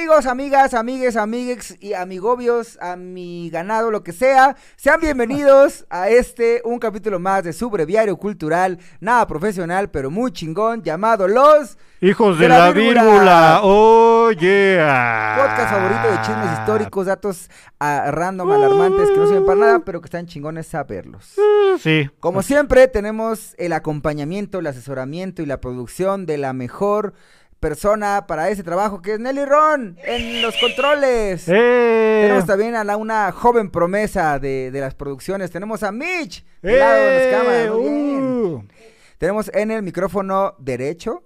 Amigos, 0.00 0.24
amigas, 0.24 0.72
amigues, 0.72 1.14
amigues 1.14 1.76
y 1.78 1.92
amigobios, 1.92 2.78
a 2.80 2.96
mi 2.96 3.50
ganado, 3.50 3.90
lo 3.90 4.02
que 4.02 4.12
sea, 4.12 4.56
sean 4.76 4.98
bienvenidos 4.98 5.84
a 5.90 6.08
este, 6.08 6.62
un 6.64 6.78
capítulo 6.78 7.18
más 7.18 7.44
de 7.44 7.52
su 7.52 7.68
breviario 7.68 8.16
cultural, 8.16 8.78
nada 8.98 9.26
profesional, 9.26 9.90
pero 9.90 10.10
muy 10.10 10.32
chingón, 10.32 10.82
llamado 10.82 11.28
Los 11.28 11.76
Hijos 12.00 12.38
De 12.38 12.44
de, 12.44 12.48
la 12.48 12.58
la, 12.58 12.70
vírgula. 12.72 13.60
Oh, 13.62 14.30
yeah. 14.30 15.36
podcast 15.36 15.70
favorito 15.70 16.10
de 16.10 16.26
chismes 16.26 16.58
históricos, 16.58 17.04
datos 17.04 17.50
ah, 17.78 18.10
random, 18.10 18.50
alarmantes, 18.52 19.10
que 19.10 19.16
no 19.18 19.26
sirven 19.26 19.44
para 19.44 19.60
nada, 19.60 19.78
pero 19.80 20.00
que 20.00 20.06
están 20.06 20.26
chingones 20.26 20.66
saberlos. 20.66 21.34
Sí. 21.78 22.08
Como 22.20 22.40
siempre, 22.40 22.88
tenemos 22.88 23.54
el 23.58 23.74
acompañamiento, 23.74 24.60
el 24.60 24.66
asesoramiento 24.66 25.42
y 25.42 25.46
la 25.46 25.60
producción 25.60 26.24
de 26.24 26.38
la 26.38 26.54
mejor 26.54 27.12
persona 27.60 28.24
para 28.26 28.48
ese 28.48 28.64
trabajo, 28.64 29.00
que 29.02 29.14
es 29.14 29.20
Nelly 29.20 29.44
Ron, 29.44 29.96
en 30.02 30.42
los 30.42 30.56
controles. 30.56 31.44
¡Eh! 31.48 32.22
Tenemos 32.24 32.46
también 32.46 32.74
a 32.74 32.82
la, 32.84 32.96
una 32.96 33.30
joven 33.32 33.70
promesa 33.70 34.38
de, 34.38 34.70
de 34.70 34.80
las 34.80 34.94
producciones. 34.94 35.50
Tenemos 35.50 35.82
a 35.82 35.92
Mitch, 35.92 36.44
del 36.62 36.78
lado 36.78 36.94
de 37.04 37.14
las 37.14 37.22
¡Eh! 37.22 37.30
cámaras. 37.30 37.70
Uh. 37.70 38.64
Tenemos 39.18 39.50
en 39.54 39.70
el 39.70 39.82
micrófono 39.82 40.54
derecho, 40.58 41.22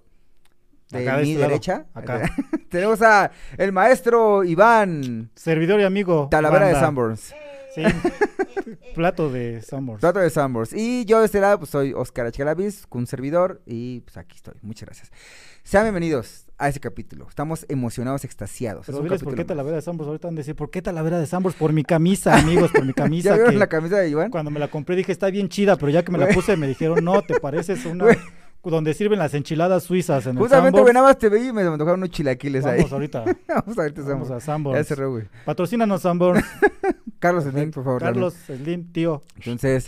de 0.91 0.99
Acá 1.07 1.17
de 1.17 1.23
mi 1.23 1.31
este 1.31 1.41
derecha. 1.41 1.85
acá. 1.93 2.29
Tenemos 2.69 3.01
a 3.01 3.31
el 3.57 3.71
maestro 3.71 4.43
Iván 4.43 5.31
Servidor 5.35 5.79
y 5.79 5.83
amigo. 5.83 6.27
Talavera 6.29 6.67
de 6.67 6.73
banda. 6.73 6.85
Sanborns. 6.87 7.33
Sí. 7.73 7.83
Plato 8.95 9.29
de 9.31 9.61
Sanborns. 9.61 10.01
Trato 10.01 10.19
de 10.19 10.29
Sanborns. 10.29 10.73
Y 10.73 11.05
yo 11.05 11.19
de 11.19 11.25
este 11.25 11.39
lado, 11.39 11.59
pues 11.59 11.71
soy 11.71 11.93
Oscar 11.93 12.27
Achcalavis, 12.27 12.85
un 12.91 13.07
servidor, 13.07 13.61
y 13.65 14.01
pues 14.01 14.17
aquí 14.17 14.35
estoy. 14.35 14.53
Muchas 14.61 14.87
gracias. 14.87 15.11
Sean 15.65 15.83
bienvenidos 15.83 16.45
a 16.59 16.67
este 16.67 16.79
capítulo. 16.79 17.25
Estamos 17.27 17.65
emocionados, 17.69 18.23
extasiados. 18.23 18.85
Pero 18.85 19.01
diles 19.01 19.23
por 19.23 19.33
qué 19.33 19.43
Talavera 19.43 19.77
de 19.77 19.81
Sanborns. 19.81 20.09
Ahorita 20.09 20.27
van 20.27 20.35
a 20.35 20.37
decir, 20.37 20.55
¿por 20.55 20.69
qué 20.69 20.83
Talavera 20.83 21.17
de 21.17 21.25
Sanborns? 21.25 21.57
Por 21.57 21.73
mi 21.73 21.83
camisa, 21.83 22.35
amigos, 22.37 22.69
por 22.69 22.85
mi 22.85 22.93
camisa. 22.93 23.29
¿Ya 23.29 23.35
vieron 23.35 23.53
que 23.53 23.57
la 23.57 23.65
camisa 23.65 23.97
de 23.97 24.07
Iván? 24.07 24.29
Cuando 24.29 24.51
me 24.51 24.59
la 24.59 24.67
compré 24.67 24.95
dije, 24.95 25.11
está 25.11 25.31
bien 25.31 25.49
chida, 25.49 25.75
pero 25.75 25.89
ya 25.89 26.05
que 26.05 26.11
me 26.11 26.19
la 26.19 26.27
puse 26.27 26.55
me 26.55 26.67
dijeron, 26.67 27.03
no, 27.03 27.19
te 27.23 27.39
pareces 27.39 27.83
una... 27.87 28.05
Donde 28.63 28.93
sirven 28.93 29.17
las 29.17 29.33
enchiladas 29.33 29.83
suizas 29.83 30.27
en 30.27 30.33
el 30.33 30.37
Justamente, 30.37 30.77
Sanborns. 30.77 30.83
güey, 30.83 30.93
nada 30.93 31.07
más 31.07 31.17
te 31.17 31.29
veí 31.29 31.47
y 31.47 31.51
me 31.51 31.63
antojaron 31.63 31.99
unos 31.99 32.11
chilaquiles 32.11 32.63
ahí. 32.65 32.77
Vamos 32.77 32.93
ahorita. 32.93 33.25
Vamos 33.47 33.77
a 33.79 33.81
verte, 33.81 34.01
Vamos 34.01 34.31
a. 34.31 34.73
Ya 34.75 34.83
cerró, 34.83 35.11
güey. 35.11 35.23
Patrocínanos 35.45 36.03
Sanborns. 36.03 36.45
Carlos 37.19 37.43
Slim, 37.43 37.71
por 37.71 37.83
favor. 37.83 38.01
Carlos 38.01 38.35
Slim, 38.45 38.91
tío. 38.91 39.23
Entonces, 39.35 39.87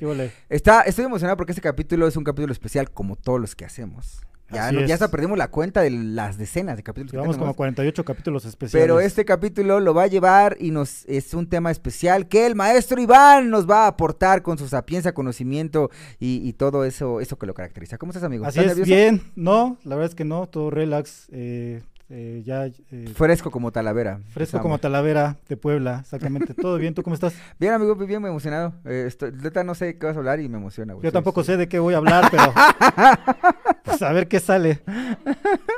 está, 0.50 0.81
estoy 0.81 1.05
emocionado 1.05 1.38
porque 1.38 1.52
este 1.52 1.61
capítulo 1.61 2.08
es 2.08 2.16
un 2.17 2.23
capítulo 2.23 2.52
especial 2.52 2.89
como 2.89 3.16
todos 3.16 3.39
los 3.39 3.55
que 3.55 3.66
hacemos. 3.66 4.22
Ya, 4.51 4.71
no- 4.71 4.85
ya 4.85 4.93
hasta 4.93 5.09
perdimos 5.11 5.37
la 5.37 5.49
cuenta 5.49 5.81
de 5.81 5.89
las 5.89 6.37
decenas 6.37 6.77
de 6.77 6.83
capítulos 6.83 7.11
que 7.11 7.17
Llevamos 7.17 7.35
como 7.35 7.45
tenemos. 7.47 7.57
48 7.57 8.05
capítulos 8.05 8.45
especiales. 8.45 8.81
Pero 8.83 8.99
este 9.01 9.25
capítulo 9.25 9.79
lo 9.81 9.93
va 9.93 10.03
a 10.03 10.07
llevar 10.07 10.55
y 10.59 10.71
nos 10.71 11.03
es 11.05 11.33
un 11.33 11.47
tema 11.49 11.69
especial 11.69 12.27
que 12.27 12.45
el 12.45 12.55
maestro 12.55 13.01
Iván 13.01 13.49
nos 13.49 13.69
va 13.69 13.83
a 13.83 13.87
aportar 13.87 14.41
con 14.43 14.57
su 14.57 14.67
sapiencia, 14.67 15.13
conocimiento 15.13 15.89
y, 16.19 16.47
y 16.47 16.53
todo 16.53 16.85
eso, 16.85 17.19
eso 17.19 17.37
que 17.37 17.45
lo 17.45 17.53
caracteriza. 17.53 17.97
¿Cómo 17.97 18.11
estás, 18.11 18.23
amigo? 18.23 18.45
Así 18.45 18.59
¿Estás 18.59 18.71
es, 18.73 18.77
nervioso? 18.79 18.97
bien. 19.01 19.21
No, 19.35 19.77
la 19.83 19.95
verdad 19.95 20.09
es 20.11 20.15
que 20.15 20.23
no, 20.25 20.47
todo 20.47 20.69
relax. 20.69 21.27
eh, 21.31 21.81
eh, 22.09 22.41
ya 22.45 22.67
eh, 22.67 23.11
Fresco 23.13 23.52
como 23.52 23.72
talavera. 23.72 24.19
fresco 24.30 24.58
Estamos. 24.58 24.63
como 24.63 24.77
Talavera 24.77 25.38
de 25.50 25.58
Puebla, 25.58 26.00
exactamente. 26.02 26.53
Todo 26.53 26.77
bien, 26.77 26.94
¿tú 26.94 27.03
cómo 27.03 27.14
estás? 27.14 27.33
Bien, 27.59 27.73
amigo, 27.73 27.95
bien, 27.95 28.22
muy 28.22 28.30
emocionado. 28.30 28.73
Eh, 28.86 29.05
estoy, 29.08 29.33
no 29.66 29.75
sé 29.75 29.97
qué 29.97 30.05
vas 30.05 30.16
a 30.16 30.19
hablar 30.19 30.39
y 30.39 30.47
me 30.47 30.58
emociona, 30.58 30.94
güey. 30.94 31.03
Yo 31.03 31.11
tampoco 31.11 31.44
sí. 31.44 31.47
sé 31.47 31.58
de 31.58 31.67
qué 31.67 31.80
voy 31.80 31.95
a 31.95 31.97
hablar, 31.97 32.30
pero 32.31 32.53
pues 33.83 34.02
a 34.02 34.14
ver 34.14 34.27
qué 34.27 34.39
sale. 34.39 34.80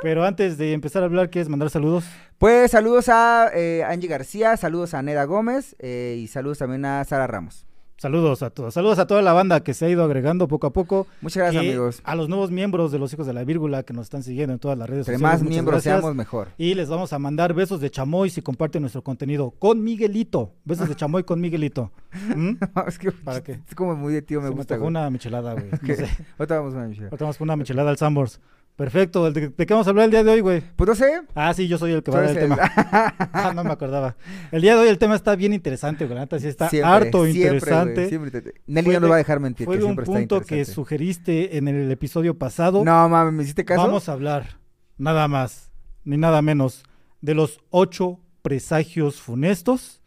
Pero 0.02 0.24
antes 0.24 0.56
de 0.56 0.72
empezar 0.72 1.02
a 1.02 1.06
hablar, 1.06 1.30
¿quieres 1.30 1.48
mandar 1.48 1.68
saludos? 1.70 2.04
Pues 2.38 2.70
saludos 2.70 3.08
a 3.08 3.50
eh, 3.52 3.82
Angie 3.84 4.08
García, 4.08 4.56
saludos 4.56 4.94
a 4.94 5.02
Neda 5.02 5.24
Gómez 5.24 5.74
y 5.82 6.28
saludos 6.28 6.58
también 6.58 6.84
a 6.84 7.04
Sara 7.04 7.26
Ramos. 7.26 7.66
Saludos 8.00 8.42
a 8.42 8.48
todos. 8.48 8.72
Saludos 8.72 8.98
a 8.98 9.06
toda 9.06 9.20
la 9.20 9.34
banda 9.34 9.60
que 9.62 9.74
se 9.74 9.84
ha 9.84 9.90
ido 9.90 10.02
agregando 10.02 10.48
poco 10.48 10.66
a 10.66 10.72
poco. 10.72 11.06
Muchas 11.20 11.42
gracias, 11.42 11.62
amigos. 11.62 12.00
A 12.02 12.14
los 12.14 12.30
nuevos 12.30 12.50
miembros 12.50 12.92
de 12.92 12.98
los 12.98 13.12
hijos 13.12 13.26
de 13.26 13.34
la 13.34 13.44
vírgula 13.44 13.82
que 13.82 13.92
nos 13.92 14.04
están 14.04 14.22
siguiendo 14.22 14.54
en 14.54 14.58
todas 14.58 14.78
las 14.78 14.88
redes 14.88 15.00
Entre 15.06 15.16
sociales. 15.16 15.32
más 15.34 15.42
muchas 15.42 15.50
miembros 15.54 15.74
gracias. 15.74 16.00
seamos, 16.00 16.16
mejor. 16.16 16.48
Y 16.56 16.72
les 16.72 16.88
vamos 16.88 17.12
a 17.12 17.18
mandar 17.18 17.52
besos 17.52 17.78
de 17.82 17.90
chamoy 17.90 18.30
si 18.30 18.40
comparten 18.40 18.80
nuestro 18.80 19.04
contenido 19.04 19.50
con 19.50 19.84
Miguelito. 19.84 20.54
Besos 20.64 20.88
de 20.88 20.96
chamoy 20.96 21.24
con 21.24 21.42
Miguelito. 21.42 21.92
¿Mm? 22.34 22.52
es 22.88 22.98
que 22.98 23.12
¿Para 23.12 23.42
qué? 23.42 23.60
es 23.68 23.74
como 23.74 23.94
muy 23.94 24.14
de 24.14 24.22
tío, 24.22 24.40
me 24.40 24.46
Se 24.46 24.50
me 24.52 24.56
gusta, 24.56 24.76
güey. 24.78 24.88
una 24.88 25.10
michelada, 25.10 25.52
güey. 25.52 25.66
Ok. 25.74 25.82
No 25.82 25.96
sé. 25.96 26.08
Vamos 26.38 26.72
a 26.72 26.76
una 26.78 26.86
michelada. 26.88 27.10
Ahorita 27.10 27.24
vamos 27.26 27.36
por 27.36 27.44
una 27.44 27.56
michelada 27.56 27.90
al 27.90 27.98
Sambors. 27.98 28.40
Perfecto. 28.80 29.30
¿De, 29.30 29.48
de 29.50 29.66
qué 29.66 29.74
vamos 29.74 29.86
a 29.86 29.90
hablar 29.90 30.06
el 30.06 30.10
día 30.10 30.24
de 30.24 30.30
hoy, 30.30 30.40
güey? 30.40 30.62
Pues 30.74 30.88
no 30.88 30.94
sé. 30.94 31.20
Ah, 31.34 31.52
sí, 31.52 31.68
yo 31.68 31.76
soy 31.76 31.92
el 31.92 32.02
que 32.02 32.10
va 32.10 32.20
a 32.20 32.22
dar 32.22 32.30
el 32.30 32.36
el- 32.38 32.42
tema. 32.48 32.56
Ah, 33.30 33.52
no 33.54 33.62
me 33.62 33.72
acordaba. 33.72 34.16
El 34.50 34.62
día 34.62 34.74
de 34.74 34.80
hoy 34.80 34.88
el 34.88 34.96
tema 34.96 35.16
está 35.16 35.36
bien 35.36 35.52
interesante, 35.52 36.06
güey. 36.06 36.18
Sí 36.38 36.48
está 36.48 36.70
Siempre, 36.70 36.90
harto 36.90 37.24
siempre, 37.24 37.30
güey, 37.30 37.42
interesante. 37.42 38.08
siempre 38.08 38.30
te- 38.30 38.54
Nelly 38.66 38.84
Fue 38.86 38.94
no 38.94 39.00
nos 39.00 39.10
va 39.10 39.14
a 39.16 39.18
dejar 39.18 39.38
mentir. 39.38 39.66
Fue 39.66 39.76
que 39.76 39.80
de 39.82 39.84
un 39.84 39.96
punto 39.96 40.40
que 40.40 40.64
sugeriste 40.64 41.58
en 41.58 41.68
el 41.68 41.90
episodio 41.92 42.38
pasado. 42.38 42.82
No, 42.82 43.06
mames, 43.10 43.34
¿me 43.34 43.42
hiciste 43.42 43.66
caso? 43.66 43.82
Vamos 43.82 44.08
a 44.08 44.12
hablar, 44.12 44.58
nada 44.96 45.28
más, 45.28 45.70
ni 46.04 46.16
nada 46.16 46.40
menos, 46.40 46.84
de 47.20 47.34
los 47.34 47.60
ocho 47.68 48.18
presagios 48.40 49.20
funestos 49.20 50.00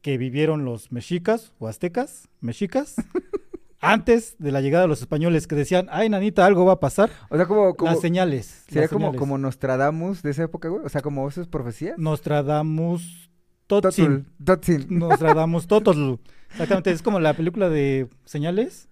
que 0.00 0.16
vivieron 0.16 0.64
los 0.64 0.90
mexicas 0.90 1.52
o 1.58 1.68
aztecas, 1.68 2.30
mexicas, 2.40 2.94
antes 3.80 4.36
de 4.38 4.52
la 4.52 4.60
llegada 4.60 4.82
de 4.82 4.88
los 4.88 5.00
españoles 5.00 5.46
que 5.46 5.54
decían, 5.54 5.88
ay, 5.90 6.08
nanita, 6.08 6.46
algo 6.46 6.64
va 6.64 6.74
a 6.74 6.80
pasar. 6.80 7.10
O 7.28 7.36
sea, 7.36 7.46
como, 7.46 7.74
como 7.74 7.92
las 7.92 8.00
señales. 8.00 8.64
sería 8.66 8.82
las 8.82 8.90
como, 8.90 9.06
señales. 9.06 9.18
como 9.18 9.38
Nostradamus 9.38 10.22
de 10.22 10.30
esa 10.30 10.44
época, 10.44 10.68
güey. 10.68 10.84
O 10.84 10.88
sea, 10.88 11.02
como 11.02 11.28
eso 11.28 11.40
es 11.40 11.48
profecía. 11.48 11.94
Nostradamus 11.98 13.30
Totzin. 13.66 14.04
Totul, 14.04 14.26
Totzin. 14.44 14.86
Nostradamus 14.98 15.66
Tototl. 15.66 16.14
Exactamente, 16.50 16.90
es 16.90 17.02
como 17.02 17.20
la 17.20 17.34
película 17.34 17.68
de 17.68 18.08
señales. 18.24 18.88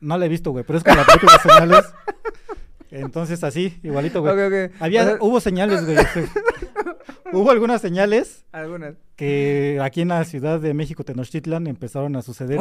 No 0.00 0.18
la 0.18 0.26
he 0.26 0.28
visto, 0.28 0.50
güey, 0.50 0.64
pero 0.64 0.78
es 0.78 0.84
como 0.84 0.96
la 0.96 1.04
película 1.04 1.32
de 1.32 1.50
señales. 1.50 1.84
Entonces, 2.90 3.42
así, 3.42 3.78
igualito, 3.82 4.20
güey. 4.20 4.34
Ok, 4.34 4.52
ok. 4.52 4.80
Había, 4.80 5.02
O 5.02 5.04
sea, 5.06 5.16
hubo 5.20 5.40
señales, 5.40 5.84
güey. 5.84 5.96
hubo 7.32 7.50
algunas 7.50 7.80
señales 7.80 8.44
algunas. 8.52 8.94
que 9.16 9.78
aquí 9.82 10.00
en 10.02 10.08
la 10.08 10.24
Ciudad 10.24 10.60
de 10.60 10.74
México, 10.74 11.04
Tenochtitlan, 11.04 11.66
empezaron 11.66 12.16
a 12.16 12.22
suceder, 12.22 12.60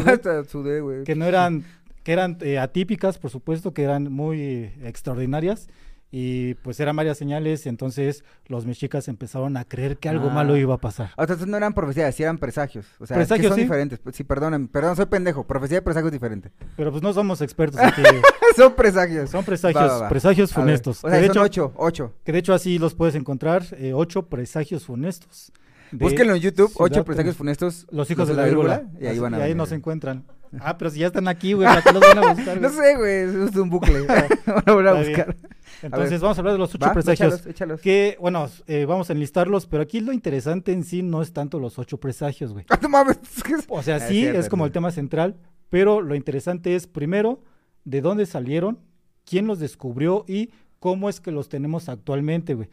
güey. 0.82 1.04
que 1.04 1.16
no 1.16 1.26
eran, 1.26 1.66
que 2.04 2.14
eran 2.14 2.38
eh, 2.42 2.60
atípicas, 2.60 3.18
por 3.18 3.32
supuesto, 3.32 3.74
que 3.74 3.84
eran 3.84 4.12
muy 4.12 4.42
eh, 4.42 4.74
extraordinarias. 4.84 5.68
Y 6.16 6.54
pues 6.54 6.80
eran 6.80 6.96
varias 6.96 7.18
señales, 7.18 7.66
y 7.66 7.70
entonces 7.70 8.24
los 8.46 8.68
mexicas 8.68 9.08
empezaron 9.08 9.58
a 9.58 9.66
creer 9.66 9.98
que 9.98 10.10
algo 10.10 10.30
Ah. 10.30 10.34
malo 10.36 10.56
iba 10.56 10.76
a 10.76 10.78
pasar. 10.78 11.08
O 11.08 11.16
sea, 11.16 11.24
entonces 11.24 11.48
no 11.48 11.58
eran 11.58 11.74
profecías, 11.74 12.14
sí 12.14 12.22
eran 12.22 12.38
presagios. 12.38 12.86
O 13.00 13.08
sea, 13.08 13.16
Presagios, 13.18 13.46
que 13.46 13.48
son 13.50 13.56
sí. 13.56 13.62
diferentes. 13.64 14.00
Sí, 14.12 14.24
perdónenme, 14.24 14.68
perdón, 14.68 14.96
soy 14.96 15.08
pendejo. 15.08 15.44
Profecía 15.48 15.80
y 15.80 15.82
presagio 15.82 16.10
es 16.10 16.14
diferente. 16.14 16.52
Pero 16.78 16.92
pues 16.92 17.02
no 17.02 17.14
somos 17.14 17.42
expertos 17.42 17.82
aquí. 17.82 18.04
son 18.56 18.76
presagios. 18.76 19.32
Son 19.32 19.44
presagios, 19.44 19.84
Va, 19.84 19.88
va, 19.88 20.00
va. 20.02 20.10
presagios 20.10 20.54
funestos. 20.54 21.04
O 21.04 21.08
que, 21.08 21.16
de 21.16 21.22
son 21.22 21.32
hecho, 21.32 21.42
ocho, 21.42 21.74
ocho. 21.78 22.14
que 22.24 22.32
de 22.32 22.38
hecho 22.38 22.54
así 22.54 22.78
los 22.78 22.94
puedes 22.94 23.16
encontrar, 23.16 23.64
eh, 23.80 23.94
ocho 23.96 24.28
presagios 24.30 24.86
funestos. 24.86 25.52
Búsquenlo 25.92 26.36
en 26.36 26.42
YouTube, 26.42 26.70
Ciudad 26.70 26.86
ocho 26.86 27.06
presagios 27.06 27.36
funestos. 27.36 27.88
Los 27.90 28.12
hijos 28.12 28.28
de 28.28 28.36
la 28.36 28.46
vírgula. 28.46 28.84
Y 29.02 29.08
ahí 29.08 29.18
van 29.18 29.34
a 29.34 29.40
y 29.40 29.42
ahí 29.42 29.56
nos 29.56 29.72
encuentran. 29.72 30.26
Ah, 30.60 30.78
pero 30.78 30.92
si 30.92 31.00
ya 31.00 31.08
están 31.08 31.28
aquí, 31.28 31.54
güey, 31.54 31.68
¿para 31.68 31.82
qué 31.82 31.92
los 31.92 32.00
van 32.02 32.18
a 32.20 32.32
buscar? 32.32 32.62
No 32.62 32.70
sé, 32.70 32.96
güey, 32.96 33.46
es 33.48 33.56
un 33.56 33.72
bucle. 33.72 34.02
Van 34.68 34.88
a 34.88 34.92
a 34.92 34.94
bien. 35.02 35.36
Entonces 35.84 36.22
vamos 36.22 36.38
a 36.38 36.42
hablar 36.42 36.54
de 36.54 36.60
los 36.60 36.74
ocho 36.74 36.86
Va, 36.86 36.94
presagios. 36.94 37.34
échalos, 37.34 37.48
échalos. 37.48 37.82
Que, 37.82 38.18
bueno, 38.20 38.50
eh, 38.68 38.86
vamos 38.86 39.10
a 39.10 39.14
enlistarlos, 39.14 39.66
pero 39.68 39.84
aquí 39.84 40.00
lo 40.00 40.14
interesante 40.14 40.72
en 40.72 40.84
sí 40.84 41.04
no 41.04 41.22
es 41.22 41.34
tanto 41.34 41.60
los 41.60 41.78
ocho 41.78 42.00
presagios, 42.00 42.54
güey. 42.54 42.66
No 42.82 42.90
mames. 42.90 43.20
O 43.68 43.84
sea, 43.84 43.98
Ah, 43.98 44.00
sí, 44.00 44.22
cierto, 44.22 44.40
es 44.40 44.50
como 44.50 44.66
el 44.66 44.72
tema 44.72 44.92
central, 44.92 45.36
pero 45.70 46.02
lo 46.02 46.16
interesante 46.16 46.76
es, 46.76 46.88
primero, 46.88 47.42
de 47.86 48.02
dónde 48.02 48.26
salieron, 48.26 48.80
quién 49.26 49.46
los 49.48 49.60
descubrió 49.60 50.26
y 50.28 50.50
cómo 50.80 51.10
es 51.10 51.20
que 51.20 51.32
los 51.32 51.50
tenemos 51.50 51.90
actualmente, 51.90 52.54
güey. 52.56 52.70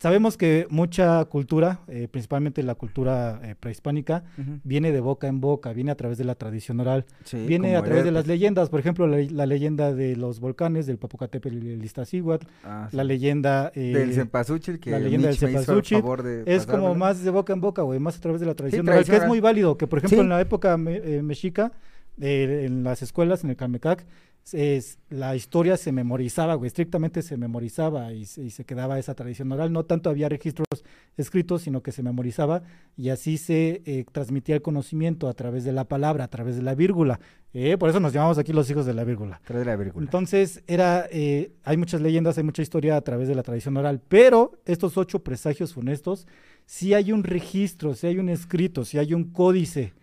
Sabemos 0.00 0.36
que 0.36 0.66
mucha 0.70 1.24
cultura, 1.26 1.80
eh, 1.88 2.08
principalmente 2.10 2.62
la 2.62 2.74
cultura 2.74 3.40
eh, 3.42 3.54
prehispánica, 3.58 4.24
viene 4.62 4.92
de 4.92 5.00
boca 5.00 5.28
en 5.28 5.40
boca, 5.40 5.72
viene 5.72 5.90
a 5.92 5.94
través 5.94 6.18
de 6.18 6.24
la 6.24 6.34
tradición 6.34 6.80
oral, 6.80 7.06
Sí, 7.24 7.38
viene 7.46 7.76
a 7.76 7.82
través 7.82 8.04
de 8.04 8.10
las 8.10 8.26
leyendas, 8.26 8.68
por 8.68 8.80
ejemplo, 8.80 9.06
la, 9.06 9.18
la 9.30 9.46
leyenda 9.46 9.94
de 9.94 10.16
los 10.16 10.40
volcanes, 10.40 10.86
del 10.86 10.98
Popocatépetl 10.98 11.56
y 11.64 11.70
el 11.72 11.84
Iztaccíhuatl, 11.84 12.46
Ah, 12.64 12.88
sí. 12.90 12.96
la 12.96 13.04
leyenda... 13.04 13.72
eh, 13.74 13.92
Del 13.94 14.12
cempasúchil 14.12 14.78
que 14.78 14.90
la 14.90 14.98
leyenda 14.98 15.28
Mitch 15.30 15.40
del 15.40 15.50
cempasúchil 15.50 16.02
de 16.22 16.42
es 16.54 16.66
como 16.66 16.94
más 16.94 17.22
de 17.24 17.30
boca 17.30 17.52
en 17.52 17.60
boca, 17.60 17.82
güey, 17.82 17.98
más 18.00 18.16
a 18.18 18.20
través 18.20 18.40
de 18.40 18.46
la 18.46 18.54
tradición 18.54 18.86
oral, 18.86 18.96
tradición 18.98 19.18
que 19.20 19.24
es 19.24 19.28
muy 19.28 19.40
válido, 19.40 19.78
que 19.78 19.86
por 19.86 20.00
ejemplo 20.00 20.20
en 20.20 20.28
la 20.28 20.40
época 20.40 20.76
me- 20.76 21.22
mexica, 21.22 21.72
eh, 22.20 22.64
en 22.66 22.84
las 22.84 23.00
escuelas, 23.02 23.42
en 23.44 23.50
el 23.50 23.56
Calmecac, 23.56 24.04
es, 24.52 24.98
la 25.08 25.34
historia 25.36 25.76
se 25.76 25.92
memorizaba, 25.92 26.54
güey, 26.54 26.66
estrictamente 26.66 27.22
se 27.22 27.36
memorizaba 27.36 28.12
y 28.12 28.26
se, 28.26 28.42
y 28.42 28.50
se 28.50 28.64
quedaba 28.64 28.98
esa 28.98 29.14
tradición 29.14 29.50
oral. 29.52 29.72
No 29.72 29.84
tanto 29.84 30.10
había 30.10 30.28
registros 30.28 30.66
escritos, 31.16 31.62
sino 31.62 31.82
que 31.82 31.92
se 31.92 32.02
memorizaba 32.02 32.62
y 32.96 33.08
así 33.08 33.38
se 33.38 33.82
eh, 33.86 34.04
transmitía 34.12 34.56
el 34.56 34.62
conocimiento 34.62 35.28
a 35.28 35.34
través 35.34 35.64
de 35.64 35.72
la 35.72 35.84
palabra, 35.84 36.24
a 36.24 36.28
través 36.28 36.56
de 36.56 36.62
la 36.62 36.74
vírgula. 36.74 37.20
Eh, 37.54 37.78
por 37.78 37.88
eso 37.88 38.00
nos 38.00 38.12
llamamos 38.12 38.36
aquí 38.36 38.52
los 38.52 38.68
hijos 38.68 38.84
de 38.84 38.94
la 38.94 39.04
vírgula. 39.04 39.40
Tras 39.44 39.60
de 39.60 39.64
la 39.64 39.76
vírgula. 39.76 40.04
Entonces, 40.04 40.62
era, 40.66 41.06
eh, 41.10 41.52
hay 41.62 41.76
muchas 41.76 42.00
leyendas, 42.00 42.36
hay 42.36 42.44
mucha 42.44 42.62
historia 42.62 42.96
a 42.96 43.00
través 43.00 43.28
de 43.28 43.36
la 43.36 43.44
tradición 43.44 43.76
oral, 43.76 44.02
pero 44.08 44.58
estos 44.66 44.98
ocho 44.98 45.20
presagios 45.20 45.72
funestos, 45.72 46.26
sí 46.66 46.94
hay 46.94 47.12
un 47.12 47.22
registro, 47.22 47.94
sí 47.94 48.08
hay 48.08 48.18
un 48.18 48.28
escrito, 48.28 48.84
sí 48.84 48.98
hay 48.98 49.14
un 49.14 49.24
códice. 49.32 49.94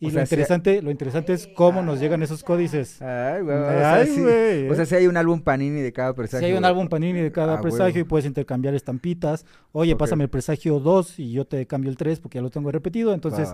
Y 0.00 0.06
O 0.06 0.08
lo, 0.08 0.14
sea, 0.14 0.22
interesante, 0.22 0.82
lo 0.82 0.90
interesante 0.90 1.32
es 1.32 1.46
cómo 1.46 1.80
nos 1.80 2.00
llegan 2.00 2.22
esos 2.22 2.42
códices. 2.42 3.00
Ay, 3.00 3.42
güey. 3.42 3.56
O 3.56 3.64
sea, 3.64 4.04
sí, 4.06 4.20
o 4.68 4.74
sea, 4.74 4.84
sí 4.86 4.94
hay 4.96 5.06
un 5.06 5.16
álbum 5.16 5.40
Panini 5.40 5.80
de 5.80 5.92
cada 5.92 6.12
presagio. 6.14 6.40
Si 6.46 6.52
hay 6.52 6.58
un 6.58 6.64
álbum 6.64 6.88
panini 6.88 7.20
de 7.20 7.30
cada 7.32 7.54
Ah, 7.54 7.60
presagio 7.60 8.00
y 8.00 8.04
puedes 8.04 8.26
intercambiar 8.26 8.74
estampitas. 8.74 9.46
Oye, 9.72 9.92
Ok. 9.94 10.00
pásame 10.00 10.24
el 10.24 10.30
presagio 10.30 10.80
2 10.80 11.18
y 11.20 11.32
yo 11.32 11.44
te 11.46 11.64
cambio 11.66 11.90
el 11.90 11.96
3 11.96 12.18
porque 12.20 12.38
ya 12.38 12.42
lo 12.42 12.50
tengo 12.50 12.70
repetido. 12.72 13.14
Entonces, 13.14 13.48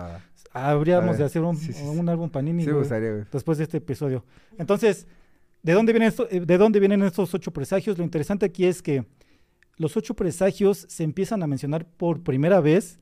habríamos 0.51 1.17
de 1.17 1.23
hacer 1.25 1.41
un, 1.43 1.55
sí, 1.55 1.73
sí, 1.73 1.83
un 1.83 2.09
álbum 2.09 2.29
panini 2.29 2.63
Sí 2.63 2.67
me 2.67 2.73
güey, 2.73 2.81
gustaría, 2.83 3.11
güey. 3.11 3.23
después 3.31 3.57
de 3.57 3.63
este 3.65 3.77
episodio. 3.77 4.25
Entonces, 4.57 5.07
¿de 5.63 5.73
dónde, 5.73 5.93
vienen 5.93 6.09
esto- 6.09 6.27
eh, 6.29 6.39
¿de 6.41 6.57
dónde 6.57 6.79
vienen 6.79 7.03
estos 7.03 7.33
ocho 7.33 7.51
presagios? 7.51 7.97
Lo 7.97 8.03
interesante 8.03 8.45
aquí 8.45 8.65
es 8.65 8.81
que 8.81 9.05
los 9.77 9.95
ocho 9.95 10.15
presagios 10.15 10.85
se 10.89 11.03
empiezan 11.03 11.43
a 11.43 11.47
mencionar 11.47 11.85
por 11.85 12.21
primera 12.21 12.59
vez 12.61 12.99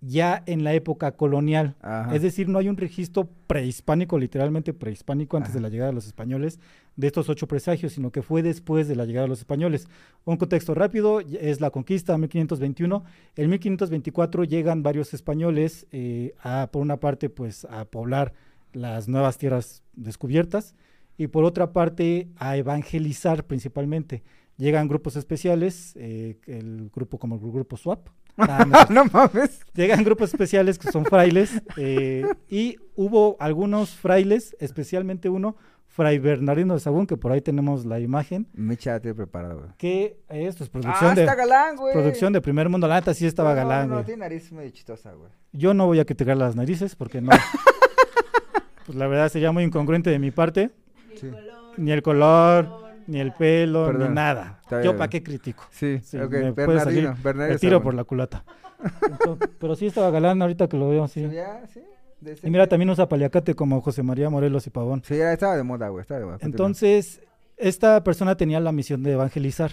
ya 0.00 0.42
en 0.46 0.64
la 0.64 0.74
época 0.74 1.12
colonial. 1.12 1.74
Ajá. 1.80 2.14
Es 2.14 2.22
decir, 2.22 2.48
no 2.48 2.58
hay 2.58 2.68
un 2.68 2.76
registro 2.76 3.28
prehispánico, 3.46 4.18
literalmente 4.18 4.74
prehispánico, 4.74 5.36
antes 5.36 5.50
Ajá. 5.50 5.58
de 5.58 5.62
la 5.62 5.68
llegada 5.68 5.90
de 5.90 5.94
los 5.94 6.06
españoles, 6.06 6.60
de 6.96 7.06
estos 7.06 7.28
ocho 7.28 7.46
presagios, 7.46 7.92
sino 7.92 8.10
que 8.10 8.22
fue 8.22 8.42
después 8.42 8.88
de 8.88 8.96
la 8.96 9.04
llegada 9.04 9.24
de 9.24 9.30
los 9.30 9.38
españoles. 9.38 9.88
Un 10.24 10.36
contexto 10.36 10.74
rápido 10.74 11.20
es 11.20 11.60
la 11.60 11.70
conquista, 11.70 12.16
1521. 12.16 13.04
En 13.36 13.50
1524 13.50 14.44
llegan 14.44 14.82
varios 14.82 15.14
españoles 15.14 15.86
eh, 15.92 16.34
a, 16.42 16.68
por 16.70 16.82
una 16.82 16.98
parte, 16.98 17.30
pues 17.30 17.64
a 17.66 17.84
poblar 17.84 18.32
las 18.72 19.08
nuevas 19.08 19.38
tierras 19.38 19.82
descubiertas 19.94 20.74
y 21.16 21.28
por 21.28 21.44
otra 21.44 21.72
parte 21.72 22.28
a 22.36 22.56
evangelizar 22.56 23.44
principalmente. 23.44 24.22
Llegan 24.58 24.88
grupos 24.88 25.16
especiales, 25.16 25.94
eh, 25.96 26.38
el 26.46 26.90
grupo 26.94 27.18
como 27.18 27.36
el 27.36 27.40
grupo 27.40 27.76
SWAP. 27.76 28.08
Nada, 28.36 28.64
no 28.66 28.78
es 28.80 28.90
no 28.90 29.04
mames. 29.06 29.60
Llegan 29.74 30.04
grupos 30.04 30.30
especiales 30.30 30.78
que 30.78 30.90
son 30.90 31.04
frailes 31.04 31.60
eh, 31.76 32.26
y 32.48 32.76
hubo 32.94 33.36
algunos 33.40 33.90
frailes, 33.94 34.56
especialmente 34.60 35.28
uno, 35.28 35.56
Fray 35.86 36.18
Bernardino 36.18 36.74
de 36.74 36.80
Sagún, 36.80 37.06
que 37.06 37.16
por 37.16 37.32
ahí 37.32 37.40
tenemos 37.40 37.86
la 37.86 37.98
imagen, 38.00 38.46
Micha, 38.52 39.00
te 39.00 39.10
he 39.10 39.14
preparado, 39.14 39.60
güey. 39.60 39.70
que 39.78 40.18
esto 40.28 40.62
es 40.64 40.68
producción, 40.68 41.12
Ah, 41.12 41.14
de, 41.14 41.22
está 41.22 41.34
galán, 41.34 41.76
güey. 41.76 41.94
producción 41.94 42.34
de 42.34 42.42
primer 42.42 42.68
mundo. 42.68 42.86
La 42.86 42.96
neta 42.96 43.14
sí 43.14 43.24
estaba 43.26 43.50
No, 43.50 43.56
galán, 43.56 43.88
No, 43.88 43.94
güey. 43.94 44.04
tiene 44.04 44.20
nariz 44.20 44.52
medio 44.52 44.68
chistosa, 44.70 45.12
güey. 45.12 45.30
Yo 45.52 45.72
no 45.72 45.86
voy 45.86 45.98
a 46.00 46.04
criticar 46.04 46.36
las 46.36 46.54
narices 46.54 46.94
porque 46.96 47.22
no. 47.22 47.30
pues 48.86 48.96
la 48.98 49.06
verdad 49.06 49.28
sería 49.30 49.52
muy 49.52 49.64
incongruente 49.64 50.10
de 50.10 50.18
mi 50.18 50.30
parte. 50.30 50.70
Sí. 51.18 51.30
Ni 51.78 51.92
el 51.92 52.02
color, 52.02 52.64
ni 52.64 52.72
el 52.74 52.85
pelo, 53.36 53.86
Perdón. 53.86 54.08
ni 54.08 54.14
nada. 54.14 54.60
Yo 54.82 54.96
para 54.96 55.08
qué 55.08 55.22
critico. 55.22 55.64
Sí, 55.70 56.00
Sí, 56.02 56.18
ok. 56.18 56.30
me 56.32 56.50
Bernardino, 56.52 56.80
salir 56.84 57.22
Bernardino. 57.22 57.54
El 57.54 57.60
tiro 57.60 57.82
por 57.82 57.94
la 57.94 58.04
culata. 58.04 58.44
Entonces, 59.10 59.48
pero 59.58 59.74
sí 59.74 59.86
estaba 59.86 60.10
galán 60.10 60.40
ahorita 60.42 60.68
que 60.68 60.76
lo 60.76 60.88
veo 60.88 61.04
así. 61.04 61.26
Sí, 61.28 61.34
ya, 61.34 61.62
Y 62.42 62.50
mira, 62.50 62.66
también 62.66 62.90
usa 62.90 63.08
paliacate 63.08 63.54
como 63.54 63.80
José 63.80 64.02
María 64.02 64.28
Morelos 64.30 64.66
y 64.66 64.70
Pavón. 64.70 65.02
Sí, 65.04 65.16
ya 65.16 65.32
estaba 65.32 65.56
de 65.56 65.62
moda, 65.62 65.88
güey. 65.88 66.02
Estaba 66.02 66.20
de 66.20 66.26
moda. 66.26 66.38
Entonces, 66.40 67.20
esta 67.56 68.02
persona 68.04 68.36
tenía 68.36 68.60
la 68.60 68.72
misión 68.72 69.02
de 69.02 69.12
evangelizar. 69.12 69.70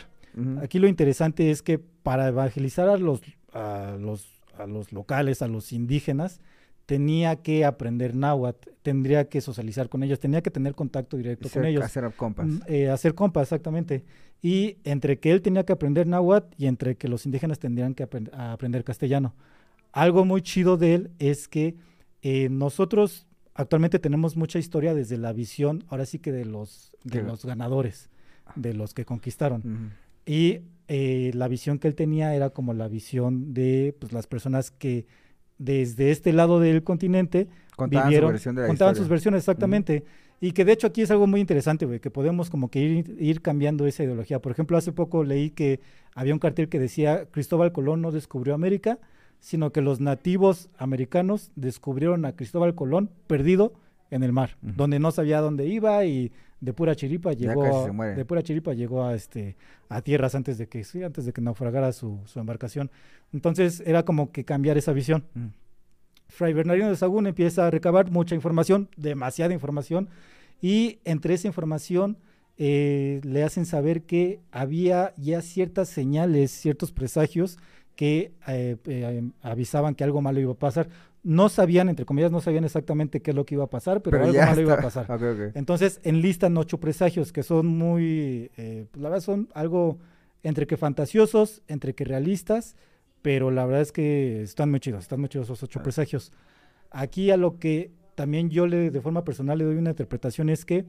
Aquí 0.62 0.80
lo 0.80 0.88
interesante 0.88 1.52
es 1.52 1.62
que 1.62 1.78
para 1.80 2.28
evangelizar 2.30 2.90
a 2.90 2.98
los, 2.98 3.22
a 3.54 3.96
los, 4.00 4.28
a 4.58 4.66
los 4.66 4.92
locales, 4.92 5.42
a 5.44 5.48
los 5.48 5.72
indígenas, 5.74 6.42
tenía 6.86 7.38
que 7.38 7.66
aprender 7.66 8.16
náhuatl, 8.16 8.70
tendría 8.82 9.30
que 9.30 9.42
socializar 9.42 9.90
con 9.90 10.04
ellos, 10.04 10.20
tenía 10.20 10.42
que 10.42 10.52
tener 10.52 10.76
contacto 10.76 11.18
directo 11.18 11.50
con 11.50 11.66
ellos. 11.66 11.84
Hacer 11.84 12.12
compas. 12.16 12.48
Mm, 12.48 12.60
eh, 12.68 12.90
hacer 12.90 13.16
compas, 13.16 13.44
exactamente. 13.44 14.04
Y 14.42 14.78
entre 14.84 15.20
que 15.20 15.32
él 15.32 15.42
tenía 15.42 15.66
que 15.66 15.72
aprender 15.74 16.06
náhuatl 16.08 16.54
y 16.58 16.66
entre 16.68 16.96
que 16.96 17.08
los 17.08 17.26
indígenas 17.26 17.60
tendrían 17.60 17.94
que 17.96 18.08
aprend- 18.08 18.34
a 18.34 18.52
aprender 18.52 18.84
castellano. 18.84 19.34
Algo 19.94 20.26
muy 20.26 20.42
chido 20.42 20.76
de 20.76 20.96
él 20.96 21.12
es 21.20 21.48
que 21.48 21.76
eh, 22.22 22.50
nosotros 22.50 23.26
actualmente 23.54 24.00
tenemos 24.00 24.36
mucha 24.36 24.60
historia 24.60 24.94
desde 24.94 25.18
la 25.18 25.32
visión, 25.32 25.84
ahora 25.88 26.06
sí 26.06 26.20
que 26.20 26.32
de 26.32 26.44
los, 26.46 26.92
de 27.04 27.22
los 27.22 27.46
ganadores, 27.46 28.10
de 28.56 28.74
los 28.74 28.94
que 28.94 29.06
conquistaron. 29.06 29.92
Y 30.26 30.62
eh, 30.88 31.32
la 31.34 31.48
visión 31.48 31.80
que 31.80 31.88
él 31.88 31.96
tenía 31.96 32.36
era 32.36 32.50
como 32.50 32.74
la 32.74 32.88
visión 32.90 33.54
de 33.54 33.96
pues, 34.00 34.12
las 34.12 34.28
personas 34.28 34.72
que 34.72 35.06
desde 35.64 36.12
este 36.12 36.34
lado 36.34 36.60
del 36.60 36.84
continente 36.84 37.48
Contaban 37.76 38.08
vivieron, 38.08 38.30
su 38.30 38.34
versión 38.34 38.56
de 38.56 38.62
la 38.62 38.68
contaban 38.68 38.94
historia. 38.94 39.04
sus 39.04 39.10
versiones 39.10 39.40
exactamente. 39.40 40.04
Y 40.42 40.52
que 40.52 40.66
de 40.66 40.74
hecho 40.74 40.88
aquí 40.88 41.02
es 41.02 41.12
algo 41.12 41.26
muy 41.26 41.40
interesante, 41.40 41.86
güey, 41.86 42.00
que 42.00 42.12
podemos 42.12 42.50
como 42.50 42.70
que 42.70 42.80
ir, 42.80 43.16
ir 43.18 43.42
cambiando 43.42 43.88
esa 43.88 44.04
ideología. 44.04 44.42
Por 44.42 44.52
ejemplo, 44.52 44.76
hace 44.76 44.92
poco 44.92 45.24
leí 45.24 45.52
que 45.52 45.80
había 46.16 46.34
un 46.34 46.40
cartel 46.40 46.68
que 46.68 46.80
decía 46.80 47.28
Cristóbal 47.32 47.72
Colón 47.72 48.02
no 48.02 48.12
descubrió 48.12 48.54
América, 48.54 49.00
sino 49.40 49.72
que 49.72 49.82
los 49.82 50.02
nativos 50.02 50.70
americanos 50.78 51.52
descubrieron 51.56 52.26
a 52.26 52.36
Cristóbal 52.36 52.76
Colón 52.76 53.10
perdido 53.28 53.74
en 54.14 54.24
el 54.24 54.32
mar, 54.32 54.58
donde 54.62 55.00
no 55.00 55.12
sabía 55.12 55.42
dónde 55.42 55.66
iba 55.68 56.04
y 56.06 56.32
de 56.62 56.72
pura 56.74 56.96
chiripa 56.96 57.34
llegó 57.34 57.64
a- 57.66 57.88
de 58.16 58.26
pura 58.26 58.42
chiripa 58.42 58.74
llegó 58.74 59.04
a 59.04 59.16
este 59.16 59.56
a 59.90 60.02
tierras 60.02 60.34
antes 60.36 60.58
de 60.58 60.68
que 60.68 60.84
sí, 60.84 61.04
antes 61.04 61.26
de 61.26 61.34
que 61.34 61.42
naufragara 61.42 61.92
su, 61.92 62.20
su 62.26 62.40
embarcación. 62.40 62.90
Entonces 63.34 63.82
era 63.86 64.04
como 64.04 64.32
que 64.32 64.46
cambiar 64.46 64.78
esa 64.78 64.94
visión. 64.94 65.26
Mm. 65.34 65.48
Fray 66.30 66.54
Bernardino 66.54 66.90
de 66.90 66.96
Sagún 66.96 67.28
empieza 67.28 67.68
a 67.68 67.72
recabar 67.72 68.10
mucha 68.10 68.34
información, 68.34 68.90
demasiada 68.98 69.54
información, 69.54 70.10
y 70.62 71.00
entre 71.04 71.34
esa 71.34 71.48
información 71.48 72.18
eh, 72.58 73.20
le 73.24 73.44
hacen 73.44 73.66
saber 73.66 74.04
que 74.04 74.40
había 74.52 75.14
ya 75.18 75.42
ciertas 75.42 75.90
señales, 75.90 76.52
ciertos 76.52 76.92
presagios 76.92 77.58
que 77.96 78.34
eh, 78.48 78.78
eh, 78.86 79.30
avisaban 79.42 79.96
que 79.96 80.04
algo 80.04 80.22
malo 80.22 80.40
iba 80.40 80.52
a 80.54 80.56
pasar. 80.56 80.90
No 81.24 81.48
sabían, 81.48 81.88
entre 81.90 82.06
comillas, 82.06 82.32
no 82.32 82.42
sabían 82.42 82.66
exactamente 82.66 83.22
qué 83.22 83.32
es 83.32 83.36
lo 83.36 83.46
que 83.46 83.56
iba 83.56 83.64
a 83.64 83.70
pasar, 83.70 84.02
pero, 84.02 84.22
algo 84.24 84.38
malo 84.38 84.62
iba 84.62 84.74
a 84.74 84.82
pasar. 84.82 85.06
Ok, 85.10 85.22
ok. 85.22 85.56
Entonces 85.56 86.00
enlistan 86.04 86.58
ocho 86.58 86.80
presagios 86.80 87.32
que 87.32 87.44
son 87.44 87.68
muy, 87.68 88.52
eh, 88.58 88.88
pues, 88.92 89.02
la 89.02 89.10
verdad 89.10 89.24
son 89.24 89.50
algo 89.54 90.00
entre 90.44 90.68
que 90.68 90.76
fantasiosos, 90.76 91.62
entre 91.68 91.94
que 91.96 92.04
realistas, 92.04 92.76
pero 93.22 93.52
la 93.52 93.66
verdad 93.66 93.82
es 93.82 93.92
que 93.94 94.42
están 94.42 94.70
muy 94.70 94.82
chidos, 94.82 95.04
están 95.04 95.22
muy 95.22 95.30
chidos 95.30 95.48
esos 95.48 95.64
ocho 95.64 95.80
Ah. 95.80 95.84
presagios. 95.84 96.32
Aquí 96.92 97.32
a 97.32 97.38
lo 97.38 97.58
que 97.58 97.92
también 98.16 98.50
yo 98.50 98.68
le, 98.68 98.92
de 98.92 99.02
forma 99.02 99.24
personal 99.24 99.58
le 99.58 99.64
doy 99.64 99.78
una 99.78 99.92
interpretación 99.92 100.50
es 100.50 100.66
que 100.66 100.86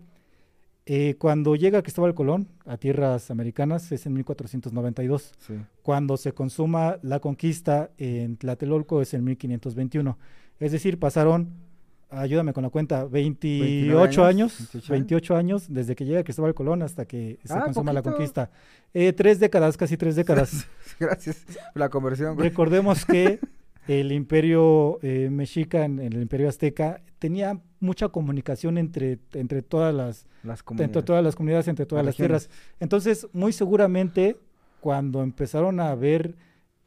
eh, 0.86 1.16
cuando 1.18 1.56
llega 1.56 1.82
Cristóbal 1.82 2.14
Colón 2.14 2.48
a 2.66 2.76
tierras 2.76 3.30
americanas 3.30 3.90
es 3.92 4.04
en 4.06 4.12
1492. 4.14 5.32
Sí. 5.38 5.54
Cuando 5.82 6.16
se 6.16 6.32
consuma 6.32 6.98
la 7.02 7.20
conquista 7.20 7.90
en 7.98 8.36
Tlatelolco 8.36 9.00
es 9.00 9.14
en 9.14 9.24
1521. 9.24 10.18
Es 10.60 10.72
decir, 10.72 10.98
pasaron, 10.98 11.48
ayúdame 12.10 12.52
con 12.52 12.62
la 12.64 12.70
cuenta, 12.70 13.04
28 13.06 14.24
años, 14.24 14.60
años, 14.60 14.72
28 14.72 14.92
28 14.92 15.36
años 15.36 15.64
desde 15.68 15.96
que 15.96 16.04
llega 16.04 16.22
Cristóbal 16.22 16.54
Colón 16.54 16.82
hasta 16.82 17.06
que 17.06 17.38
se 17.44 17.54
Ah, 17.54 17.62
consuma 17.64 17.92
la 17.92 18.02
conquista. 18.02 18.50
Eh, 18.92 19.12
tres 19.12 19.40
décadas, 19.40 19.76
casi 19.76 19.96
tres 19.96 20.16
décadas. 20.16 20.66
Gracias 21.00 21.44
por 21.72 21.80
la 21.80 21.88
conversión, 21.88 22.34
güey. 22.34 22.48
Recordemos 22.50 23.04
que 23.04 23.40
el 23.86 24.12
imperio 24.12 24.98
eh, 25.02 25.28
mexica, 25.30 25.84
en, 25.84 26.00
en 26.00 26.12
el 26.12 26.22
imperio 26.22 26.48
azteca, 26.48 27.02
tenía 27.18 27.60
mucha 27.80 28.08
comunicación 28.08 28.78
entre, 28.78 29.18
entre 29.32 29.62
todas 29.62 29.94
las 29.94 30.26
Las 30.42 30.64
entre 30.78 31.02
todas 31.02 31.22
las 31.22 31.36
comunidades, 31.36 31.68
entre 31.68 31.86
todas 31.86 32.04
las, 32.04 32.16
tierras. 32.16 32.50
Entonces, 32.80 33.26
muy 33.32 33.52
seguramente, 33.52 34.36
cuando 34.80 35.22
empezaron 35.22 35.80
a 35.80 35.94
ver 35.94 36.34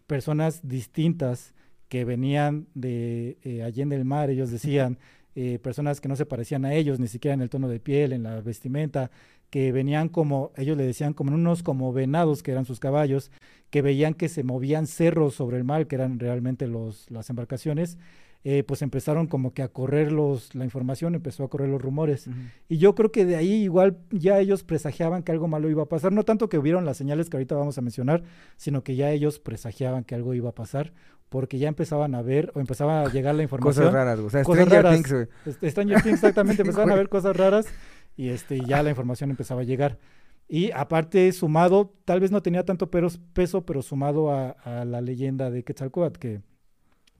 personas 0.08 0.68
distintas 0.68 1.54
que 1.89 2.04
venían 2.06 2.68
de 2.74 3.38
eh, 3.44 3.63
allí 3.63 3.82
en 3.82 3.92
el 3.94 4.06
mar, 4.06 4.30
ellos 4.30 4.51
decían, 4.51 4.98
eh, 5.36 5.60
personas 5.60 6.01
que 6.01 6.08
no 6.08 6.16
se 6.16 6.25
parecían 6.25 6.66
a 6.66 6.74
ellos, 6.74 7.00
ni 7.00 7.08
siquiera 7.08 7.34
en 7.34 7.42
el 7.42 7.50
tono 7.50 7.68
de 7.68 7.80
piel, 7.80 8.12
en 8.12 8.24
la 8.24 8.42
vestimenta, 8.42 9.12
que 9.50 9.72
venían 9.72 10.10
como, 10.10 10.51
ellos 10.56 10.77
le 10.77 10.86
decían 10.86 11.13
como 11.13 11.34
unos 11.34 11.63
como 11.63 11.94
venados 11.94 12.44
que 12.44 12.51
eran 12.51 12.66
sus 12.66 12.80
caballos, 12.80 13.32
que 13.70 13.82
veían 13.82 14.13
que 14.13 14.30
se 14.30 14.44
movían 14.44 14.88
cerros 14.88 15.36
sobre 15.36 15.58
el 15.58 15.63
mar, 15.63 15.88
que 15.88 15.96
eran 15.96 16.20
realmente 16.20 16.68
los, 16.68 17.10
las 17.10 17.30
embarcaciones, 17.30 17.98
eh, 18.44 18.63
pues 18.63 18.82
empezaron 18.82 19.27
como 19.27 19.54
que 19.54 19.62
a 19.62 19.68
correr 19.68 20.12
los, 20.12 20.56
la 20.56 20.63
información, 20.63 21.16
empezó 21.16 21.44
a 21.44 21.50
correr 21.50 21.68
los 21.68 21.82
rumores. 21.82 22.30
Y 22.70 22.77
yo 22.77 22.96
creo 22.96 23.12
que 23.12 23.25
de 23.25 23.36
ahí 23.36 23.51
igual 23.51 23.98
ya 24.10 24.39
ellos 24.39 24.63
presagiaban 24.63 25.24
que 25.24 25.32
algo 25.32 25.48
malo 25.48 25.70
iba 25.70 25.84
a 25.84 25.88
pasar. 25.88 26.13
No 26.13 26.24
tanto 26.24 26.48
que 26.48 26.58
vieron 26.58 26.86
las 26.86 26.98
señales 26.98 27.30
que 27.30 27.38
ahorita 27.38 27.56
vamos 27.56 27.77
a 27.77 27.82
mencionar, 27.82 28.24
sino 28.56 28.84
que 28.84 28.96
ya 28.96 29.12
ellos 29.12 29.39
presagiaban 29.39 30.04
que 30.06 30.16
algo 30.16 30.34
iba 30.34 30.50
a 30.50 30.56
pasar, 30.56 30.94
porque 31.30 31.58
ya 31.58 31.68
empezaban 31.68 32.16
a 32.16 32.22
ver 32.22 32.51
o 32.56 32.62
empezaba 32.62 33.01
a 33.01 33.12
llegar 33.12 33.36
la 33.36 33.44
información. 33.44 33.86
Cosas 33.88 33.94
raras. 33.94 34.20
O 34.20 34.30
sea, 34.30 34.44
Cosas 34.44 34.66
Stranger 34.66 34.84
raras. 34.84 35.04
Things. 35.04 35.27
Este, 35.46 35.72
Stranger 35.72 36.01
Things, 36.01 36.16
exactamente, 36.16 36.62
empezaban 36.63 36.92
a 36.92 36.96
ver 36.96 37.10
cosas 37.10 37.36
raras. 37.36 37.66
Y 38.17 38.29
este, 38.29 38.59
ya 38.59 38.83
la 38.83 38.89
información 38.89 39.29
empezaba 39.29 39.62
a 39.62 39.63
llegar. 39.63 39.97
Y 40.50 40.71
aparte, 40.71 41.31
sumado, 41.33 41.93
tal 42.05 42.19
vez 42.19 42.31
no 42.31 42.41
tenía 42.41 42.63
tanto 42.65 42.89
peso, 42.89 43.65
pero 43.65 43.81
sumado 43.81 44.31
a, 44.31 44.50
a 44.51 44.83
la 44.86 45.01
leyenda 45.01 45.50
de 45.51 45.63
Quetzalcóatl, 45.63 46.19
que, 46.19 46.41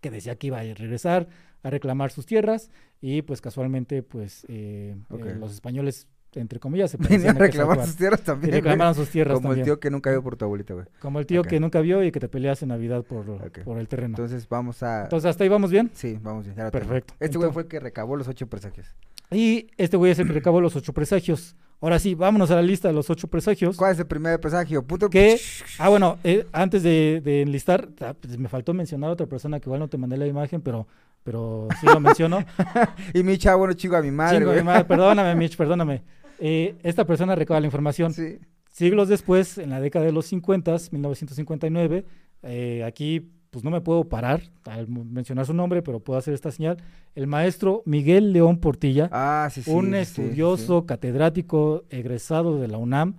que 0.02 0.12
decía 0.12 0.36
que 0.38 0.48
iba 0.48 0.60
a 0.60 0.64
regresar 0.64 1.28
a 1.64 1.70
reclamar 1.70 2.12
sus 2.12 2.26
tierras, 2.26 2.70
y 3.02 3.22
pues 3.24 3.42
casualmente, 3.42 4.02
pues 4.04 4.46
eh, 4.48 4.96
Ok. 5.10 5.26
eh, 5.26 5.36
los 5.36 5.52
españoles, 5.54 6.08
entre 6.34 6.60
comillas, 6.60 6.92
se 6.92 6.98
Venía 6.98 7.10
parecían 7.10 7.36
a 7.36 7.40
reclamar 7.40 7.86
sus 7.86 7.96
tierras 7.98 8.22
Y 8.22 8.24
también. 8.24 8.52
güey. 8.52 8.62
reclamaron 8.62 8.96
sus 8.96 9.10
tierras 9.10 9.36
Como 9.36 9.50
el 9.50 9.58
también. 9.58 9.66
tío 9.66 9.80
que 9.82 9.90
nunca 9.92 10.10
vio 10.12 10.24
por 10.24 10.38
tu 10.38 10.46
abuelita, 10.46 10.74
güey. 10.74 10.86
Como 11.00 11.20
el 11.20 11.26
tío 11.26 11.42
Ok. 11.42 11.48
que 11.48 11.60
nunca 11.60 11.82
vio 11.82 12.04
y 12.04 12.12
que 12.12 12.20
te 12.22 12.30
peleas 12.30 12.62
en 12.64 12.70
Navidad 12.70 13.04
por, 13.04 13.30
Ok. 13.30 13.60
por 13.66 13.78
el 13.78 13.88
terreno. 13.88 14.10
Entonces, 14.14 14.44
Entonces 14.44 14.50
vamos 14.50 14.84
a. 14.84 15.04
hasta 15.04 15.44
ahí 15.44 15.50
vamos 15.50 15.70
bien. 15.72 15.92
Sí, 15.94 16.18
vamos 16.22 16.46
bien. 16.46 16.56
Perfecto. 16.72 17.14
Este 17.20 17.38
güey 17.38 17.50
Entonces- 17.50 17.54
fue 17.54 17.62
el 17.64 17.68
que 17.68 17.80
recabó 17.82 18.16
los 18.16 18.28
ocho 18.30 18.48
presagios. 18.48 18.96
Y 19.32 19.68
este 19.78 19.98
güey 19.98 20.12
es 20.12 20.20
el 20.20 20.28
que 20.28 20.34
recabó 20.34 20.62
los 20.62 20.76
ocho 20.76 20.94
presagios. 20.94 21.56
Ahora 21.80 22.00
sí, 22.00 22.16
vámonos 22.16 22.50
a 22.50 22.56
la 22.56 22.62
lista 22.62 22.88
de 22.88 22.94
los 22.94 23.10
ocho 23.10 23.28
presagios. 23.28 23.78
¿Cuál 23.78 23.92
es 23.94 24.00
el 24.00 24.08
primer 24.08 24.40
presagio? 24.40 24.82
Puto. 24.84 25.10
Que, 25.10 25.40
ah, 25.78 25.90
bueno, 25.90 26.18
eh, 26.24 26.46
antes 26.52 26.82
de, 26.82 27.22
de 27.24 27.44
enlistar, 27.44 27.90
ah, 28.02 28.16
pues 28.20 28.38
me 28.38 28.50
faltó 28.50 28.74
mencionar 28.74 29.12
a 29.12 29.14
otra 29.14 29.28
persona 29.28 29.60
que 29.60 29.70
igual 29.70 29.82
no 29.82 29.88
te 29.88 29.98
mandé 29.98 30.18
la 30.18 30.26
imagen, 30.26 30.62
pero, 30.62 30.88
pero 31.24 31.68
sí 31.80 31.86
lo 31.86 32.00
menciono. 32.00 32.40
Y 33.14 33.22
mi 33.22 33.38
chavo 33.38 33.68
no 33.68 33.74
chico 33.74 33.96
a 33.96 34.02
mi 34.02 34.10
madre, 34.12 34.38
Chingo 34.38 34.48
güey. 34.52 34.58
de 34.58 34.64
madre, 34.64 34.86
perdóname, 34.86 35.36
Mitch, 35.40 35.56
perdóname. 35.56 36.02
Eh, 36.40 36.76
esta 36.82 37.06
persona 37.06 37.36
recaba 37.36 37.60
la 37.60 37.68
información. 37.68 38.14
Sí. 38.14 38.40
Siglos 38.72 39.08
después, 39.08 39.58
en 39.60 39.70
la 39.70 39.80
década 39.80 40.06
de 40.06 40.12
los 40.12 40.26
50, 40.28 40.72
1959, 40.92 42.06
eh, 42.44 42.84
aquí 42.86 43.32
pues 43.58 43.64
no 43.64 43.72
me 43.72 43.82
puedo 43.82 44.04
parar 44.04 44.44
al 44.66 44.88
mencionar 44.88 45.48
su 45.48 45.54
nombre, 45.56 45.82
pero 45.82 46.00
puedo 46.00 46.20
hacer 46.20 46.36
esta 46.36 46.52
señal. 46.52 46.78
El 47.16 47.26
maestro 47.26 47.82
Miguel 47.88 48.32
León 48.32 48.60
Portilla, 48.60 49.10
Ah, 49.12 49.50
sí, 49.52 49.64
sí. 49.64 49.72
un 49.72 49.94
sí, 49.94 49.96
estudioso, 49.96 50.86
catedrático, 50.86 51.84
egresado 51.90 52.60
de 52.60 52.68
la 52.68 52.78
UNAM, 52.78 53.16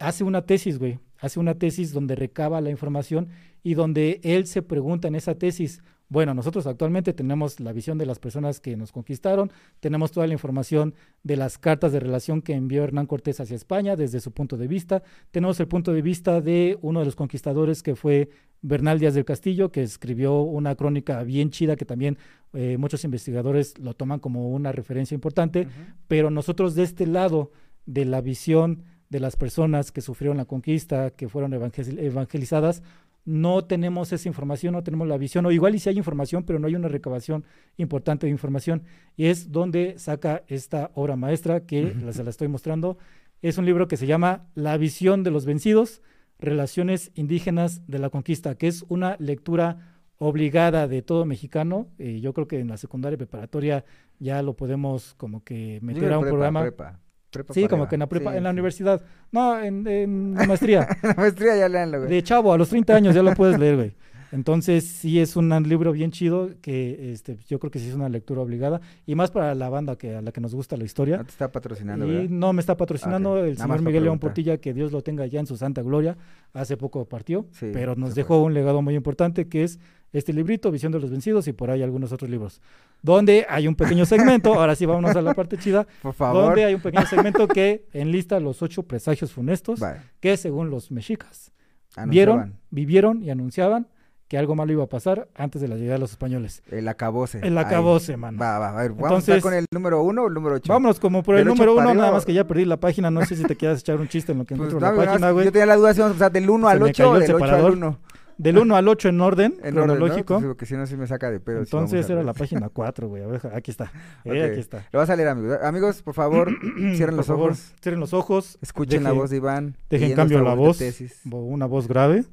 hace 0.00 0.24
una 0.24 0.42
tesis, 0.42 0.80
güey. 0.80 0.98
Hace 1.20 1.38
una 1.38 1.54
tesis 1.54 1.92
donde 1.92 2.16
recaba 2.16 2.60
la 2.60 2.70
información 2.70 3.28
y 3.62 3.74
donde 3.74 4.18
él 4.24 4.48
se 4.48 4.62
pregunta 4.62 5.06
en 5.06 5.14
esa 5.14 5.36
tesis, 5.36 5.80
bueno, 6.10 6.32
nosotros 6.32 6.66
actualmente 6.66 7.12
tenemos 7.12 7.60
la 7.60 7.72
visión 7.72 7.98
de 7.98 8.06
las 8.06 8.18
personas 8.18 8.60
que 8.60 8.76
nos 8.76 8.92
conquistaron, 8.92 9.50
tenemos 9.80 10.10
toda 10.10 10.26
la 10.26 10.32
información 10.32 10.94
de 11.22 11.36
las 11.36 11.58
cartas 11.58 11.92
de 11.92 12.00
relación 12.00 12.40
que 12.40 12.54
envió 12.54 12.82
Hernán 12.84 13.06
Cortés 13.06 13.40
hacia 13.40 13.56
España 13.56 13.94
desde 13.94 14.20
su 14.20 14.32
punto 14.32 14.56
de 14.56 14.68
vista, 14.68 15.02
tenemos 15.30 15.60
el 15.60 15.68
punto 15.68 15.92
de 15.92 16.00
vista 16.02 16.40
de 16.40 16.78
uno 16.80 17.00
de 17.00 17.06
los 17.06 17.16
conquistadores 17.16 17.82
que 17.82 17.94
fue 17.94 18.30
Bernal 18.62 18.98
Díaz 18.98 19.14
del 19.14 19.24
Castillo, 19.24 19.70
que 19.70 19.82
escribió 19.82 20.40
una 20.40 20.74
crónica 20.74 21.22
bien 21.22 21.50
chida 21.50 21.76
que 21.76 21.84
también 21.84 22.18
eh, 22.54 22.76
muchos 22.78 23.04
investigadores 23.04 23.78
lo 23.78 23.94
toman 23.94 24.18
como 24.18 24.50
una 24.50 24.72
referencia 24.72 25.14
importante, 25.14 25.68
pero 26.08 26.30
nosotros 26.30 26.74
de 26.74 26.82
este 26.84 27.06
lado 27.06 27.52
de 27.86 28.04
la 28.04 28.20
visión 28.20 28.82
de 29.10 29.20
las 29.20 29.36
personas 29.36 29.92
que 29.92 30.00
sufrieron 30.00 30.36
la 30.38 30.44
conquista, 30.44 31.10
que 31.10 31.28
fueron 31.28 31.52
evangel- 31.52 31.98
evangelizadas, 31.98 32.82
no 33.28 33.62
tenemos 33.66 34.10
esa 34.14 34.26
información, 34.26 34.72
no 34.72 34.82
tenemos 34.82 35.06
la 35.06 35.18
visión, 35.18 35.44
o 35.44 35.52
igual 35.52 35.74
y 35.74 35.78
si 35.78 35.90
hay 35.90 35.98
información, 35.98 36.44
pero 36.44 36.58
no 36.58 36.66
hay 36.66 36.74
una 36.74 36.88
recabación 36.88 37.44
importante 37.76 38.26
de 38.26 38.30
información, 38.30 38.84
y 39.18 39.26
es 39.26 39.52
donde 39.52 39.98
saca 39.98 40.44
esta 40.48 40.90
obra 40.94 41.14
maestra 41.14 41.66
que 41.66 41.94
se 42.10 42.24
la 42.24 42.30
estoy 42.30 42.48
mostrando. 42.48 42.96
Es 43.42 43.58
un 43.58 43.66
libro 43.66 43.86
que 43.86 43.98
se 43.98 44.06
llama 44.06 44.46
La 44.54 44.78
visión 44.78 45.24
de 45.24 45.30
los 45.30 45.44
vencidos, 45.44 46.00
relaciones 46.38 47.10
indígenas 47.16 47.86
de 47.86 47.98
la 47.98 48.08
conquista, 48.08 48.54
que 48.54 48.66
es 48.66 48.86
una 48.88 49.16
lectura 49.18 49.98
obligada 50.16 50.88
de 50.88 51.02
todo 51.02 51.26
mexicano. 51.26 51.88
y 51.98 52.22
yo 52.22 52.32
creo 52.32 52.48
que 52.48 52.60
en 52.60 52.68
la 52.68 52.78
secundaria 52.78 53.18
preparatoria 53.18 53.84
ya 54.18 54.40
lo 54.40 54.54
podemos 54.54 55.12
como 55.18 55.44
que 55.44 55.80
meter 55.82 56.14
a 56.14 56.18
un 56.18 56.22
prepa, 56.22 56.32
programa. 56.32 56.60
prepa, 56.62 57.00
prepa 57.30 57.54
Sí, 57.54 57.62
como 57.62 57.82
arriba. 57.84 57.88
que 57.88 57.94
en 57.96 58.00
la 58.00 58.06
prepa, 58.08 58.30
Sí, 58.32 58.36
en 58.38 58.44
la 58.44 58.50
sí. 58.50 58.52
universidad. 58.54 59.02
No, 59.32 59.60
en, 59.60 59.86
en 59.86 60.34
la 60.34 60.46
maestría. 60.46 60.86
En 61.02 61.08
la 61.10 61.14
maestría 61.14 61.56
ya 61.56 61.68
leanlo, 61.68 61.98
güey. 61.98 62.10
de 62.10 62.22
chavo, 62.22 62.52
a 62.52 62.58
los 62.58 62.68
30 62.68 62.94
años 62.94 63.14
ya 63.14 63.22
lo 63.22 63.34
puedes 63.34 63.58
leer, 63.58 63.76
güey. 63.76 63.94
Entonces, 64.30 64.86
sí 64.86 65.18
es 65.20 65.36
un 65.36 65.48
libro 65.66 65.90
bien 65.92 66.10
chido 66.10 66.50
que 66.60 67.12
este, 67.12 67.38
yo 67.48 67.58
creo 67.58 67.70
que 67.70 67.78
sí 67.78 67.88
es 67.88 67.94
una 67.94 68.10
lectura 68.10 68.42
obligada. 68.42 68.78
Y 69.06 69.14
más 69.14 69.30
para 69.30 69.54
la 69.54 69.70
banda 69.70 69.96
que, 69.96 70.16
a 70.16 70.20
la 70.20 70.32
que 70.32 70.40
nos 70.42 70.54
gusta 70.54 70.76
la 70.76 70.80
No 70.80 70.84
historia. 70.84 71.24
te 71.24 71.30
está 71.30 71.50
patrocinando, 71.50 72.06
Y 72.06 72.10
¿verdad? 72.10 72.28
no 72.28 72.52
me 72.52 72.60
está 72.60 72.76
patrocinando 72.76 73.32
Ok, 73.32 73.38
el 73.38 73.54
nada 73.54 73.62
señor 73.64 73.82
Miguel 73.82 74.04
León. 74.04 74.18
Portilla, 74.18 74.58
que 74.58 74.74
Dios 74.74 74.92
lo 74.92 75.00
tenga 75.02 75.24
ya 75.24 75.40
en 75.40 75.46
su 75.46 75.56
santa 75.56 75.80
gloria. 75.80 76.18
Hace 76.52 76.76
poco 76.76 77.06
partió, 77.06 77.46
Sí, 77.52 77.70
pero 77.72 77.96
nos 77.96 78.14
dejó 78.14 78.42
un 78.42 78.52
legado 78.52 78.82
muy 78.82 78.94
importante 78.96 79.48
que 79.48 79.64
es 79.64 79.78
este 80.12 80.34
librito, 80.34 80.70
Visión 80.70 80.92
de 80.92 81.00
los 81.00 81.10
Vencidos, 81.10 81.48
y 81.48 81.54
por 81.54 81.70
ahí 81.70 81.82
algunos 81.82 82.12
otros 82.12 82.30
libros. 82.30 82.60
Donde 83.02 83.46
hay 83.48 83.68
un 83.68 83.74
pequeño 83.76 84.04
segmento, 84.06 84.54
ahora 84.54 84.74
sí 84.74 84.84
vámonos 84.84 85.14
a 85.14 85.22
la 85.22 85.34
parte 85.34 85.56
chida, 85.56 85.86
Por 86.02 86.14
favor. 86.14 86.46
donde 86.46 86.64
hay 86.64 86.74
un 86.74 86.80
pequeño 86.80 87.06
segmento 87.06 87.46
que 87.46 87.86
enlista 87.92 88.40
los 88.40 88.60
ocho 88.62 88.82
presagios 88.82 89.32
funestos 89.32 89.78
Vale, 89.80 90.00
que 90.20 90.36
según 90.36 90.68
los 90.70 90.90
mexicas 90.90 91.52
anunciaban 91.96 92.10
vieron, 92.10 92.58
vivieron 92.70 93.22
y 93.22 93.30
anunciaban 93.30 93.86
que 94.26 94.36
algo 94.36 94.54
malo 94.54 94.70
iba 94.72 94.84
a 94.84 94.88
pasar 94.88 95.26
antes 95.34 95.62
de 95.62 95.68
la 95.68 95.76
llegada 95.76 95.94
de 95.94 96.00
los 96.00 96.10
españoles. 96.10 96.62
El 96.70 96.86
acabose. 96.88 97.38
El 97.42 97.56
Ahí. 97.56 97.64
acabose, 97.64 98.14
mano. 98.18 98.38
Va, 98.38 98.58
va, 98.58 98.68
a 98.78 98.82
ver, 98.82 98.90
vamos 98.90 99.04
a 99.04 99.06
Entonces- 99.06 99.36
estar 99.36 99.40
con 99.50 99.54
el 99.58 99.64
número 99.70 100.02
uno 100.02 100.24
o 100.24 100.28
el 100.28 100.34
número 100.34 100.56
ocho. 100.56 100.70
Vámonos 100.70 101.00
como 101.00 101.22
por 101.22 101.36
el 101.36 101.44
Del 101.44 101.52
ocho 101.52 101.64
número 101.64 101.80
uno, 101.80 101.94
nada 101.94 102.12
más 102.12 102.26
que 102.26 102.34
ya 102.34 102.44
perdí 102.46 102.66
la 102.66 102.76
página. 102.76 103.10
No 103.10 103.24
sé 103.24 103.36
si 103.36 103.44
te 103.44 103.56
quieras 103.56 103.80
echar 103.80 103.96
un 103.98 104.06
chiste 104.06 104.32
en 104.32 104.38
lo 104.38 104.44
que 104.44 104.54
Pues, 104.54 104.68
encuentro 104.68 104.80
dame 104.86 104.98
la 105.06 105.12
página, 105.12 105.30
güey. 105.30 105.46
yo 105.46 105.52
tenía 105.52 105.64
la 105.64 105.76
duda 105.76 105.94
si 105.94 106.00
vamos 106.00 106.16
a 106.16 106.18
pasar 106.18 106.32
del 106.32 106.50
1 106.50 106.66
Se 106.66 106.72
al 106.72 106.78
me 106.80 106.84
8 106.90 106.92
cayó 107.04 107.10
o 107.10 107.14
del 107.14 107.22
8 107.22 107.32
al 107.32 107.38
separador. 107.40 107.96
1. 108.38 108.42
Del 108.44 108.58
1 108.58 108.76
al 108.76 108.88
8 108.88 109.08
en 109.08 109.20
orden 109.20 109.52
En 109.52 109.58
orden, 109.58 109.74
¿no? 109.74 109.82
cronológico. 109.94 110.34
Pues, 110.36 110.46
porque 110.46 110.66
si 110.66 110.74
no, 110.74 110.86
sí 110.86 110.96
me 110.96 111.06
saca 111.06 111.30
de 111.30 111.40
pedo. 111.40 111.58
Entonces 111.58 112.08
era 112.08 112.22
la 112.22 112.32
página 112.34 112.68
4, 112.68 113.08
güey. 113.08 113.22
Aquí 113.52 113.70
está. 113.70 113.90
Eh. 114.24 114.42
Aquí 114.44 114.60
está. 114.60 114.86
Lo 114.92 114.98
vas 114.98 115.10
a 115.10 115.16
leer, 115.16 115.28
amigos. 115.28 115.58
Amigos, 115.62 116.02
por 116.02 116.14
favor, 116.14 116.50
cierren 116.94 117.08
Por 117.08 117.14
los 117.16 117.26
favor, 117.26 117.50
ojos. 117.50 117.74
Cierren 117.82 118.00
los 118.00 118.12
ojos. 118.14 118.58
Escuchen 118.62 119.02
la 119.04 119.12
voz 119.12 119.30
de 119.30 119.36
Iván. 119.38 119.76
Dejen 119.90 120.14
cambio 120.14 120.42
la 120.42 120.54
voz. 120.54 120.78
tesis. 120.78 121.20
Una 121.30 121.66
voz 121.66 121.88
grave. 121.88 122.24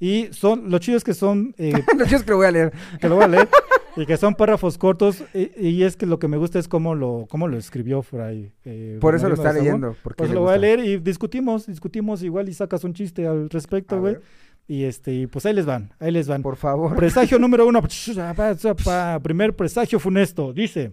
Y 0.00 0.28
son, 0.32 0.70
lo 0.70 0.78
chido 0.78 0.98
es 0.98 1.04
que 1.04 1.14
son 1.14 1.54
eh, 1.58 1.72
Lo 1.96 2.04
chido 2.04 2.18
es 2.18 2.22
que 2.24 2.30
lo 2.30 2.36
voy 2.36 2.46
a 2.46 2.50
leer. 2.50 2.72
que 3.00 3.08
lo 3.08 3.14
voy 3.16 3.24
a 3.24 3.28
leer, 3.28 3.48
y 3.96 4.04
que 4.04 4.16
son 4.18 4.34
párrafos 4.34 4.76
cortos, 4.76 5.24
y, 5.32 5.50
y 5.68 5.82
es 5.84 5.96
que 5.96 6.04
lo 6.04 6.18
que 6.18 6.28
me 6.28 6.36
gusta 6.36 6.58
es 6.58 6.68
cómo 6.68 6.94
lo, 6.94 7.26
cómo 7.30 7.48
lo 7.48 7.56
escribió 7.56 8.02
Fray. 8.02 8.52
eh, 8.66 8.98
Por 9.00 9.14
eso 9.14 9.28
lo 9.28 9.34
está 9.34 9.52
leyendo. 9.54 9.96
Porque 10.02 10.18
Pues 10.18 10.30
lo 10.30 10.40
voy 10.42 10.54
a 10.54 10.58
leer 10.58 10.80
y 10.80 10.98
discutimos, 10.98 11.66
discutimos 11.66 12.22
igual 12.22 12.48
y 12.48 12.54
sacas 12.54 12.84
un 12.84 12.92
chiste 12.92 13.26
al 13.26 13.48
respecto, 13.48 13.98
güey. 14.00 14.18
Y 14.68 14.84
este, 14.84 15.14
y 15.14 15.26
pues 15.26 15.46
ahí 15.46 15.54
les 15.54 15.66
van, 15.66 15.94
ahí 16.00 16.10
les 16.10 16.26
van. 16.26 16.42
Por 16.42 16.56
favor. 16.56 16.96
Presagio 16.96 17.38
número 17.38 17.66
uno, 17.66 17.82
primer 19.22 19.54
presagio 19.54 20.00
funesto, 20.00 20.52
dice. 20.52 20.92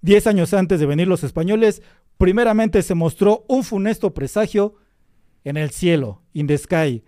Diez 0.00 0.26
años 0.26 0.54
antes 0.54 0.80
de 0.80 0.86
venir 0.86 1.08
los 1.08 1.24
españoles, 1.24 1.82
primeramente 2.16 2.82
se 2.82 2.94
mostró 2.94 3.44
un 3.48 3.64
funesto 3.64 4.14
presagio 4.14 4.76
en 5.44 5.56
el 5.56 5.70
cielo, 5.70 6.22
in 6.32 6.46
the 6.46 6.56
sky, 6.56 7.04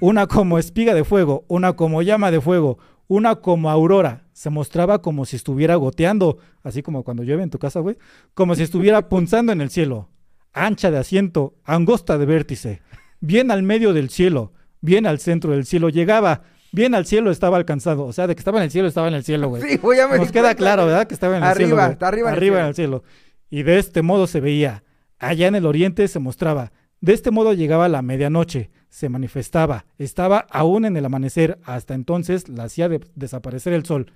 una 0.00 0.26
como 0.26 0.58
espiga 0.58 0.94
de 0.94 1.04
fuego, 1.04 1.44
una 1.48 1.74
como 1.74 2.02
llama 2.02 2.30
de 2.30 2.40
fuego, 2.40 2.78
una 3.06 3.36
como 3.36 3.70
aurora. 3.70 4.26
Se 4.32 4.50
mostraba 4.50 5.00
como 5.00 5.24
si 5.24 5.36
estuviera 5.36 5.76
goteando, 5.76 6.38
así 6.62 6.82
como 6.82 7.02
cuando 7.02 7.22
llueve 7.22 7.42
en 7.42 7.50
tu 7.50 7.58
casa, 7.58 7.80
güey, 7.80 7.96
como 8.34 8.54
si 8.54 8.62
estuviera 8.62 9.08
punzando 9.08 9.52
en 9.52 9.60
el 9.60 9.70
cielo, 9.70 10.10
ancha 10.52 10.90
de 10.90 10.98
asiento, 10.98 11.56
angosta 11.64 12.18
de 12.18 12.26
vértice, 12.26 12.82
bien 13.20 13.50
al 13.50 13.62
medio 13.62 13.92
del 13.92 14.10
cielo, 14.10 14.52
bien 14.80 15.06
al 15.06 15.18
centro 15.18 15.52
del 15.52 15.64
cielo 15.66 15.88
llegaba, 15.88 16.42
bien 16.72 16.94
al 16.94 17.06
cielo 17.06 17.30
estaba 17.30 17.56
alcanzado, 17.56 18.04
o 18.06 18.12
sea, 18.12 18.26
de 18.26 18.34
que 18.34 18.40
estaba 18.40 18.58
en 18.58 18.64
el 18.64 18.70
cielo, 18.70 18.88
estaba 18.88 19.08
en 19.08 19.14
el 19.14 19.24
cielo, 19.24 19.48
güey. 19.48 19.62
Sí, 19.62 19.76
güey, 19.78 19.98
ya 19.98 20.08
me 20.08 20.18
Nos 20.18 20.30
queda 20.32 20.54
claro. 20.54 20.86
¿verdad? 20.86 21.06
Que 21.06 21.14
estaba 21.14 21.36
en 21.36 21.42
el 21.42 21.48
Arriba, 21.48 21.66
cielo. 21.68 21.76
güey. 21.76 21.92
está 21.92 22.08
arriba 22.08 22.30
Arriba 22.30 22.60
en 22.60 22.66
el 22.66 22.74
cielo. 22.74 23.02
Y 23.50 23.62
de 23.62 23.78
este 23.78 24.02
modo 24.02 24.26
se 24.26 24.40
veía. 24.40 24.84
Allá 25.18 25.48
en 25.48 25.54
el 25.54 25.66
oriente 25.66 26.06
se 26.08 26.18
mostraba. 26.18 26.72
De 27.00 27.12
este 27.12 27.30
modo 27.30 27.52
llegaba 27.54 27.88
la 27.88 28.02
medianoche, 28.02 28.70
se 28.88 29.08
manifestaba, 29.08 29.84
estaba 29.98 30.46
aún 30.50 30.84
en 30.84 30.96
el 30.96 31.04
amanecer, 31.04 31.58
hasta 31.64 31.94
entonces 31.94 32.48
la 32.48 32.64
hacía 32.64 32.88
de- 32.88 33.00
desaparecer 33.14 33.72
el 33.72 33.84
sol. 33.84 34.12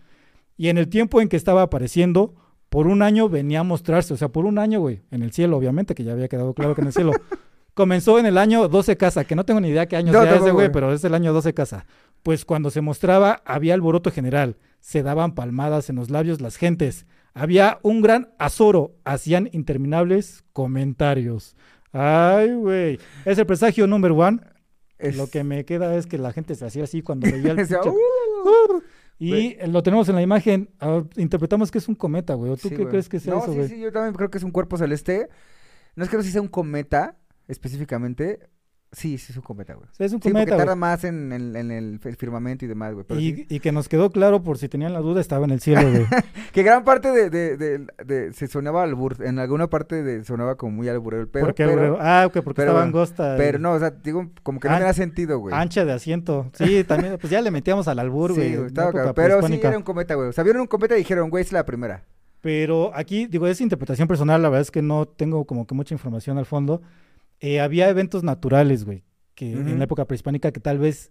Y 0.56 0.68
en 0.68 0.78
el 0.78 0.88
tiempo 0.88 1.20
en 1.20 1.28
que 1.28 1.36
estaba 1.36 1.62
apareciendo, 1.62 2.34
por 2.68 2.86
un 2.88 3.02
año 3.02 3.28
venía 3.28 3.60
a 3.60 3.64
mostrarse, 3.64 4.14
o 4.14 4.16
sea, 4.16 4.28
por 4.28 4.46
un 4.46 4.58
año, 4.58 4.80
güey, 4.80 5.02
en 5.10 5.22
el 5.22 5.32
cielo, 5.32 5.56
obviamente, 5.56 5.94
que 5.94 6.04
ya 6.04 6.12
había 6.12 6.28
quedado 6.28 6.54
claro 6.54 6.74
que 6.74 6.80
en 6.80 6.88
el 6.88 6.92
cielo. 6.92 7.12
Comenzó 7.74 8.18
en 8.18 8.26
el 8.26 8.36
año 8.38 8.68
12 8.68 8.96
casa, 8.96 9.24
que 9.24 9.34
no 9.34 9.44
tengo 9.44 9.60
ni 9.60 9.68
idea 9.68 9.86
qué 9.86 9.96
año 9.96 10.12
No, 10.12 10.22
sea 10.22 10.36
ese, 10.36 10.50
güey, 10.50 10.70
pero 10.70 10.92
es 10.92 11.02
el 11.04 11.14
año 11.14 11.32
12 11.32 11.54
casa. 11.54 11.86
Pues 12.22 12.44
cuando 12.44 12.70
se 12.70 12.80
mostraba, 12.82 13.42
había 13.46 13.74
alboroto 13.74 14.10
general, 14.10 14.56
se 14.80 15.02
daban 15.02 15.34
palmadas 15.34 15.88
en 15.88 15.96
los 15.96 16.10
labios 16.10 16.40
las 16.40 16.56
gentes, 16.56 17.06
había 17.34 17.78
un 17.82 18.02
gran 18.02 18.28
azoro, 18.38 18.92
hacían 19.04 19.48
interminables 19.52 20.44
comentarios. 20.52 21.56
Ay, 21.92 22.52
güey. 22.54 22.98
Es 23.24 23.38
el 23.38 23.46
presagio 23.46 23.86
número 23.86 24.16
one. 24.16 24.40
Es- 24.98 25.16
Lo 25.16 25.26
que 25.28 25.42
me 25.42 25.64
queda 25.64 25.94
es 25.96 26.06
que 26.06 26.18
la 26.18 26.32
gente 26.32 26.54
se 26.54 26.64
hacía 26.66 26.84
así 26.84 27.02
cuando 27.02 27.30
veía 27.30 27.52
el 27.58 27.66
"Uh". 27.86 28.82
Y 29.18 29.56
lo 29.68 29.82
tenemos 29.82 30.08
en 30.08 30.16
la 30.16 30.22
imagen. 30.22 30.70
ah, 30.80 31.02
interpretamos 31.16 31.70
que 31.70 31.78
es 31.78 31.88
un 31.88 31.94
cometa, 31.94 32.34
güey. 32.34 32.52
¿O 32.52 32.56
tú 32.56 32.68
Sí, 32.68 32.76
qué 32.76 32.86
crees 32.86 33.08
que 33.08 33.20
sea 33.20 33.34
no, 33.34 33.40
eso, 33.42 33.52
sí, 33.52 33.56
güey? 33.58 33.68
sí, 33.68 33.80
yo 33.80 33.92
también 33.92 34.14
creo 34.14 34.30
que 34.30 34.38
es 34.38 34.44
un 34.44 34.50
cuerpo 34.50 34.76
celeste. 34.76 35.28
No 35.94 36.04
es 36.04 36.10
que 36.10 36.16
no 36.16 36.22
sea 36.22 36.40
un 36.40 36.48
cometa 36.48 37.16
específicamente. 37.48 38.40
Sí, 38.94 39.16
sí, 39.16 39.32
es 39.32 39.36
un 39.38 39.42
cometa, 39.42 39.72
güey. 39.72 39.86
Sí, 39.92 40.04
es 40.04 40.12
un 40.12 40.18
Sí, 40.20 40.28
porque 40.28 40.32
cometa, 40.32 40.50
tarda 40.58 40.72
güey. 40.74 40.78
más 40.80 41.02
en, 41.04 41.32
en- 41.32 41.56
en 41.56 41.70
el, 41.70 41.98
firmamento 41.98 42.66
y 42.66 42.68
demás, 42.68 42.92
güey. 42.92 43.06
pero 43.08 43.18
sí. 43.20 43.46
Y, 43.48 43.56
y 43.56 43.60
que 43.60 43.72
nos 43.72 43.88
quedó 43.88 44.10
claro, 44.10 44.42
por 44.42 44.58
si 44.58 44.68
tenían 44.68 44.92
la 44.92 45.00
duda, 45.00 45.22
estaba 45.22 45.46
en 45.46 45.52
el 45.52 45.60
cielo, 45.62 45.80
güey. 45.90 46.04
Que 46.52 46.62
gran 46.62 46.84
parte 46.84 47.10
de, 47.10 47.30
de, 47.30 47.56
de, 47.56 47.86
de- 48.04 48.32
se 48.34 48.48
sonaba 48.48 48.82
albur. 48.82 49.16
En 49.24 49.38
alguna 49.38 49.70
parte 49.70 50.02
de, 50.02 50.22
sonaba 50.24 50.56
como 50.56 50.72
muy 50.72 50.90
alburero 50.90 51.22
el 51.22 51.28
pedo. 51.28 51.46
porque, 51.46 51.64
pero, 51.64 51.96
ah, 52.02 52.24
porque 52.30 52.42
pero- 52.42 52.64
estaba 52.68 52.82
angosta. 52.82 53.36
pero 53.38 53.58
no, 53.58 53.72
o 53.72 53.78
sea, 53.78 53.92
digo, 53.92 54.30
como 54.42 54.60
que 54.60 54.68
no 54.68 54.78
da 54.78 54.92
sentido, 54.92 55.38
güey. 55.38 55.54
Ancha 55.54 55.86
de 55.86 55.92
asiento. 55.92 56.50
Sí, 56.52 56.84
también, 56.84 57.16
pues 57.18 57.30
ya 57.30 57.40
le 57.40 57.50
metíamos 57.50 57.88
al 57.88 57.98
albur, 57.98 58.32
Sí, 58.34 58.40
güey. 58.40 58.52
en 58.56 58.66
estaba 58.66 58.92
cabrón. 58.92 59.14
Pero 59.16 59.40
sí 59.46 59.58
era 59.62 59.78
un 59.78 59.84
cometa, 59.84 60.16
güey. 60.16 60.28
O 60.28 60.32
sea, 60.34 60.44
vieron 60.44 60.60
un 60.60 60.66
cometa 60.68 60.96
y 60.96 60.98
dijeron, 60.98 61.30
güey, 61.30 61.40
es 61.42 61.50
la 61.52 61.64
primera. 61.64 62.04
Pero 62.42 62.90
aquí, 62.94 63.26
digo, 63.26 63.46
es 63.46 63.58
interpretación 63.62 64.06
personal, 64.06 64.42
la 64.42 64.50
verdad 64.50 64.60
es 64.60 64.70
que 64.70 64.82
no 64.82 65.06
tengo 65.06 65.46
como 65.46 65.66
que 65.66 65.74
mucha 65.74 65.94
información 65.94 66.36
al 66.36 66.44
fondo. 66.44 66.82
Eh, 67.42 67.60
había 67.60 67.88
eventos 67.90 68.22
naturales, 68.22 68.84
güey, 68.84 69.02
que 69.34 69.52
en 69.52 69.78
la 69.78 69.84
época 69.84 70.04
prehispánica 70.06 70.52
que 70.52 70.60
tal 70.60 70.78
vez 70.78 71.10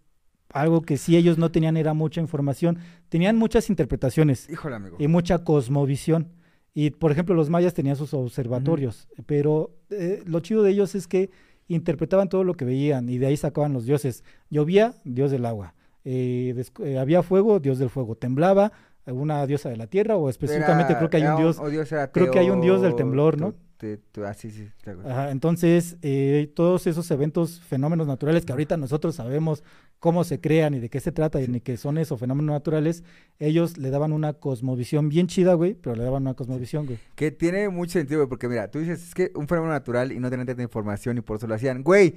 algo 0.53 0.81
que 0.81 0.97
sí 0.97 1.15
ellos 1.17 1.37
no 1.37 1.51
tenían 1.51 1.77
era 1.77 1.93
mucha 1.93 2.21
información. 2.21 2.79
Tenían 3.09 3.37
muchas 3.37 3.69
interpretaciones 3.69 4.49
Híjole, 4.49 4.75
amigo. 4.77 4.95
y 4.99 5.07
mucha 5.07 5.43
cosmovisión. 5.43 6.29
Y, 6.73 6.91
por 6.91 7.11
ejemplo, 7.11 7.35
los 7.35 7.49
mayas 7.49 7.73
tenían 7.73 7.97
sus 7.97 8.13
observatorios, 8.13 9.09
pero 9.25 9.75
eh, 9.89 10.23
lo 10.25 10.39
chido 10.39 10.63
de 10.63 10.71
ellos 10.71 10.95
es 10.95 11.05
que 11.05 11.29
interpretaban 11.67 12.29
todo 12.29 12.45
lo 12.45 12.53
que 12.53 12.63
veían 12.65 13.09
y 13.09 13.17
de 13.17 13.25
ahí 13.27 13.35
sacaban 13.37 13.73
los 13.73 13.85
dioses. 13.85 14.23
Llovía, 14.49 14.93
dios 15.03 15.31
del 15.31 15.45
agua. 15.45 15.73
Eh, 16.05 16.55
eh, 16.83 16.97
había 16.97 17.23
fuego, 17.23 17.59
dios 17.59 17.77
del 17.77 17.89
fuego. 17.89 18.15
Temblaba, 18.15 18.71
una 19.05 19.45
diosa 19.47 19.69
de 19.69 19.77
la 19.77 19.87
tierra 19.87 20.15
o 20.15 20.29
específicamente 20.29 20.93
Era- 20.93 20.99
creo 20.99 21.09
que 21.09 21.17
hay 21.17 21.23
un 21.23 21.35
dios 21.37 21.59
o 21.59 21.69
dios 21.69 21.89
creo 22.13 22.31
que 22.31 22.39
hay 22.39 22.49
un 22.49 22.61
dios 22.61 22.81
del 22.81 22.95
temblor, 22.95 23.39
¿no? 23.39 23.53
Te- 23.81 23.97
te- 23.97 24.23
ah, 24.23 24.33
sí. 24.35 24.69
Ajá, 25.05 25.31
entonces, 25.31 25.97
eh, 26.03 26.51
todos 26.55 26.85
esos 26.85 27.09
eventos, 27.09 27.59
fenómenos 27.61 28.05
naturales 28.05 28.45
que 28.45 28.51
ahorita 28.51 28.77
nosotros 28.77 29.15
sabemos 29.15 29.63
cómo 29.97 30.23
se 30.23 30.39
crean 30.39 30.75
y 30.75 30.79
de 30.79 30.89
qué 30.89 30.99
se 30.99 31.11
trata 31.11 31.41
y 31.41 31.47
ni 31.47 31.61
que 31.61 31.77
son 31.77 31.97
esos 31.97 32.19
fenómenos 32.19 32.53
naturales, 32.53 33.03
ellos 33.39 33.79
le 33.79 33.89
daban 33.89 34.13
una 34.13 34.33
cosmovisión 34.33 35.09
bien 35.09 35.25
chida, 35.25 35.55
güey, 35.55 35.73
pero 35.73 35.95
le 35.95 36.03
daban 36.03 36.21
una 36.21 36.35
cosmovisión, 36.35 36.85
güey. 36.85 36.99
Que 37.15 37.31
tiene 37.31 37.69
mucho 37.69 37.93
sentido, 37.93 38.19
güey, 38.19 38.29
porque 38.29 38.47
mira, 38.47 38.69
tú 38.69 38.77
dices, 38.79 39.01
es 39.07 39.15
que 39.15 39.31
un 39.33 39.47
fenómeno 39.47 39.73
natural 39.73 40.11
y 40.11 40.19
no 40.19 40.29
tenían 40.29 40.45
tanta 40.45 40.61
información 40.61 41.17
y 41.17 41.21
por 41.21 41.37
eso 41.37 41.47
lo 41.47 41.55
hacían. 41.55 41.81
Güey, 41.81 42.15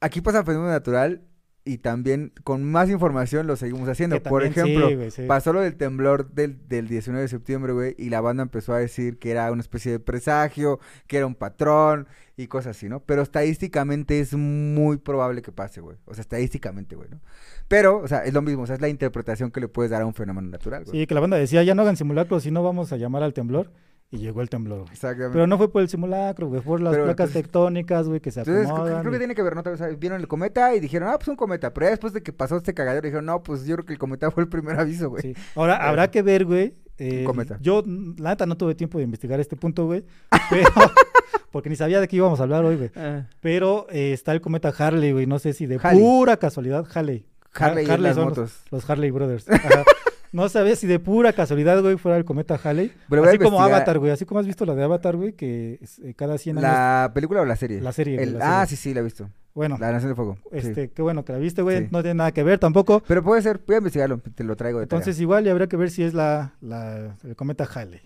aquí 0.00 0.20
pasa 0.20 0.44
fenómeno 0.44 0.70
natural 0.72 1.22
y 1.64 1.78
también 1.78 2.32
con 2.42 2.64
más 2.64 2.90
información 2.90 3.46
lo 3.46 3.56
seguimos 3.56 3.88
haciendo. 3.88 4.20
Que 4.20 4.28
Por 4.28 4.42
sí, 4.42 4.48
ejemplo, 4.48 5.10
sí. 5.10 5.22
pasó 5.26 5.52
lo 5.52 5.60
del 5.60 5.76
temblor 5.76 6.30
del, 6.32 6.58
del 6.68 6.88
19 6.88 7.22
de 7.22 7.28
septiembre, 7.28 7.72
güey, 7.72 7.94
y 7.98 8.10
la 8.10 8.20
banda 8.20 8.42
empezó 8.42 8.74
a 8.74 8.78
decir 8.78 9.18
que 9.18 9.30
era 9.30 9.50
una 9.52 9.60
especie 9.60 9.92
de 9.92 10.00
presagio, 10.00 10.80
que 11.06 11.18
era 11.18 11.26
un 11.26 11.34
patrón 11.34 12.08
y 12.36 12.46
cosas 12.48 12.76
así, 12.76 12.88
¿no? 12.88 13.00
Pero 13.00 13.22
estadísticamente 13.22 14.18
es 14.18 14.34
muy 14.34 14.96
probable 14.96 15.42
que 15.42 15.52
pase, 15.52 15.80
güey. 15.80 15.96
O 16.06 16.14
sea, 16.14 16.22
estadísticamente, 16.22 16.96
güey, 16.96 17.08
¿no? 17.10 17.20
Pero, 17.68 17.98
o 17.98 18.08
sea, 18.08 18.24
es 18.24 18.32
lo 18.32 18.42
mismo, 18.42 18.62
o 18.62 18.66
sea, 18.66 18.76
es 18.76 18.80
la 18.80 18.88
interpretación 18.88 19.50
que 19.50 19.60
le 19.60 19.68
puedes 19.68 19.90
dar 19.90 20.02
a 20.02 20.06
un 20.06 20.14
fenómeno 20.14 20.48
natural, 20.48 20.84
güey. 20.84 21.00
Sí, 21.00 21.06
que 21.06 21.14
la 21.14 21.20
banda 21.20 21.36
decía, 21.36 21.62
ya 21.62 21.74
no 21.74 21.82
hagan 21.82 21.96
simulacros, 21.96 22.42
si 22.42 22.50
no 22.50 22.62
vamos 22.62 22.92
a 22.92 22.96
llamar 22.96 23.22
al 23.22 23.34
temblor. 23.34 23.70
Y 24.12 24.18
llegó 24.18 24.42
el 24.42 24.48
temblor. 24.50 24.84
Exactamente. 24.92 25.32
Pero 25.32 25.46
no 25.46 25.56
fue 25.58 25.72
por 25.72 25.82
el 25.82 25.88
simulacro, 25.88 26.46
güey, 26.48 26.60
por 26.60 26.80
las 26.80 26.92
Pero, 26.92 27.04
placas 27.06 27.28
entonces- 27.30 27.42
tectónicas, 27.42 28.06
güey, 28.08 28.20
que 28.20 28.30
se 28.30 28.40
Entonces, 28.40 28.64
creo, 28.66 28.76
acomodan. 28.76 29.00
creo 29.00 29.10
que 29.10 29.16
y- 29.16 29.18
tiene 29.20 29.34
que 29.34 29.42
ver, 29.42 29.56
¿no? 29.56 29.62
O 29.72 29.76
sea, 29.76 29.88
vieron 29.88 30.20
el 30.20 30.28
cometa 30.28 30.74
y 30.76 30.80
dijeron, 30.80 31.08
ah, 31.08 31.16
pues 31.18 31.28
un 31.28 31.36
cometa. 31.36 31.72
Pero 31.72 31.86
ya 31.86 31.90
después 31.90 32.12
de 32.12 32.22
que 32.22 32.32
pasó 32.32 32.56
este 32.58 32.74
cagadero, 32.74 33.02
dijeron, 33.06 33.24
no, 33.24 33.42
pues 33.42 33.64
yo 33.64 33.74
creo 33.76 33.86
que 33.86 33.92
el 33.94 33.98
cometa 33.98 34.30
fue 34.30 34.42
el 34.44 34.48
primer 34.48 34.78
aviso, 34.78 35.08
güey. 35.10 35.22
Sí. 35.22 35.34
Ahora, 35.56 35.76
habrá 35.88 36.10
que 36.10 36.20
ver, 36.22 36.44
güey. 36.44 36.74
eh, 36.98 37.24
cometa. 37.24 37.56
Yo, 37.62 37.82
la 38.18 38.30
neta, 38.30 38.44
no 38.46 38.56
tuve 38.56 38.74
tiempo 38.74 38.98
de 38.98 39.04
investigar 39.04 39.40
este 39.40 39.56
punto, 39.56 39.86
güey. 39.86 40.04
Pero, 40.50 40.68
porque 41.50 41.70
ni 41.70 41.74
sabía 41.76 41.98
de 42.00 42.06
qué 42.06 42.16
íbamos 42.16 42.38
a 42.38 42.42
hablar 42.42 42.64
hoy, 42.66 42.76
güey. 42.76 42.90
Ah. 42.94 43.26
Pero 43.40 43.86
eh, 43.90 44.12
está 44.12 44.32
el 44.32 44.40
cometa 44.42 44.68
Harley, 44.76 45.12
güey. 45.12 45.26
No 45.26 45.38
sé 45.38 45.52
si 45.54 45.64
de 45.66 45.80
Harley. 45.82 46.00
pura 46.02 46.36
casualidad, 46.36 46.86
Harley. 46.94 47.26
Ha- 47.54 47.66
Harley, 47.66 47.84
y 47.84 47.88
las 47.88 48.14
son 48.14 48.24
los- 48.28 48.38
motos. 48.38 48.62
Los, 48.70 48.88
Harley 48.90 49.10
Brothers. 49.10 49.46
Ajá. 49.50 49.84
No 50.32 50.48
sabía 50.48 50.74
si 50.76 50.86
de 50.86 50.98
pura 50.98 51.32
casualidad, 51.32 51.80
güey, 51.82 51.96
fuera 51.98 52.16
el 52.16 52.24
cometa 52.24 52.58
Harley. 52.62 52.90
Pero 53.08 53.22
así 53.24 53.38
como 53.38 53.50
investigar. 53.58 53.74
Avatar, 53.74 53.98
güey. 53.98 54.10
Así 54.12 54.24
como 54.24 54.40
has 54.40 54.46
visto 54.46 54.64
la 54.64 54.74
de 54.74 54.82
Avatar, 54.82 55.16
güey, 55.16 55.34
que 55.34 55.78
es, 55.82 55.98
eh, 55.98 56.14
cada 56.14 56.38
100 56.38 56.58
años. 56.58 56.70
¿La 56.70 57.10
película 57.14 57.42
o 57.42 57.44
la 57.44 57.56
serie? 57.56 57.80
La 57.80 57.92
serie, 57.92 58.16
güey, 58.16 58.36
Ah, 58.40 58.64
sí, 58.66 58.76
sí, 58.76 58.94
la 58.94 59.00
he 59.00 59.04
visto. 59.04 59.28
Bueno, 59.54 59.76
La 59.78 59.92
Nación 59.92 60.10
de 60.12 60.14
Fuego. 60.16 60.38
sí. 60.50 60.56
este, 60.58 60.90
qué 60.90 61.02
bueno 61.02 61.24
que 61.26 61.32
la 61.34 61.38
viste, 61.38 61.60
güey. 61.60 61.82
Sí. 61.82 61.88
No 61.90 62.00
tiene 62.02 62.14
nada 62.14 62.32
que 62.32 62.42
ver 62.42 62.58
tampoco. 62.58 63.02
Pero 63.06 63.22
puede 63.22 63.42
ser, 63.42 63.60
voy 63.66 63.74
a 63.74 63.78
investigarlo, 63.78 64.18
te 64.18 64.44
lo 64.44 64.56
traigo 64.56 64.80
de 64.80 64.86
tarea. 64.86 65.00
Entonces 65.00 65.20
igual 65.20 65.46
y 65.46 65.50
habría 65.50 65.66
que 65.66 65.76
ver 65.76 65.90
si 65.90 66.02
es 66.02 66.14
la, 66.14 66.54
la 66.62 67.16
el 67.22 67.36
cometa 67.36 67.64
Halley. 67.64 68.00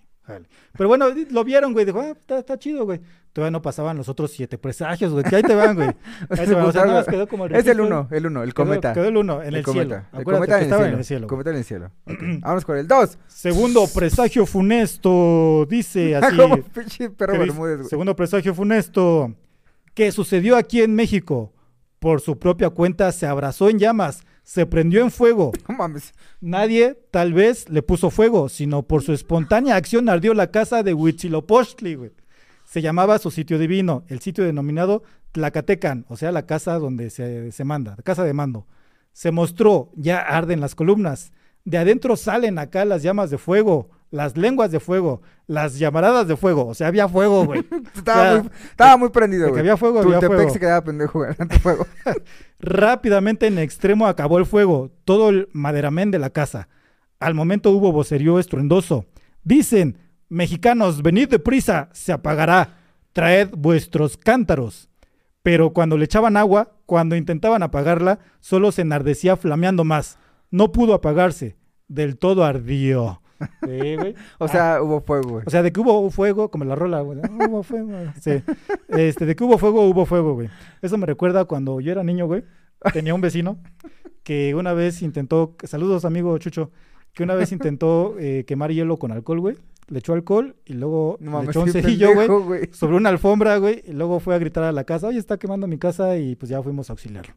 Pero 0.76 0.88
bueno, 0.88 1.06
lo 1.30 1.45
vieron, 1.45 1.73
güey. 1.73 1.85
Dijo, 1.85 2.00
ah, 2.00 2.11
está, 2.11 2.38
está 2.38 2.59
chido, 2.59 2.85
güey. 2.85 3.00
Todavía 3.33 3.50
no 3.50 3.61
pasaban 3.62 3.97
los 3.97 4.09
otros 4.09 4.30
siete 4.30 4.56
presagios, 4.59 5.12
güey. 5.12 5.23
Que 5.25 5.37
ahí 5.37 5.42
te 5.42 5.54
van, 5.54 5.75
güey. 5.76 5.88
Ahí 6.30 6.47
te 6.47 6.54
van. 6.54 6.64
O 6.64 6.73
sea, 6.73 6.87
nada 6.87 6.99
más 7.00 7.06
quedó 7.06 7.28
como 7.28 7.47
es 7.47 7.66
el 7.66 7.80
uno, 7.80 8.09
el 8.11 8.27
uno, 8.27 8.42
el 8.42 8.55
Quedó- 8.55 8.64
cometa. 8.64 8.92
Quedó 8.94 9.05
el 9.05 9.16
uno 9.16 9.42
en 9.42 9.55
el, 9.55 9.64
cielo. 9.64 9.64
cometa. 9.72 10.09
El 10.12 10.20
Acuérdate 10.20 10.46
cometa 10.46 10.46
que 10.46 10.53
en 10.55 10.59
el 10.59 10.72
estaba 10.72 10.88
en 10.88 10.94
el 10.98 11.05
cielo. 11.05 11.27
Cometa 11.27 11.50
en 11.50 11.57
el 11.57 11.64
cielo. 11.64 11.90
Ok. 12.07 12.14
Vámonos 12.40 12.64
con 12.64 12.79
el 12.79 12.88
dos. 12.88 13.18
Segundo 13.29 13.87
presagio 13.94 14.46
funesto, 14.46 15.66
dice 15.68 16.16
así. 16.16 16.37
Como 16.37 16.57
pinche 16.62 17.11
perro 17.11 17.38
Bermúdez, 17.38 17.77
güey. 17.79 17.88
segundo 17.88 18.16
presagio 18.16 18.55
funesto. 18.55 19.35
Que 19.94 20.12
sucedió 20.12 20.57
aquí 20.57 20.83
en 20.83 20.94
México. 20.94 21.53
Por 21.98 22.20
su 22.20 22.38
propia 22.38 22.70
cuenta 22.70 23.11
se 23.12 23.27
abrazó 23.27 23.68
en 23.70 23.79
llamas, 23.79 24.22
se 24.46 24.64
prendió 24.64 25.02
en 25.02 25.11
fuego. 25.11 25.50
No 25.68 25.74
mames. 25.74 26.14
Nadie, 26.40 26.96
tal 27.11 27.35
vez, 27.35 27.68
le 27.68 27.82
puso 27.82 28.11
fuego, 28.11 28.48
sino 28.48 28.85
por 28.85 29.02
su 29.02 29.12
espontánea 29.12 29.74
acción 29.74 30.09
ardió 30.09 30.35
la 30.35 30.52
casa 30.52 30.85
de 30.85 30.94
Huitzilopochtli, 30.94 31.96
güey. 31.96 32.12
Se 32.64 32.80
llamaba 32.80 33.18
su 33.18 33.32
sitio 33.32 33.59
divino, 33.59 34.04
el 34.06 34.20
sitio 34.20 34.44
denominado 34.44 35.02
Tlacatecan, 35.32 36.06
o 36.09 36.16
sea, 36.16 36.30
la 36.30 36.46
casa 36.46 36.78
donde 36.78 37.11
se, 37.11 37.50
se 37.50 37.64
manda, 37.64 37.94
la 37.96 38.04
casa 38.04 38.22
de 38.22 38.32
mando. 38.35 38.68
Se 39.12 39.32
mostró, 39.32 39.90
ya 39.96 40.20
arden 40.20 40.61
las 40.61 40.76
columnas. 40.76 41.32
De 41.64 41.78
adentro 41.78 42.16
salen 42.16 42.61
acá 42.61 42.85
las 42.85 43.02
llamas 43.02 43.30
de 43.30 43.38
fuego, 43.38 43.90
las 44.11 44.37
lenguas 44.37 44.71
de 44.71 44.81
fuego, 44.81 45.23
las 45.47 45.79
llamaradas 45.79 46.29
de 46.29 46.37
fuego. 46.37 46.66
O 46.66 46.75
sea, 46.75 46.88
había 46.88 47.09
fuego, 47.09 47.45
güey. 47.45 47.64
Estaba, 47.95 48.21
O 48.21 48.25
sea, 48.33 48.42
muy, 48.42 48.51
estaba 48.71 48.97
muy 48.97 49.09
prendido, 49.11 49.45
de 49.45 49.51
güey. 49.51 49.61
había 49.61 49.77
fuego, 49.77 50.01
había 50.01 50.21
fuego. 50.21 50.51
se 50.51 50.61
quedaba 50.61 50.83
pendejo, 50.85 51.19
güey. 51.21 51.35
tanto 51.35 51.59
fuego. 51.59 51.87
Rápidamente 52.59 53.47
en 53.47 53.59
extremo 53.59 54.07
acabó 54.07 54.38
el 54.38 54.47
fuego, 54.47 54.90
todo 55.05 55.29
el 55.29 55.49
maderamén 55.53 56.11
de 56.11 56.19
la 56.19 56.31
casa. 56.31 56.69
Al 57.21 57.35
momento 57.35 57.71
hubo 57.71 57.92
vocerío 57.92 58.38
estruendoso. 58.38 59.07
Dicen, 59.42 59.99
mexicanos, 60.29 61.03
venid 61.03 61.29
deprisa, 61.29 61.88
se 61.92 62.12
apagará, 62.12 62.79
traed 63.12 63.51
vuestros 63.57 64.16
cántaros. 64.16 64.88
Pero 65.42 65.73
cuando 65.73 65.97
le 65.97 66.05
echaban 66.07 66.37
agua, 66.37 66.73
cuando 66.87 67.14
intentaban 67.14 67.62
apagarla, 67.62 68.19
solo 68.40 68.73
se 68.73 68.83
enardecía 68.83 69.37
flameando 69.37 69.85
más. 69.85 70.19
No 70.51 70.73
pudo 70.73 70.92
apagarse, 70.95 71.57
del 71.88 72.19
todo 72.19 72.45
ardió. 72.45 73.23
Sí, 73.62 73.96
güey. 73.96 74.14
O 74.38 74.49
sea, 74.49 74.83
hubo 74.83 75.01
fuego, 75.01 75.31
güey. 75.31 75.44
O 75.46 75.51
sea, 75.51 75.62
de 75.62 75.72
que 75.72 75.81
hubo 75.81 76.11
fuego, 76.11 76.51
como 76.51 76.64
la 76.64 76.75
rola, 76.75 77.01
güey. 77.01 77.18
¿no? 77.18 77.46
Hubo 77.46 77.62
fuego. 77.62 77.90
Sí. 78.20 78.42
Este, 78.88 79.27
de 79.27 79.37
que 79.37 79.44
hubo 79.44 79.59
fuego, 79.59 79.88
hubo 79.88 80.07
fuego, 80.07 80.35
güey. 80.35 80.49
Eso 80.83 80.99
me 80.99 81.07
recuerda 81.07 81.44
cuando 81.44 81.81
yo 81.81 81.92
era 81.92 82.03
niño, 82.03 82.27
güey. 82.27 82.44
Tenía 82.92 83.14
un 83.14 83.20
vecino 83.20 83.59
que 84.22 84.55
una 84.55 84.72
vez 84.72 85.03
intentó, 85.03 85.57
saludos 85.64 86.05
amigo 86.05 86.37
Chucho, 86.38 86.70
que 87.12 87.22
una 87.22 87.35
vez 87.35 87.53
intentó 87.53 88.16
eh, 88.18 88.44
quemar 88.46 88.72
hielo 88.72 88.99
con 88.99 89.12
alcohol, 89.12 89.40
güey. 89.40 89.57
Le 89.88 90.01
echó 90.01 90.14
alcohol 90.14 90.57
y 90.64 90.72
luego 90.72 91.16
No 91.20 91.40
le 91.42 91.49
echó 91.49 91.61
un 91.62 91.70
cerillo, 91.70 92.09
güey, 92.12 92.68
sobre 92.72 92.96
una 92.96 93.09
alfombra, 93.09 93.57
güey. 93.59 93.85
Y 93.87 93.92
luego 93.92 94.18
fue 94.18 94.35
a 94.35 94.38
gritar 94.38 94.64
a 94.64 94.72
la 94.72 94.83
casa, 94.83 95.07
oye, 95.07 95.18
está 95.20 95.38
quemando 95.38 95.68
mi 95.68 95.79
casa 95.79 96.16
y 96.16 96.35
pues 96.35 96.49
ya 96.51 96.61
fuimos 96.61 96.90
a 96.90 96.94
auxiliarlo. 96.94 97.33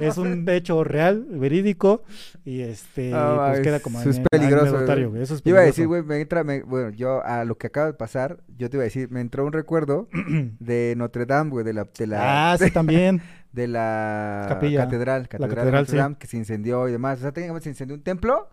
Es 0.00 0.18
un 0.18 0.44
hecho 0.48 0.82
real, 0.82 1.24
verídico 1.30 2.02
y 2.44 2.62
este, 2.62 3.12
Ah, 3.14 3.44
pues 3.46 3.58
es- 3.60 3.64
queda 3.64 3.78
como 3.78 4.00
eso 4.00 4.10
es 4.10 4.18
peligroso, 4.28 4.84
güey. 4.84 5.22
Eso 5.22 5.34
es 5.36 5.42
Yo 5.44 5.50
iba 5.50 5.60
a 5.60 5.62
peligroso. 5.62 5.66
decir, 5.66 5.86
güey, 5.86 6.02
me 6.02 6.20
entra, 6.20 6.42
me- 6.42 6.62
bueno, 6.62 6.90
yo 6.90 7.24
a 7.24 7.44
lo 7.44 7.56
que 7.58 7.68
acaba 7.68 7.86
de 7.86 7.94
pasar, 7.94 8.42
yo 8.58 8.68
te 8.70 8.76
iba 8.76 8.82
a 8.82 8.86
decir, 8.86 9.08
me 9.12 9.20
entró 9.20 9.46
un 9.46 9.52
recuerdo 9.52 10.08
de 10.58 10.94
Notre 10.96 11.26
Dame, 11.26 11.50
güey, 11.50 11.64
de 11.64 11.74
la, 11.74 11.88
de 11.96 12.06
la, 12.08 12.52
Ah, 12.54 12.58
sí, 12.58 12.70
también. 12.72 13.22
de 13.52 13.68
la 13.68 14.46
Capilla. 14.48 14.80
catedral, 14.84 15.28
catedral, 15.28 15.50
de 15.50 15.54
catedral, 15.56 15.80
Notre 15.82 15.92
sí. 15.92 15.96
Dame, 15.98 16.16
que 16.18 16.26
se 16.26 16.36
incendió 16.38 16.88
y 16.88 16.90
demás. 16.92 17.18
O 17.18 17.22
sea, 17.22 17.30
técnicamente 17.30 17.62
se 17.64 17.70
incendió 17.70 17.94
un 17.94 18.02
templo 18.02 18.48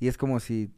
y 0.00 0.08
es 0.08 0.18
como 0.18 0.40
si, 0.40 0.72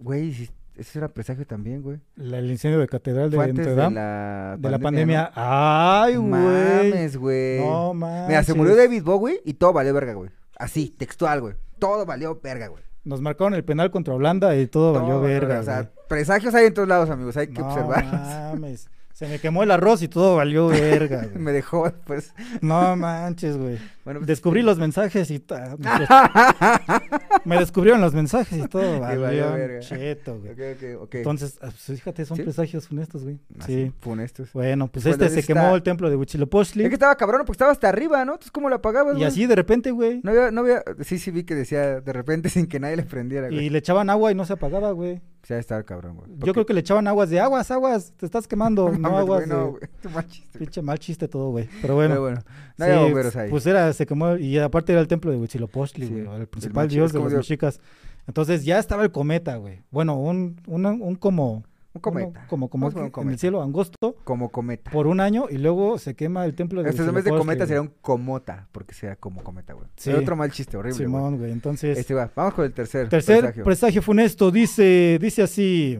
güey, 0.00 0.32
si, 0.32 0.48
eso 0.78 0.98
era 0.98 1.08
presagio 1.08 1.46
también, 1.46 1.82
güey. 1.82 1.98
La- 2.16 2.38
el 2.38 2.50
incendio 2.50 2.78
de 2.78 2.86
catedral 2.88 3.30
de 3.30 3.36
Notre 3.36 3.64
de 3.66 3.74
Dame. 3.74 3.94
la 3.96 4.56
De 4.58 4.70
la 4.70 4.78
pandemia. 4.78 5.30
Ay, 5.34 6.16
güey. 6.16 6.30
Mames, 6.30 7.16
güey. 7.16 7.60
No 7.60 7.94
mames. 7.94 8.28
Mira, 8.28 8.42
se 8.42 8.54
murió 8.54 8.76
David 8.76 9.02
Bowie 9.02 9.40
y 9.44 9.54
todo 9.54 9.72
valió 9.72 9.92
verga, 9.94 10.14
güey. 10.14 10.30
Así, 10.58 10.88
textual, 10.96 11.40
güey. 11.40 11.54
Todo 11.78 12.06
valió 12.06 12.38
verga, 12.42 12.68
güey. 12.68 12.82
Nos 13.04 13.20
marcaron 13.20 13.54
el 13.54 13.64
penal 13.64 13.90
contra 13.90 14.14
Holanda 14.14 14.56
y 14.56 14.66
todo 14.66 14.92
valió 14.92 15.20
verga. 15.20 15.60
O 15.60 15.62
sea, 15.62 15.82
güey. 15.82 15.92
presagios 16.08 16.54
hay 16.54 16.66
en 16.66 16.74
todos 16.74 16.88
lados, 16.88 17.08
amigos. 17.10 17.36
Hay 17.36 17.48
que 17.48 17.60
no 17.60 17.68
observarlos. 17.68 18.12
mames. 18.12 18.88
Se 19.16 19.26
me 19.26 19.38
quemó 19.38 19.62
el 19.62 19.70
arroz 19.70 20.02
y 20.02 20.08
todo 20.08 20.36
valió 20.36 20.68
verga, 20.68 21.22
güey. 21.32 21.38
Me 21.42 21.50
dejó 21.52 21.90
pues. 22.04 22.34
No 22.60 22.94
manches, 22.96 23.56
güey. 23.56 23.78
Bueno, 24.04 24.20
pues, 24.20 24.26
Descubrí 24.26 24.60
los 24.60 24.76
mensajes 24.78 25.30
y 25.30 25.38
ta- 25.38 25.74
me 27.46 27.58
descubrieron 27.58 28.02
los 28.02 28.12
mensajes 28.14 28.58
y 28.64 28.68
todo 28.68 29.00
valió 29.00 29.22
valió 29.22 29.52
verga. 29.52 29.80
cheto, 29.80 30.38
güey. 30.38 30.52
Ok, 30.52 30.58
ok, 30.76 31.02
ok. 31.04 31.14
Entonces, 31.14 31.58
ah, 31.62 31.68
pues, 31.70 31.98
fíjate, 31.98 32.24
son 32.26 32.36
¿Sí? 32.36 32.42
presagios 32.42 32.88
funestos, 32.88 33.22
güey. 33.24 33.38
Así, 33.58 33.86
Sí. 33.86 33.92
funestos. 34.00 34.52
Bueno, 34.52 34.88
pues 34.88 35.04
Cuando 35.04 35.24
este 35.24 35.34
se 35.34 35.40
está- 35.40 35.54
quemó 35.54 35.74
el 35.74 35.82
templo 35.82 36.10
de 36.10 36.16
Huitzilopochtli 36.16 36.82
Es 36.84 36.88
que 36.90 36.94
estaba 36.94 37.16
cabrón 37.16 37.40
porque 37.46 37.52
estaba 37.56 37.72
hasta 37.72 37.88
arriba, 37.88 38.22
¿no? 38.26 38.32
Entonces, 38.32 38.52
¿cómo 38.52 38.68
lo 38.68 38.76
apagabas, 38.76 39.14
y 39.14 39.18
güey? 39.20 39.28
así 39.28 39.46
de 39.46 39.54
repente, 39.56 39.92
güey. 39.92 40.20
No 40.24 40.30
había, 40.30 40.50
no 40.50 40.60
había, 40.60 40.82
sí, 41.02 41.18
sí 41.18 41.30
vi 41.30 41.44
que 41.44 41.54
decía 41.54 42.00
de 42.02 42.12
repente 42.12 42.48
sin 42.50 42.66
que 42.66 42.78
nadie 42.80 42.96
le 42.96 43.02
prendiera, 43.04 43.48
güey. 43.48 43.64
Y 43.66 43.70
le 43.70 43.78
echaban 43.78 44.10
agua 44.10 44.30
y 44.30 44.34
no 44.34 44.44
se 44.44 44.52
apagaba, 44.52 44.92
güey. 44.92 45.22
De 45.48 45.60
estar 45.60 45.84
cabrón, 45.84 46.16
güey. 46.16 46.30
Yo 46.38 46.52
creo 46.52 46.66
que 46.66 46.74
le 46.74 46.80
echaban 46.80 47.06
aguas 47.06 47.30
de 47.30 47.38
aguas, 47.40 47.70
aguas, 47.70 48.12
te 48.16 48.26
estás 48.26 48.48
quemando, 48.48 48.90
no, 48.98 49.16
aguas 49.16 49.46
no, 49.46 49.70
güey. 49.72 49.82
Qué 50.02 50.08
mal 50.08 50.26
chiste. 50.26 50.58
Pinche 50.58 50.82
mal 50.82 50.98
chiste 50.98 51.28
todo, 51.28 51.50
güey. 51.50 51.68
Pero 51.82 51.94
bueno. 51.94 52.14
Pero 52.14 52.22
bueno, 52.22 52.40
no 52.78 52.86
sí, 52.86 52.92
bomberos 52.92 53.36
ahí. 53.36 53.50
Pues 53.50 53.66
era, 53.66 53.92
se 53.92 54.06
quemó, 54.06 54.36
y 54.36 54.58
aparte 54.58 54.92
era 54.92 55.00
el 55.00 55.08
templo 55.08 55.30
de 55.30 55.36
Huitzilopochtli, 55.36 56.06
Sí, 56.06 56.12
güey, 56.12 56.34
el 56.34 56.40
el 56.42 56.46
principal 56.48 56.86
machi- 56.88 56.90
dios 56.94 57.12
de 57.12 57.20
los 57.20 57.32
mexicas. 57.32 57.80
Entonces 58.26 58.64
ya 58.64 58.78
estaba 58.78 59.04
el 59.04 59.12
cometa, 59.12 59.56
güey. 59.56 59.82
Bueno, 59.90 60.18
un, 60.18 60.60
un, 60.66 60.84
un 60.86 61.14
como... 61.14 61.62
un 61.96 62.00
cometa. 62.00 62.28
uno 62.40 62.48
como, 62.48 62.68
como 62.70 62.82
Vamos 62.86 62.92
a 62.92 62.94
poner 62.94 63.02
un 63.02 63.06
en 63.06 63.08
el 63.08 63.12
cometa. 63.12 63.38
cielo 63.40 63.62
angosto 63.62 64.16
Como 64.24 64.50
cometa. 64.50 64.90
por 64.90 65.06
un 65.06 65.20
año 65.20 65.46
y 65.50 65.58
luego 65.58 65.98
se 65.98 66.14
quema 66.14 66.44
el 66.44 66.54
templo 66.54 66.82
de 66.82 66.90
Este 66.90 67.02
en 67.02 67.14
vez 67.14 67.24
de 67.24 67.30
cometa 67.30 67.66
sería 67.66 67.82
un 67.82 67.92
comota, 68.00 68.68
porque 68.72 68.94
sea 68.94 69.16
como 69.16 69.42
cometa, 69.42 69.72
güey. 69.74 69.86
Sí. 69.96 70.10
Otro 70.12 70.36
mal 70.36 70.50
chiste, 70.52 70.76
horrible. 70.76 70.98
Simón, 70.98 71.38
güey. 71.38 71.50
Entonces, 71.52 71.98
Este 71.98 72.14
va, 72.14 72.30
vamos 72.34 72.54
con 72.54 72.64
el 72.64 72.72
tercer. 72.72 73.08
tercer 73.08 73.40
presagio. 73.40 73.64
presagio 73.64 74.02
funesto 74.02 74.50
dice, 74.50 75.18
dice 75.20 75.42
así. 75.42 75.98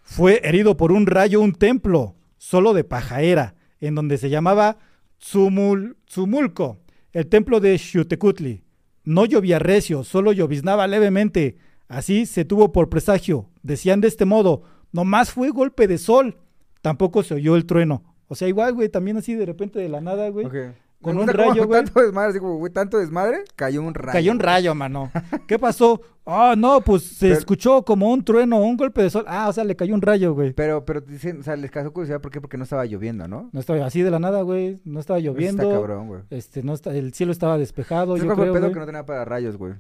Fue 0.02 0.40
herido 0.44 0.78
por 0.78 0.92
un 0.92 1.08
rayo 1.08 1.42
un 1.42 1.54
templo, 1.54 2.16
solo 2.38 2.74
de 2.74 2.84
pajaera, 2.84 3.56
en 3.80 3.96
donde 3.96 4.18
se 4.18 4.30
llamaba 4.30 4.78
Tzumul- 5.20 5.96
Tzumulco, 6.06 6.80
el 7.12 7.28
templo 7.28 7.60
de 7.60 7.78
Xiutecutli. 7.78 8.64
No 9.04 9.26
llovía 9.26 9.60
recio, 9.60 10.04
solo 10.04 10.32
lloviznaba 10.32 10.88
levemente. 10.88 11.58
Así 11.88 12.26
se 12.26 12.46
tuvo 12.46 12.72
por 12.72 12.90
presagio. 12.90 13.50
Decían 13.66 14.00
de 14.00 14.08
este 14.08 14.26
modo, 14.26 14.62
nomás 14.92 15.32
fue 15.32 15.50
golpe 15.50 15.88
de 15.88 15.98
sol. 15.98 16.38
Tampoco 16.84 17.24
se 17.24 17.34
oyó 17.34 17.56
el 17.56 17.66
trueno. 17.66 18.04
O 18.28 18.36
sea, 18.36 18.48
igual, 18.48 18.74
güey, 18.74 18.90
también 18.90 19.18
así 19.18 19.34
de 19.34 19.46
repente 19.46 19.80
de 19.80 19.90
la 19.90 20.02
nada, 20.02 20.30
güey. 20.30 20.46
Ok. 20.46 20.56
Con 21.02 21.18
un 21.18 21.28
rayo, 21.28 21.66
güey. 21.68 21.84
Tanto 21.84 22.00
desmadre, 22.02 22.30
así 22.30 22.40
como, 22.40 22.58
güey, 22.58 22.72
tanto 22.72 22.98
desmadre, 23.00 23.40
cayó 23.56 23.82
un 23.82 23.94
rayo. 23.96 24.12
Cayó 24.14 24.32
un 24.32 24.38
güey. 24.38 24.46
rayo, 24.46 24.76
mano. 24.76 25.12
¿Qué 25.48 25.58
pasó? 25.58 26.00
Ah, 26.28 26.54
no, 26.58 26.82
pues 26.82 27.04
se 27.04 27.28
Pero- 27.28 27.40
escuchó 27.40 27.84
como 27.84 28.12
un 28.12 28.24
trueno, 28.24 28.58
un 28.60 28.78
golpe 28.78 29.02
de 29.04 29.10
sol. 29.10 29.26
Ah, 29.28 29.48
o 29.50 29.54
sea, 29.54 29.64
le 29.64 29.76
cayó 29.76 29.94
un 29.96 30.02
rayo, 30.02 30.34
güey. 30.36 30.54
Pero, 30.54 30.86
pero 30.86 31.02
dicen, 31.02 31.40
o 31.40 31.44
sea, 31.44 31.56
les 31.56 31.70
causó 31.72 31.92
curiosidad, 31.92 32.22
¿por 32.22 32.32
qué? 32.32 32.40
Porque 32.42 32.58
no 32.58 32.64
estaba 32.64 32.86
lloviendo, 32.86 33.28
¿no? 33.28 33.50
No 33.52 33.60
estaba 33.60 33.84
así 33.86 34.02
de 34.04 34.12
la 34.12 34.20
nada, 34.20 34.42
güey. 34.44 34.80
No 34.86 35.00
estaba 35.00 35.20
Eso 35.20 35.28
lloviendo. 35.32 35.64
Está 35.64 35.76
cabrón, 35.76 36.08
güey. 36.08 36.22
Este, 36.30 36.62
no 36.64 36.74
está, 36.74 36.96
el 36.96 37.14
cielo 37.14 37.32
estaba 37.32 37.58
despejado, 37.58 38.18
¿Sabes 38.18 38.22
yo 38.24 38.28
cuál 38.28 38.36
fue 38.38 38.46
el 38.46 38.52
creo, 38.52 38.54
pedo 38.54 38.68
güey. 38.68 38.74
que 38.74 38.80
no 38.80 38.86
tenía 38.86 39.06
para 39.06 39.26
rayos, 39.26 39.58
güey? 39.58 39.74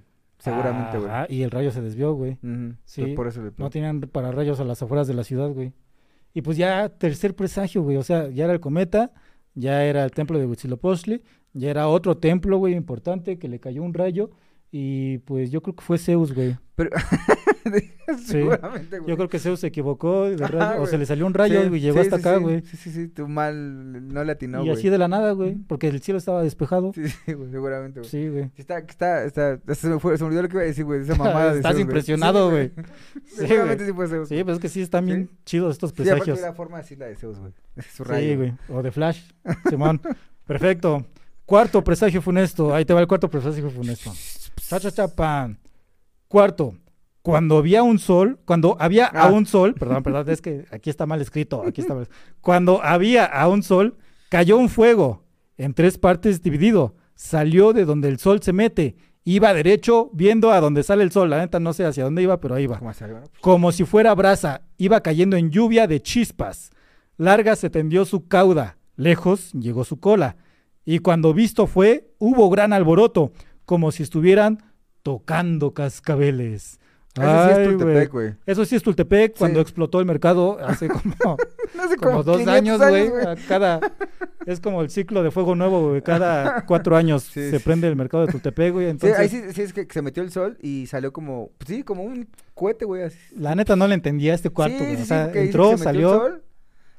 Seguramente, 0.45 0.97
güey. 0.97 1.09
Ajá, 1.09 1.25
y 1.27 1.41
el 1.41 1.51
rayo 1.51 1.71
se 1.71 1.81
desvió, 1.81 2.13
güey. 2.13 2.37
Sí, 2.85 3.07
por 3.07 3.27
eso 3.27 3.41
le 3.41 3.51
No 3.57 3.69
tenían 3.69 4.01
para 4.01 4.31
rayos 4.31 4.59
a 4.59 4.63
las 4.63 4.81
afueras 4.81 5.07
de 5.07 5.13
la 5.13 5.23
ciudad, 5.23 5.49
güey. 5.49 5.73
Y 6.33 6.41
pues 6.41 6.57
ya 6.57 6.89
tercer 6.89 7.35
presagio, 7.35 7.81
güey. 7.81 7.97
O 7.97 8.03
sea, 8.03 8.29
ya 8.29 8.45
era 8.45 8.53
el 8.53 8.59
cometa, 8.59 9.11
ya 9.53 9.83
era 9.83 10.03
el 10.03 10.11
templo 10.11 10.37
de 10.37 10.45
Huitzilopochtli, 10.45 11.23
ya 11.53 11.69
era 11.69 11.87
otro 11.87 12.17
templo, 12.17 12.57
güey, 12.57 12.75
importante, 12.75 13.39
que 13.39 13.47
le 13.47 13.59
cayó 13.59 13.83
un 13.83 13.93
rayo. 13.93 14.31
Y 14.71 15.19
pues 15.19 15.51
yo 15.51 15.61
creo 15.61 15.75
que 15.75 15.83
fue 15.83 15.97
Zeus, 15.97 16.33
güey. 16.33 16.57
Pero... 16.75 16.91
Seguramente, 18.25 18.99
güey. 18.99 19.09
Yo 19.09 19.17
creo 19.17 19.29
que 19.29 19.39
Zeus 19.39 19.59
se 19.59 19.67
equivocó 19.67 20.25
de 20.29 20.35
Ajá, 20.43 20.47
rayo, 20.47 20.81
o 20.81 20.87
se 20.87 20.97
le 20.97 21.05
salió 21.05 21.25
un 21.25 21.33
rayo 21.33 21.61
Sí, 21.69 21.75
y 21.75 21.79
llegó 21.79 21.95
sí, 21.95 22.01
hasta 22.01 22.17
sí, 22.17 22.21
acá, 22.21 22.37
sí. 22.37 22.43
güey. 22.43 22.61
Sí, 22.61 22.77
sí, 22.77 22.91
sí, 22.91 23.07
tú 23.07 23.27
mal 23.27 24.07
no 24.13 24.23
le 24.23 24.31
atinó, 24.31 24.61
y 24.61 24.65
güey. 24.67 24.77
así 24.77 24.89
de 24.89 24.97
la 24.97 25.07
nada, 25.07 25.31
güey, 25.31 25.55
porque 25.67 25.87
el 25.87 26.01
cielo 26.01 26.17
estaba 26.19 26.43
despejado. 26.43 26.91
Sí, 26.93 27.07
sí, 27.09 27.33
güey, 27.33 27.49
seguramente, 27.51 27.99
güey. 28.01 28.09
Sí, 28.09 28.27
güey. 28.29 28.45
Sí, 28.55 28.61
Está, 28.61 28.77
está, 28.79 29.23
está, 29.25 29.59
se 29.73 29.87
me, 29.89 29.99
fue, 29.99 30.17
se 30.17 30.23
me 30.23 30.27
olvidó 30.27 30.43
lo 30.43 30.49
que 30.49 30.55
iba 30.55 30.63
a 30.63 30.67
decir, 30.67 30.85
güey, 30.85 31.01
esa 31.01 31.15
mamada 31.17 31.51
de 31.51 31.57
Estás 31.57 31.71
Zeus, 31.73 31.81
impresionado, 31.81 32.51
güey. 32.51 32.71
Sí, 33.25 33.47
Seguramente 33.47 33.85
sí 33.85 33.93
fue 33.93 34.07
Zeus. 34.07 34.29
Sí, 34.29 34.43
pues 34.43 34.55
es 34.57 34.61
que 34.61 34.69
sí 34.69 34.81
están 34.81 35.05
bien 35.05 35.29
chidos 35.45 35.71
estos 35.73 35.89
Sí, 35.91 35.95
aparte 36.03 36.11
presagios. 36.11 36.39
de 36.39 36.45
la 36.45 36.53
forma 36.53 36.77
así 36.79 36.95
la 36.95 37.07
de 37.07 37.15
Zeus, 37.15 37.39
güey. 37.39 37.53
Su 37.93 38.03
rayo. 38.03 38.27
Sí, 38.29 38.35
güey. 38.35 38.53
O 38.69 38.81
de 38.83 38.91
Flash. 38.91 39.21
Simón. 39.69 39.99
Perfecto. 40.45 41.05
Cuarto 41.45 41.83
presagio 41.83 42.21
funesto. 42.21 42.73
Ahí 42.73 42.85
te 42.85 42.93
va 42.93 43.01
el 43.01 43.07
cuarto 43.07 43.29
presagio 43.29 43.69
funesto. 43.69 44.11
Cha, 44.67 44.79
cha, 44.79 44.91
cha, 44.91 45.07
pan. 45.07 45.57
Cuarto. 46.27 46.75
Cuando 47.25 47.57
había 47.57 47.81
un 47.81 47.97
sol, 47.97 48.37
cuando 48.45 48.77
había 48.79 49.07
a 49.07 49.23
Ah. 49.23 49.31
un 49.31 49.47
sol, 49.47 49.73
perdón, 49.73 50.03
perdón, 50.03 50.29
es 50.29 50.41
que 50.43 50.65
aquí 50.69 50.91
está 50.91 51.07
mal 51.07 51.21
escrito, 51.21 51.63
aquí 51.65 51.81
está 51.81 51.95
mal. 51.95 52.07
Cuando 52.39 52.83
había 52.83 53.25
a 53.25 53.47
un 53.47 53.63
sol, 53.63 53.97
cayó 54.29 54.57
un 54.57 54.69
fuego 54.69 55.23
en 55.57 55.73
tres 55.73 55.97
partes 55.97 56.43
dividido. 56.43 56.93
Salió 57.15 57.73
de 57.73 57.83
donde 57.85 58.09
el 58.09 58.19
sol 58.19 58.43
se 58.43 58.53
mete. 58.53 58.95
Iba 59.23 59.55
derecho 59.55 60.11
viendo 60.13 60.51
a 60.51 60.61
donde 60.61 60.83
sale 60.83 61.01
el 61.01 61.11
sol. 61.11 61.31
La 61.31 61.39
neta 61.39 61.59
no 61.59 61.73
sé 61.73 61.83
hacia 61.83 62.03
dónde 62.03 62.21
iba, 62.21 62.39
pero 62.39 62.53
ahí 62.53 62.67
va 62.67 62.77
como 63.41 63.71
si 63.71 63.85
fuera 63.85 64.13
brasa, 64.13 64.61
iba 64.77 65.01
cayendo 65.01 65.35
en 65.35 65.49
lluvia 65.49 65.87
de 65.87 66.03
chispas. 66.03 66.69
Larga 67.17 67.55
se 67.55 67.71
tendió 67.71 68.05
su 68.05 68.27
cauda, 68.27 68.77
lejos 68.97 69.51
llegó 69.53 69.83
su 69.83 69.99
cola, 69.99 70.35
y 70.85 70.99
cuando 70.99 71.33
visto 71.33 71.65
fue, 71.65 72.13
hubo 72.19 72.51
gran 72.51 72.71
alboroto, 72.71 73.31
como 73.65 73.91
si 73.91 74.03
estuvieran 74.03 74.59
tocando 75.01 75.73
cascabeles. 75.73 76.79
Ese 77.15 77.23
sí 77.23 77.49
es 77.51 77.57
Ay, 77.57 77.65
Tultepec, 77.67 78.11
güey. 78.11 78.33
Eso 78.45 78.65
sí 78.65 78.75
es 78.75 78.83
Tultepec, 78.83 79.37
cuando 79.37 79.59
Sí. 79.59 79.61
explotó 79.61 79.99
el 79.99 80.05
mercado 80.05 80.57
hace 80.61 80.87
como, 80.89 81.37
Hace 81.81 81.95
como 81.97 82.23
dos 82.23 82.37
500 82.39 82.81
años, 82.81 83.09
güey. 83.09 83.35
Cada, 83.47 83.79
es 84.45 84.59
como 84.59 84.81
el 84.81 84.89
ciclo 84.89 85.23
de 85.23 85.31
fuego 85.31 85.55
nuevo, 85.55 85.89
güey. 85.89 86.01
Cada 86.01 86.65
cuatro 86.65 86.95
años 86.97 87.23
Sí, 87.23 87.49
se 87.51 87.57
sí, 87.59 87.63
prende 87.63 87.87
el 87.87 87.95
mercado 87.95 88.25
de 88.25 88.31
Tultepec, 88.33 88.73
güey. 88.73 88.85
Sí, 88.85 88.91
Entonces, 88.91 89.17
ahí 89.19 89.29
sí, 89.29 89.41
sí 89.53 89.61
es 89.61 89.71
que 89.73 89.87
se 89.89 90.01
metió 90.01 90.23
el 90.23 90.31
sol 90.31 90.57
y 90.61 90.87
salió 90.87 91.13
como, 91.13 91.51
pues 91.57 91.69
sí, 91.69 91.83
como 91.83 92.03
un 92.03 92.27
cohete, 92.53 92.83
güey. 92.85 93.09
La 93.37 93.55
neta 93.55 93.75
no 93.75 93.87
le 93.87 93.93
entendía 93.95 94.33
a 94.33 94.35
este 94.35 94.49
cuarto, 94.49 94.77
sí, 94.77 94.83
güey. 94.83 94.95
sí, 94.97 95.01
o 95.01 95.05
sí, 95.05 95.07
sea, 95.09 95.31
entró, 95.33 95.63
se 95.65 95.71
metió 95.71 95.73
el 95.75 95.79
salió. 95.83 96.09
sol 96.11 96.43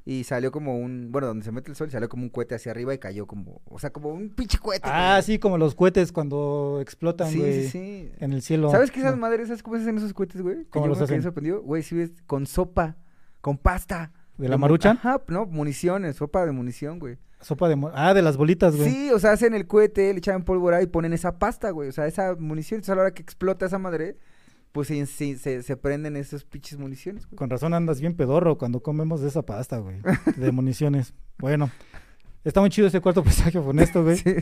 y 0.09 0.23
salió 0.25 0.53
como 0.53 0.79
un, 0.79 1.11
bueno, 1.11 1.27
donde 1.27 1.45
se 1.45 1.51
mete 1.51 1.69
el 1.69 1.77
sol, 1.77 1.91
salió 1.91 2.09
como 2.09 2.23
un 2.23 2.31
cohete 2.31 2.55
hacia 2.55 2.71
arriba 2.71 2.95
y 2.95 2.99
cayó 2.99 3.27
como, 3.27 3.61
o 3.65 3.79
sea, 3.81 3.91
como 3.91 4.11
un 4.11 4.31
pinche 4.31 4.57
cohete. 4.57 4.89
Ah, 4.89 5.15
güey. 5.17 5.23
sí, 5.25 5.39
como 5.41 5.59
los 5.59 5.75
cohetes 5.75 6.13
cuando 6.13 6.79
explotan, 6.81 7.29
Sí, 7.29 7.41
güey, 7.41 7.63
sí, 7.65 7.69
sí. 7.71 8.11
en 8.21 8.33
el 8.33 8.41
cielo. 8.41 8.71
¿Sabes 8.71 8.93
qué 8.93 9.01
esas 9.01 9.17
No. 9.17 9.21
madres, 9.21 9.47
esas 9.51 9.63
cómo 9.65 9.77
se 9.77 9.83
hacen 9.83 9.99
esos 9.99 10.15
cohetes, 10.15 10.41
güey? 10.41 10.65
¿Cómo 10.71 10.87
los 10.87 11.01
hacen? 11.01 11.23
sorprendido, 11.23 11.61
güey, 11.61 11.83
sí 11.83 11.97
ves, 11.97 12.13
con 12.27 12.47
sopa, 12.47 12.97
con 13.41 13.59
pasta. 13.59 14.13
¿De 14.39 14.49
la 14.49 14.57
maruchan? 14.57 14.97
Ajá, 14.99 15.21
no, 15.29 15.45
municiones, 15.47 16.17
sopa 16.17 16.47
de 16.47 16.53
munición, 16.53 16.99
güey. 17.01 17.19
Sopa 17.41 17.69
de... 17.69 17.77
Ah, 17.93 18.15
de 18.15 18.23
las 18.23 18.37
bolitas, 18.37 18.77
güey. 18.77 18.89
Sí, 18.91 19.11
o 19.11 19.19
sea, 19.19 19.33
hacen 19.33 19.55
el 19.55 19.67
cohete, 19.67 20.13
le 20.13 20.19
echan 20.19 20.45
pólvora 20.45 20.83
y 20.83 20.87
ponen 20.87 21.13
esa 21.15 21.39
pasta, 21.39 21.71
güey. 21.71 21.89
O 21.89 21.93
sea, 21.93 22.07
esa 22.07 22.35
munición, 22.39 22.79
entonces 22.79 22.93
a 22.93 22.97
la 22.97 23.03
hora 23.03 23.15
que 23.15 23.23
explota 23.23 23.67
esa 23.67 23.79
madre, 23.79 24.17
pues 24.77 24.89
se, 24.89 25.37
se, 25.39 25.63
se, 25.63 25.77
prenden 25.79 26.17
esas 26.17 26.45
pinches 26.45 26.79
municiones, 26.79 27.25
güey. 27.25 27.37
Con 27.37 27.49
razón 27.49 27.73
andas 27.73 27.99
bien 27.99 28.15
pedorro 28.15 28.59
cuando 28.59 28.81
comemos 28.81 29.23
de 29.23 29.29
esa 29.29 29.41
pasta, 29.41 29.79
güey. 29.79 29.97
De 30.37 30.53
municiones. 30.53 31.15
Bueno, 31.39 31.71
está 32.45 32.61
muy 32.61 32.69
chido 32.69 32.87
ese 32.89 33.01
cuarto 33.01 33.23
presagio 33.25 33.63
funesto, 33.63 34.05
güey. 34.05 34.17
Sí. 34.19 34.35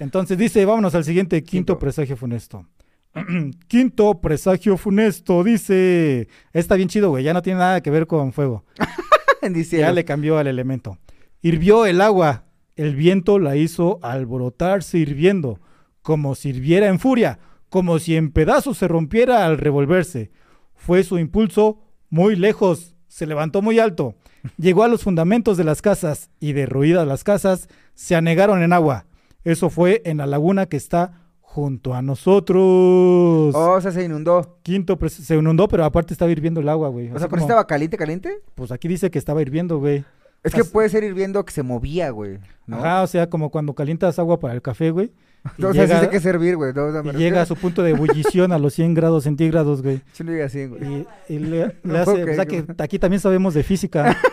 Entonces 0.00 0.38
dice, 0.38 0.64
vámonos 0.64 0.94
al 0.94 1.04
siguiente, 1.04 1.42
quinto, 1.42 1.74
Quinto. 1.74 1.78
presagio 1.78 2.16
funesto. 2.16 2.66
quinto 3.68 4.18
presagio 4.20 4.78
funesto, 4.78 5.44
dice... 5.44 6.28
Está 6.54 6.76
bien 6.76 6.88
chido, 6.88 7.10
güey, 7.10 7.22
ya 7.24 7.34
no 7.34 7.42
tiene 7.42 7.58
nada 7.58 7.82
que 7.82 7.90
ver 7.90 8.06
con 8.06 8.32
fuego. 8.32 8.64
Ya 9.72 9.92
le 9.92 10.04
cambió 10.04 10.38
al 10.38 10.46
elemento. 10.46 10.98
Hirvió 11.42 11.84
el 11.84 12.00
agua. 12.00 12.44
El 12.76 12.94
viento 12.94 13.38
la 13.40 13.56
hizo 13.56 13.98
alborotarse 14.00 14.98
hirviendo, 14.98 15.60
como 16.00 16.34
si 16.36 16.50
hirviera 16.50 16.86
en 16.86 17.00
furia, 17.00 17.40
como 17.72 17.98
si 17.98 18.16
en 18.16 18.30
pedazos 18.32 18.76
se 18.76 18.86
rompiera 18.86 19.46
al 19.46 19.56
revolverse. 19.56 20.30
Fue 20.74 21.02
su 21.04 21.18
impulso 21.18 21.78
muy 22.10 22.36
lejos, 22.36 22.94
se 23.08 23.24
levantó 23.26 23.62
muy 23.62 23.78
alto, 23.78 24.14
llegó 24.58 24.82
a 24.84 24.88
los 24.88 25.02
fundamentos 25.02 25.56
de 25.56 25.64
las 25.64 25.80
casas 25.80 26.28
y 26.38 26.52
derruidas 26.52 27.08
las 27.08 27.24
casas, 27.24 27.68
se 27.94 28.14
anegaron 28.14 28.62
en 28.62 28.74
agua. 28.74 29.06
Eso 29.42 29.70
fue 29.70 30.02
en 30.04 30.18
la 30.18 30.26
laguna 30.26 30.66
que 30.66 30.76
está 30.76 31.22
junto 31.40 31.94
a 31.94 32.02
nosotros. 32.02 33.54
Oh, 33.54 33.72
o 33.76 33.80
sea, 33.80 33.90
se 33.90 34.04
inundó. 34.04 34.58
Quinto, 34.62 34.98
se 35.08 35.34
inundó, 35.34 35.66
pero 35.66 35.84
aparte 35.86 36.12
estaba 36.12 36.30
hirviendo 36.30 36.60
el 36.60 36.68
agua, 36.68 36.88
güey. 36.90 37.06
O 37.08 37.12
Así 37.12 37.20
sea, 37.20 37.28
pero 37.28 37.40
como- 37.40 37.46
estaba 37.48 37.66
caliente, 37.66 37.96
caliente. 37.96 38.40
Pues 38.54 38.70
aquí 38.70 38.86
dice 38.86 39.10
que 39.10 39.18
estaba 39.18 39.40
hirviendo, 39.40 39.78
güey. 39.78 40.04
Es 40.44 40.52
que 40.54 40.64
puede 40.64 40.88
ser 40.90 41.04
hirviendo 41.04 41.42
que 41.44 41.52
se 41.52 41.62
movía, 41.62 42.10
güey. 42.10 42.38
¿no? 42.66 42.76
Ajá, 42.76 43.02
o 43.02 43.06
sea, 43.06 43.30
como 43.30 43.50
cuando 43.50 43.74
calientas 43.74 44.18
agua 44.18 44.38
para 44.40 44.54
el 44.54 44.60
café, 44.62 44.90
güey. 44.90 45.12
No, 45.58 45.68
o 45.68 45.72
sea, 45.74 45.86
sí 45.86 45.88
llega, 45.88 46.00
sé 46.04 46.10
que 46.10 46.20
servir, 46.20 46.56
güey. 46.56 46.72
No, 46.72 46.84
o 46.86 46.92
sea, 46.92 47.00
y 47.00 47.04
me 47.04 47.12
llega 47.14 47.42
a 47.42 47.46
su 47.46 47.56
punto 47.56 47.82
de 47.82 47.90
ebullición 47.90 48.52
a 48.52 48.58
los 48.58 48.74
100 48.74 48.94
grados 48.94 49.24
centígrados, 49.24 49.82
güey. 49.82 50.00
Sí, 50.12 50.22
no 50.24 50.32
llega 50.32 50.48
güey. 50.68 51.06
Y, 51.28 51.34
y 51.34 51.38
le, 51.38 51.62
hace, 51.96 52.22
o 52.22 52.34
sea 52.34 52.46
creer, 52.46 52.66
que 52.66 52.82
aquí 52.82 52.98
también 52.98 53.20
sabemos 53.20 53.54
de 53.54 53.62
física. 53.62 54.16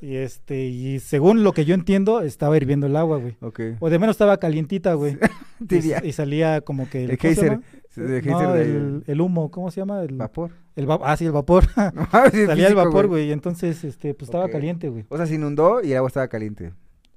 Y 0.00 0.16
este, 0.16 0.66
y 0.66 1.00
según 1.00 1.42
lo 1.42 1.52
que 1.52 1.64
yo 1.64 1.74
entiendo, 1.74 2.20
estaba 2.20 2.56
hirviendo 2.56 2.86
el 2.86 2.94
agua, 2.96 3.18
güey. 3.18 3.36
O 3.80 3.90
de 3.90 3.98
menos 3.98 4.14
estaba 4.14 4.36
calientita, 4.36 4.94
güey. 4.94 5.18
Y, 5.68 6.06
y 6.06 6.12
salía 6.12 6.60
como 6.60 6.88
que 6.88 7.04
El 7.04 7.18
¿cómo 7.18 7.34
se 7.34 7.40
geyser. 7.40 7.60
El 7.96 8.26
No, 8.26 8.54
el, 8.54 9.04
el 9.06 9.20
humo, 9.20 9.50
¿cómo 9.50 9.70
se 9.70 9.80
llama? 9.80 10.02
El, 10.02 10.14
Vapor. 10.16 10.52
el 10.76 10.88
va- 10.88 11.00
ah, 11.02 11.16
sí, 11.16 11.24
el 11.24 11.32
vapor. 11.32 11.64
No 11.94 12.06
mames, 12.12 12.32
sí, 12.32 12.46
Salía 12.46 12.68
el 12.68 12.74
vapor, 12.74 13.06
güey. 13.08 13.32
Entonces, 13.32 13.82
este, 13.84 14.14
pues 14.14 14.28
estaba 14.28 14.48
caliente, 14.48 14.90
güey. 14.90 15.06
O 15.08 15.16
sea, 15.16 15.26
se 15.26 15.34
inundó 15.34 15.82
y 15.82 15.92
el 15.92 15.96
agua 15.96 16.08
estaba 16.08 16.28
caliente. 16.28 16.72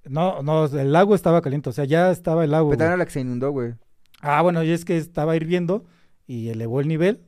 No, 0.09 0.41
no, 0.43 0.65
el 0.65 0.95
agua 0.95 1.15
estaba 1.15 1.41
caliente, 1.41 1.69
o 1.69 1.73
sea, 1.73 1.85
ya 1.85 2.11
estaba 2.11 2.43
el 2.43 2.53
agua. 2.53 2.71
Pero 2.75 2.85
era 2.85 2.97
la 2.97 3.05
que 3.05 3.11
se 3.11 3.21
inundó, 3.21 3.51
güey. 3.51 3.73
Ah, 4.21 4.41
bueno, 4.41 4.63
y 4.63 4.71
es 4.71 4.83
que 4.85 4.97
estaba 4.97 5.35
hirviendo 5.35 5.85
y 6.27 6.49
elevó 6.49 6.81
el 6.81 6.87
nivel 6.87 7.21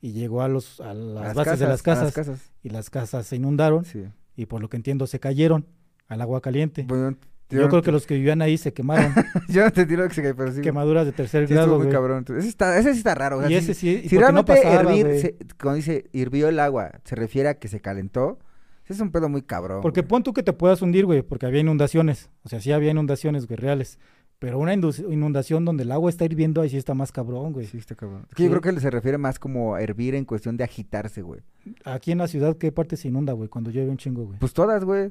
y 0.00 0.12
llegó 0.12 0.42
a 0.42 0.48
los 0.48 0.80
a 0.80 0.94
las, 0.94 1.34
bases 1.34 1.58
de 1.58 1.66
las 1.66 1.82
casas, 1.82 2.04
las 2.04 2.14
casas. 2.14 2.52
y 2.62 2.68
las 2.70 2.90
casas 2.90 3.26
se 3.26 3.36
inundaron 3.36 3.84
Sí. 3.84 4.04
y 4.36 4.46
por 4.46 4.60
lo 4.60 4.68
que 4.68 4.76
entiendo 4.76 5.06
se 5.06 5.18
cayeron 5.18 5.66
al 6.08 6.20
agua 6.20 6.40
caliente. 6.40 6.84
Bueno, 6.86 7.16
Yo 7.48 7.68
creo 7.68 7.80
que 7.82 7.90
los 7.92 8.06
que 8.06 8.14
vivían 8.14 8.42
ahí 8.42 8.58
se 8.58 8.72
quemaron, 8.72 9.12
Yo 9.48 9.64
no 9.64 9.70
te 9.72 9.86
tiro 9.86 10.06
que 10.08 10.14
se 10.14 10.22
cae, 10.22 10.34
pero 10.34 10.52
sí. 10.52 10.60
quemaduras 10.60 11.06
de 11.06 11.12
tercer 11.12 11.48
Sí, 11.48 11.54
grado, 11.54 11.74
muy 11.76 11.84
güey. 11.86 11.90
cabrón. 11.90 12.24
Ese, 12.36 12.48
está, 12.48 12.78
ese 12.78 12.92
sí 12.92 12.98
está 12.98 13.14
raro. 13.14 13.38
o 13.38 13.40
sea, 13.40 13.50
Y 13.50 13.54
ese 13.54 13.72
sí, 13.74 14.04
Si 14.08 14.14
no 14.16 14.20
realmente 14.20 14.52
pasaba, 14.54 14.80
hervir, 14.80 15.20
se- 15.20 15.36
cuando 15.60 15.76
dice 15.76 16.04
hirvió 16.12 16.48
el 16.48 16.60
agua, 16.60 16.90
se 17.04 17.14
refiere 17.16 17.48
a 17.48 17.54
que 17.58 17.68
se 17.68 17.80
calentó, 17.80 18.38
ese 18.86 18.94
es 18.94 19.00
un 19.00 19.10
pedo 19.12 19.28
muy 19.28 19.42
cabrón. 19.42 19.82
Porque 19.82 20.00
güey. 20.00 20.08
pon 20.08 20.22
tú 20.22 20.32
que 20.32 20.42
te 20.42 20.52
puedas 20.52 20.80
hundir, 20.82 21.04
güey, 21.06 21.22
porque 21.22 21.46
había 21.46 21.60
inundaciones. 21.60 22.30
O 22.42 22.48
sea, 22.48 22.60
sí 22.60 22.72
había 22.72 22.90
inundaciones, 22.90 23.46
güey, 23.46 23.56
reales. 23.58 23.98
Pero 24.38 24.58
una 24.58 24.74
inundación 24.74 25.64
donde 25.64 25.84
el 25.84 25.92
agua 25.92 26.10
está 26.10 26.26
hirviendo, 26.26 26.60
ahí 26.60 26.68
sí 26.68 26.76
está 26.76 26.92
más 26.92 27.10
cabrón, 27.10 27.52
güey. 27.54 27.66
Sí, 27.66 27.78
está 27.78 27.94
cabrón. 27.94 28.26
Es 28.28 28.34
que 28.34 28.42
yo 28.44 28.50
Sí. 28.52 28.58
creo 28.60 28.74
que 28.74 28.80
se 28.80 28.90
refiere 28.90 29.16
más 29.16 29.38
como 29.38 29.74
a 29.74 29.80
hervir 29.82 30.14
en 30.14 30.24
cuestión 30.26 30.56
de 30.58 30.64
agitarse, 30.64 31.22
güey. 31.22 31.40
Aquí 31.84 32.12
en 32.12 32.18
la 32.18 32.28
ciudad, 32.28 32.56
¿qué 32.58 32.70
parte 32.70 32.96
se 32.98 33.08
inunda, 33.08 33.32
güey? 33.32 33.48
Cuando 33.48 33.70
llueve 33.70 33.90
un 33.90 33.96
chingo, 33.96 34.24
güey. 34.26 34.38
Pues 34.38 34.52
todas, 34.52 34.84
güey. 34.84 35.10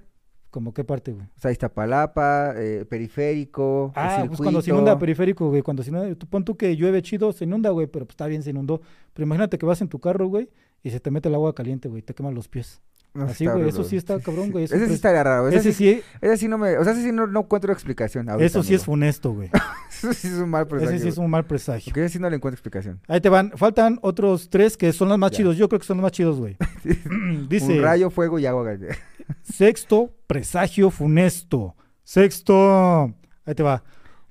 ¿Cómo 0.51 0.73
qué 0.73 0.83
parte, 0.85 1.11
güey? 1.11 1.25
O 1.25 1.39
sea, 1.39 1.51
Iztapalapa, 1.51 2.53
eh, 2.55 2.85
periférico, 2.87 3.91
el 3.95 4.01
Ah, 4.01 4.23
pues 4.27 4.39
cuando 4.39 4.61
se 4.61 4.69
inunda 4.69 4.97
periférico, 4.97 5.49
güey. 5.49 5.61
Cuando 5.61 5.83
se 5.83 5.89
inunda, 5.89 6.15
tú 6.15 6.27
pon 6.27 6.45
tú 6.45 6.55
que 6.55 6.75
llueve 6.77 7.01
chido, 7.01 7.31
se 7.33 7.43
inunda, 7.45 7.71
güey, 7.71 7.87
pero 7.87 8.05
pues 8.05 8.13
está 8.13 8.27
bien, 8.27 8.41
se 8.43 8.51
inundó. 8.51 8.79
Pero 9.13 9.25
imagínate 9.25 9.57
que 9.57 9.65
vas 9.65 9.81
en 9.81 9.89
tu 9.89 9.99
carro, 9.99 10.27
güey, 10.27 10.49
y 10.83 10.91
se 10.91 10.99
te 10.99 11.11
mete 11.11 11.27
el 11.29 11.35
agua 11.35 11.53
caliente, 11.53 11.89
güey, 11.89 12.01
te 12.03 12.13
queman 12.13 12.35
los 12.35 12.47
pies. 12.47 12.81
No, 13.15 13.25
Así, 13.25 13.45
güey, 13.45 13.69
eso 13.69 13.83
sí 13.83 13.95
está 13.95 14.19
cabrón, 14.19 14.51
güey, 14.51 14.65
Ese 14.65 14.87
sí 14.87 14.93
estaría 14.93 15.23
raro. 15.23 15.47
Ese, 15.47 15.57
Ese 15.57 15.73
sí, 15.73 15.95
sí, 15.95 16.01
ese 16.21 16.37
sí 16.37 16.47
no 16.49 16.57
me... 16.57 16.77
O 16.77 16.83
sea, 16.83 16.93
ese 16.93 17.01
sí 17.01 17.11
no, 17.11 17.25
no 17.27 17.39
encuentro 17.39 17.71
explicación 17.71 18.29
ahorita, 18.29 18.45
eso 18.45 18.61
sí 18.61 18.73
es 18.73 18.83
funesto, 18.83 19.31
güey. 19.31 19.49
Eso 19.95 20.11
sí 20.11 20.27
es 20.27 20.33
un 20.33 20.49
mal 20.49 20.67
presagio. 20.67 20.93
Ese 20.93 21.03
sí 21.03 21.07
es 21.09 21.17
un 21.17 21.29
mal 21.29 21.45
presagio. 21.45 21.85
Porque 21.85 22.03
ese 22.03 22.13
sí 22.13 22.19
no 22.19 22.29
le 22.29 22.35
encuentro 22.35 22.55
explicación. 22.55 22.99
Ahí 23.07 23.21
te 23.21 23.29
van, 23.29 23.53
faltan 23.55 23.97
otros 24.01 24.49
tres 24.49 24.75
que 24.75 24.91
son 24.91 25.07
los 25.07 25.17
más 25.17 25.31
Ya. 25.31 25.37
chidos. 25.37 25.55
Yo 25.55 25.69
creo 25.69 25.79
que 25.79 25.85
son 25.85 25.97
los 25.97 26.03
más 26.03 26.11
chidos, 26.11 26.37
güey. 26.37 26.57
Dice, 27.49 27.77
Un 27.77 27.81
rayo, 27.81 28.09
fuego 28.09 28.37
y 28.37 28.45
agua. 28.45 28.65
sexto, 29.41 30.11
presagio 30.27 30.91
funesto. 30.91 31.75
Sexto, 32.03 33.13
ahí 33.45 33.55
te 33.55 33.63
va. 33.63 33.83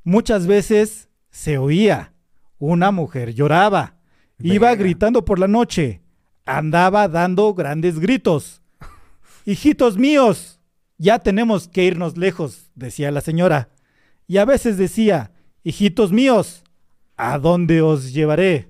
Muchas 0.04 0.46
veces 0.46 1.08
se 1.30 1.56
oía, 1.56 2.12
una 2.58 2.90
mujer 2.90 3.32
lloraba, 3.34 3.96
iba 4.38 4.74
gritando 4.74 5.24
por 5.24 5.38
la 5.38 5.48
noche, 5.48 6.02
andaba 6.44 7.08
dando 7.08 7.54
grandes 7.54 7.98
gritos. 7.98 8.62
Hijitos 9.44 9.98
míos, 9.98 10.60
ya 10.98 11.18
tenemos 11.18 11.68
que 11.68 11.84
irnos 11.84 12.16
lejos, 12.16 12.70
decía 12.74 13.10
la 13.10 13.20
señora. 13.20 13.68
Y 14.26 14.38
a 14.38 14.44
veces 14.44 14.78
decía, 14.78 15.32
hijitos 15.62 16.12
míos, 16.12 16.64
¿a 17.16 17.38
dónde 17.38 17.82
os 17.82 18.12
llevaré? 18.12 18.68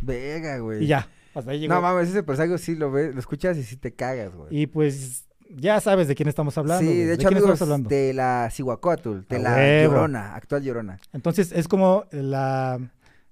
Verga, 0.00 0.58
güey. 0.58 0.84
Y 0.84 0.86
ya, 0.88 1.08
hasta 1.34 1.52
ahí 1.52 1.60
llegó. 1.60 1.74
No 1.74 1.80
mames, 1.80 2.08
ese 2.08 2.22
presagio 2.22 2.58
sí 2.58 2.74
lo 2.74 2.90
ves, 2.90 3.14
lo 3.14 3.20
escuchas 3.20 3.56
y 3.56 3.62
sí 3.62 3.76
te 3.76 3.92
cagas, 3.94 4.34
güey. 4.34 4.48
y 4.50 4.66
pues 4.66 5.26
ya 5.56 5.80
sabes 5.80 6.08
de 6.08 6.14
quién 6.14 6.28
estamos 6.28 6.56
hablando. 6.58 6.80
sí, 6.80 6.86
güey, 6.86 7.06
de 7.06 7.14
hecho, 7.14 7.28
amigos, 7.28 7.50
estamos 7.50 7.62
hablando. 7.62 7.88
de 7.88 8.12
la 8.12 8.48
Cihuacóatl, 8.50 9.20
de 9.28 9.38
la. 9.38 9.84
Llorona, 9.84 10.34
actual 10.34 10.62
Llorona. 10.62 10.98
Entonces 11.12 11.52
es 11.52 11.68
como 11.68 12.04
la. 12.10 12.80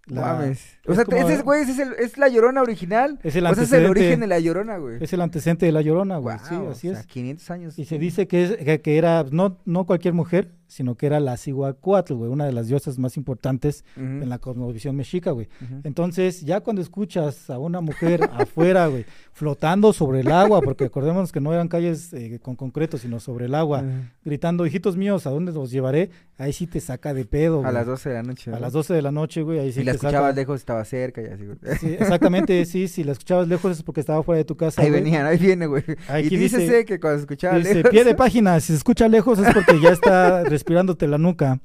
La- 0.09 0.21
mames. 0.23 0.79
O 0.87 0.90
es 0.92 0.97
sea, 0.97 1.05
como- 1.05 1.16
ese 1.18 1.35
es, 1.35 1.42
güey, 1.42 1.62
ese 1.62 1.73
es, 1.73 1.79
el- 1.79 1.92
es 1.99 2.18
la 2.18 2.29
Llorona 2.29 2.62
original. 2.62 3.18
Es 3.23 3.37
el 3.37 3.47
o 3.47 3.55
sea, 3.55 3.64
es 3.64 3.73
el 3.73 3.87
origen 3.87 4.21
de 4.21 4.27
la 4.27 4.38
Llorona, 4.38 4.79
güey. 4.79 5.03
Es 5.03 5.12
el 5.12 5.21
antecedente 5.21 5.66
de 5.66 5.73
la 5.73 5.83
llorona, 5.83 6.18
güey. 6.18 6.37
sí, 6.49 6.55
Guau, 6.55 6.71
así 6.71 6.88
o 6.88 6.92
sea, 6.92 7.01
es. 7.01 7.07
500 7.07 7.51
años. 7.51 7.79
Y 7.79 7.85
se 7.85 7.99
dice 7.99 8.27
que, 8.27 8.44
es, 8.44 8.57
que, 8.57 8.81
que 8.81 8.99
era 8.99 9.25
no, 9.31 9.59
no 9.64 9.87
cualquier 9.87 10.14
mujer, 10.14 10.53
sino 10.68 10.94
que 10.94 11.07
era 11.07 11.18
la 11.18 11.37
Cihuacóatl, 11.37 12.14
güey, 12.14 12.31
una 12.31 12.46
de 12.46 12.52
las 12.52 12.68
diosas 12.68 12.98
más 12.98 13.16
importantes 13.16 13.85
en 13.96 14.28
la 14.28 14.38
cosmovisión 14.38 14.94
mexica, 14.94 15.33
güey. 15.33 15.48
Entonces, 15.83 16.42
ya 16.42 16.61
cuando 16.61 16.81
escuchas 16.83 17.50
a 17.50 17.59
una 17.59 17.81
mujer 17.81 18.20
afuera, 18.33 18.87
güey, 18.87 19.04
flotando 19.33 19.92
sobre 19.92 20.20
el 20.20 20.31
agua, 20.31 20.61
porque 20.61 20.85
acordémonos 20.85 21.33
que 21.33 21.40
no 21.40 21.52
eran 21.52 21.68
calles 21.68 22.12
eh, 22.12 22.38
con 22.42 22.54
concreto, 22.57 22.98
sino 22.98 23.18
sobre 23.20 23.46
el 23.46 23.54
agua, 23.54 23.83
gritando, 24.24 24.66
hijitos 24.66 24.96
míos, 24.96 25.26
¿a 25.26 25.31
dónde 25.31 25.52
los 25.52 25.70
llevaré? 25.70 26.11
Ahí 26.37 26.52
sí 26.52 26.66
te 26.68 26.81
saca 26.81 27.14
de 27.14 27.24
pedo, 27.24 27.64
A 27.64 27.72
las 27.72 27.87
12 27.87 28.09
de 28.11 28.14
la 28.14 28.22
noche. 28.22 28.52
A 28.52 28.61
las 28.61 28.72
12 28.72 28.94
de 28.94 29.02
la 29.02 29.11
noche, 29.11 29.42
güey, 29.42 29.59
ahí 29.59 29.72
sí 29.72 29.81
y 29.81 29.85
la 29.85 29.92
te 29.92 29.96
escuchabas 29.96 30.31
saca. 30.31 30.40
lejos, 30.40 30.61
estaba 30.61 30.85
cerca 30.85 31.20
y 31.22 31.26
así, 31.26 31.44
güey. 31.46 31.59
Sí, 31.81 31.96
exactamente, 31.98 32.64
sí, 32.66 32.87
si 32.88 33.02
la 33.04 33.12
escuchabas 33.12 33.48
lejos 33.48 33.72
es 33.78 33.83
porque 33.83 34.00
estaba 34.00 34.22
fuera 34.22 34.37
de 34.38 34.44
tu 34.44 34.57
casa. 34.57 34.83
Ahí 34.83 34.90
güey. 34.90 35.02
venían, 35.02 35.26
ahí 35.26 35.38
viene, 35.38 35.66
güey. 35.66 35.83
Aquí 36.09 36.26
y 36.35 36.37
dice- 36.37 36.59
dícese 36.59 36.85
que 36.85 37.00
cuando 37.00 37.20
escuchaba 37.20 37.59
Dice, 37.59 37.74
lejos. 37.76 37.90
pie 37.90 38.04
de 38.04 38.14
página, 38.14 38.61
si 38.61 38.68
se 38.68 38.74
escucha 38.74 39.09
lejos 39.09 39.38
es 39.38 39.52
porque 39.52 39.81
ya 39.81 39.90
está 39.90 40.42
respirándote 40.59 41.07
la 41.09 41.18
nuca. 41.18 41.61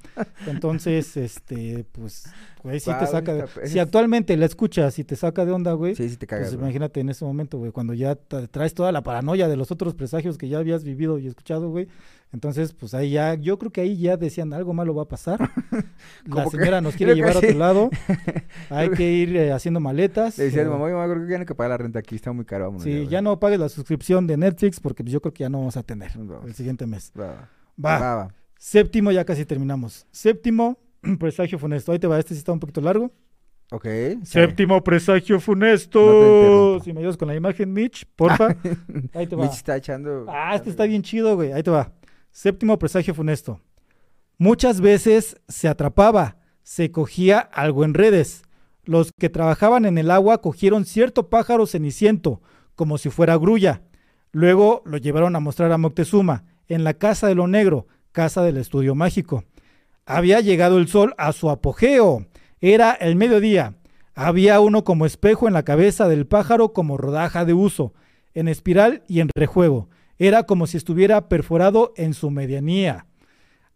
Entonces, 0.47 1.17
este, 1.17 1.85
pues, 1.91 2.25
güey, 2.63 2.79
sí 2.79 2.91
te 2.99 3.07
saca 3.07 3.33
de... 3.33 3.43
ese 3.43 3.67
Si 3.67 3.79
actualmente 3.79 4.35
la 4.37 4.45
escuchas 4.45 4.97
y 4.99 5.03
te 5.03 5.15
saca 5.15 5.45
de 5.45 5.51
onda, 5.51 5.73
güey, 5.73 5.95
Sí, 5.95 6.09
sí 6.09 6.17
te 6.17 6.27
cagas, 6.27 6.45
pues 6.47 6.55
güey. 6.55 6.65
imagínate 6.65 6.99
en 6.99 7.09
ese 7.09 7.25
momento, 7.25 7.57
güey, 7.57 7.71
cuando 7.71 7.93
ya 7.93 8.13
tra- 8.17 8.47
traes 8.49 8.73
toda 8.73 8.91
la 8.91 9.01
paranoia 9.03 9.47
de 9.47 9.57
los 9.57 9.71
otros 9.71 9.93
presagios 9.95 10.37
que 10.37 10.47
ya 10.49 10.59
habías 10.59 10.83
vivido 10.83 11.17
y 11.19 11.27
escuchado, 11.27 11.69
güey. 11.69 11.87
Entonces, 12.31 12.73
pues 12.73 12.95
ahí 12.95 13.11
ya, 13.11 13.35
yo 13.35 13.59
creo 13.59 13.71
que 13.71 13.81
ahí 13.81 13.95
ya 13.95 14.17
decían, 14.17 14.53
algo 14.53 14.73
malo 14.73 14.95
va 14.95 15.03
a 15.03 15.07
pasar. 15.07 15.39
La 16.25 16.45
que- 16.45 16.49
señora 16.49 16.81
nos 16.81 16.95
quiere 16.95 17.13
creo 17.13 17.25
llevar 17.27 17.37
a 17.37 17.39
sí. 17.41 17.45
otro 17.47 17.59
lado. 17.59 17.89
Hay 18.71 18.89
que 18.89 19.11
ir 19.11 19.35
eh, 19.37 19.51
haciendo 19.51 19.79
maletas. 19.79 20.37
Le 20.39 20.45
decía 20.45 20.63
a 20.63 20.65
o- 20.65 20.73
mi 20.73 20.79
mamá, 20.79 20.89
mamá, 20.91 21.13
creo 21.13 21.27
que 21.27 21.31
ya 21.31 21.37
no 21.37 21.45
que 21.45 21.53
pagar 21.53 21.69
la 21.71 21.77
renta 21.77 21.99
aquí, 21.99 22.15
está 22.15 22.31
muy 22.31 22.43
caro, 22.45 22.65
vámonos. 22.65 22.83
Sí, 22.83 22.91
güey". 22.91 23.07
ya 23.07 23.21
no 23.21 23.39
pagues 23.39 23.59
la 23.59 23.69
suscripción 23.69 24.25
de 24.25 24.37
Netflix 24.37 24.79
porque 24.79 25.03
pues, 25.03 25.13
yo 25.13 25.21
creo 25.21 25.31
que 25.33 25.43
ya 25.43 25.49
no 25.49 25.59
vamos 25.59 25.77
a 25.77 25.83
tener 25.83 26.11
el 26.45 26.55
siguiente 26.55 26.87
mes. 26.87 27.11
Va. 27.19 27.49
Va, 27.83 27.99
va. 28.15 28.33
Séptimo, 28.63 29.11
ya 29.11 29.25
casi 29.25 29.45
terminamos. 29.45 30.07
Séptimo, 30.09 30.79
presagio 31.19 31.59
funesto. 31.59 31.91
Ahí 31.91 31.99
te 31.99 32.07
va, 32.07 32.17
este 32.17 32.33
sí 32.33 32.37
está 32.37 32.53
un 32.53 32.61
poquito 32.61 32.79
largo. 32.79 33.11
Ok. 33.71 33.85
Séptimo, 34.23 34.81
presagio 34.81 35.35
No 35.35 35.41
funesto. 35.41 35.99
interrumpo. 35.99 36.83
si 36.85 36.93
me 36.93 37.01
ayudas 37.01 37.17
con 37.17 37.27
la 37.27 37.35
imagen, 37.35 37.73
Mitch, 37.73 38.05
porfa. 38.15 38.55
Ahí 39.13 39.27
te 39.27 39.35
va. 39.35 39.43
Mitch 39.43 39.55
está 39.55 39.75
echando. 39.75 40.27
Ah, 40.29 40.55
este 40.55 40.69
está 40.69 40.85
bien 40.85 41.01
chido, 41.01 41.35
güey. 41.35 41.51
Ahí 41.51 41.61
te 41.61 41.71
va. 41.71 41.91
Séptimo 42.31 42.79
presagio 42.79 43.13
funesto. 43.13 43.59
Muchas 44.37 44.79
veces 44.79 45.35
se 45.49 45.67
atrapaba, 45.67 46.37
se 46.63 46.89
cogía 46.89 47.39
algo 47.39 47.83
en 47.83 47.93
redes. 47.93 48.43
Los 48.85 49.11
que 49.19 49.27
trabajaban 49.27 49.83
en 49.83 49.97
el 49.97 50.09
agua 50.09 50.41
cogieron 50.41 50.85
cierto 50.85 51.29
pájaro 51.29 51.65
ceniciento, 51.67 52.41
como 52.75 52.97
si 52.97 53.09
fuera 53.09 53.35
grulla. 53.35 53.81
Luego 54.31 54.83
lo 54.85 54.95
llevaron 54.95 55.35
a 55.35 55.41
mostrar 55.41 55.73
a 55.73 55.77
Moctezuma, 55.77 56.45
en 56.69 56.85
la 56.85 56.93
Casa 56.93 57.27
de 57.27 57.35
lo 57.35 57.47
Negro, 57.47 57.87
casa 58.13 58.43
del 58.43 58.55
estudio 58.55 58.95
mágico. 58.95 59.43
Había 60.05 60.39
llegado 60.39 60.77
el 60.77 60.87
sol 60.87 61.13
a 61.17 61.33
su 61.33 61.49
apogeo. 61.49 62.25
Era 62.61 62.93
el 62.93 63.17
mediodía. 63.17 63.75
Había 64.15 64.61
uno 64.61 64.85
como 64.85 65.05
espejo 65.05 65.47
en 65.47 65.53
la 65.53 65.63
cabeza 65.63 66.07
del 66.07 66.25
pájaro 66.27 66.71
como 66.71 66.97
rodaja 66.97 67.43
de 67.43 67.53
uso, 67.53 67.93
en 68.33 68.47
espiral 68.47 69.03
y 69.09 69.19
en 69.19 69.29
rejuego. 69.35 69.89
Era 70.17 70.43
como 70.43 70.67
si 70.67 70.77
estuviera 70.77 71.27
perforado 71.27 71.93
en 71.97 72.13
su 72.13 72.29
medianía. 72.29 73.07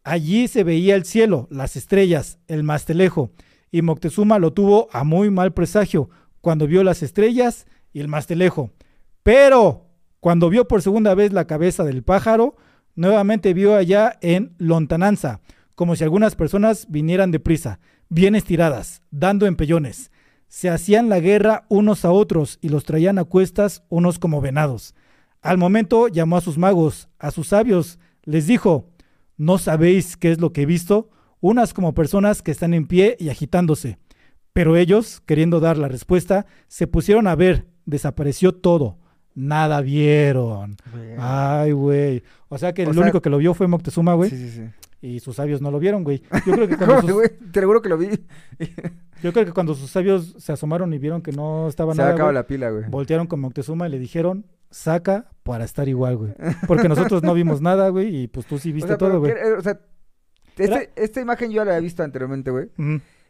Allí 0.04 0.48
se 0.48 0.64
veía 0.64 0.96
el 0.96 1.04
cielo, 1.04 1.48
las 1.50 1.76
estrellas, 1.76 2.40
el 2.48 2.64
mastelejo, 2.64 3.32
y 3.72 3.82
Moctezuma 3.82 4.40
lo 4.40 4.54
tuvo 4.54 4.88
a 4.94 5.04
muy 5.04 5.30
mal 5.30 5.54
presagio 5.54 6.10
cuando 6.40 6.68
vio 6.68 6.84
las 6.84 7.04
estrellas 7.04 7.66
y 7.92 8.00
el 8.00 8.08
mastelejo. 8.08 8.72
Pero 9.24 9.88
cuando 10.20 10.50
vio 10.50 10.68
por 10.68 10.82
segunda 10.82 11.14
vez 11.16 11.34
la 11.34 11.48
cabeza 11.48 11.84
del 11.84 12.04
pájaro, 12.04 12.56
nuevamente 12.98 13.54
vio 13.54 13.76
allá 13.76 14.18
en 14.22 14.54
lontananza, 14.58 15.40
como 15.76 15.96
si 15.96 16.04
algunas 16.04 16.36
personas 16.36 16.88
vinieran 16.90 17.32
deprisa, 17.32 17.80
bien 18.10 18.36
estiradas, 18.36 19.04
dando 19.12 19.46
empellones. 19.46 20.12
Se 20.50 20.70
hacían 20.70 21.08
la 21.08 21.20
guerra 21.20 21.66
unos 21.70 22.04
a 22.04 22.12
otros 22.12 22.58
y 22.62 22.70
los 22.70 22.84
traían 22.84 23.20
a 23.20 23.24
cuestas 23.24 23.84
unos 23.88 24.20
como 24.20 24.42
venados. 24.42 24.96
Al 25.42 25.58
momento 25.58 26.08
llamó 26.08 26.38
a 26.38 26.42
sus 26.42 26.58
magos, 26.58 27.08
a 27.20 27.32
sus 27.32 27.48
sabios, 27.48 28.00
les 28.24 28.48
dijo, 28.48 28.90
¿no 29.38 29.58
sabéis 29.60 30.18
qué 30.18 30.32
es 30.32 30.42
lo 30.42 30.52
que 30.52 30.64
he 30.64 30.66
visto? 30.66 31.10
Unas 31.40 31.74
como 31.74 31.94
personas 31.94 32.42
que 32.42 32.52
están 32.52 32.74
en 32.74 32.88
pie 32.88 33.16
y 33.20 33.30
agitándose. 33.30 34.00
Pero 34.54 34.76
ellos, 34.76 35.22
queriendo 35.26 35.60
dar 35.60 35.78
la 35.78 35.88
respuesta, 35.88 36.48
se 36.68 36.88
pusieron 36.88 37.28
a 37.28 37.36
ver, 37.36 37.68
desapareció 37.86 38.54
todo. 38.54 38.98
Nada 39.36 39.82
vieron. 39.82 40.78
Ay, 41.20 41.72
güey. 41.72 42.24
O 42.50 42.58
sea 42.58 42.74
que 42.74 42.86
O 42.86 42.90
el 42.90 42.94
sea- 42.94 43.04
único 43.04 43.22
que 43.22 43.30
lo 43.30 43.38
vio 43.38 43.54
fue 43.54 43.68
Moctezuma, 43.68 44.14
güey. 44.14 44.30
Sí, 44.30 44.38
sí, 44.38 44.50
sí. 44.50 44.64
y 45.02 45.20
sus 45.20 45.36
sabios 45.36 45.62
no 45.62 45.70
lo 45.72 45.80
vieron, 45.80 46.04
güey. 46.04 46.22
Yo 46.46 46.54
creo 46.54 46.68
que 46.68 46.78
cuando 46.78 46.96
¿Cómo, 46.96 47.08
sus, 47.08 47.12
güey? 47.14 47.30
Te 47.52 47.62
lo 47.62 47.68
juro 47.68 47.82
que 47.82 47.90
lo 47.90 47.98
vi. 47.98 48.10
yo 49.24 49.34
creo 49.34 49.46
que 49.46 49.52
cuando 49.52 49.74
sus 49.76 49.90
sabios 49.92 50.36
se 50.38 50.52
asomaron 50.52 50.94
y 50.94 50.98
vieron 51.00 51.22
que 51.22 51.32
no 51.32 51.68
estaba 51.68 51.94
Se 51.94 51.98
nada, 52.00 52.12
acaba 52.14 52.30
güey, 52.30 52.36
la 52.36 52.48
pila, 52.48 52.70
güey. 52.70 52.84
voltearon 52.90 53.28
con 53.28 53.40
Moctezuma 53.40 53.88
y 53.88 53.92
le 53.92 54.00
dijeron, 54.00 54.46
saca 54.70 55.30
para 55.44 55.66
estar 55.66 55.88
igual, 55.90 56.18
güey. 56.18 56.34
Porque 56.68 56.88
nosotros 56.90 57.24
no 57.24 57.34
vimos 57.34 57.60
nada, 57.62 57.90
güey, 57.90 58.16
y 58.24 58.28
pues 58.28 58.46
tú 58.46 58.58
sí 58.60 58.70
O 58.72 58.74
viste 58.76 58.90
sea, 58.90 58.98
todo, 58.98 59.20
güey. 59.20 59.32
eh, 59.32 59.54
o 59.58 59.62
sea, 59.62 59.80
este- 60.58 60.92
esta 60.96 61.20
imagen 61.22 61.50
yo 61.52 61.58
ya 61.58 61.66
la 61.66 61.72
había 61.72 61.82
visto 61.84 62.04
anteriormente, 62.04 62.52
güey. 62.52 62.70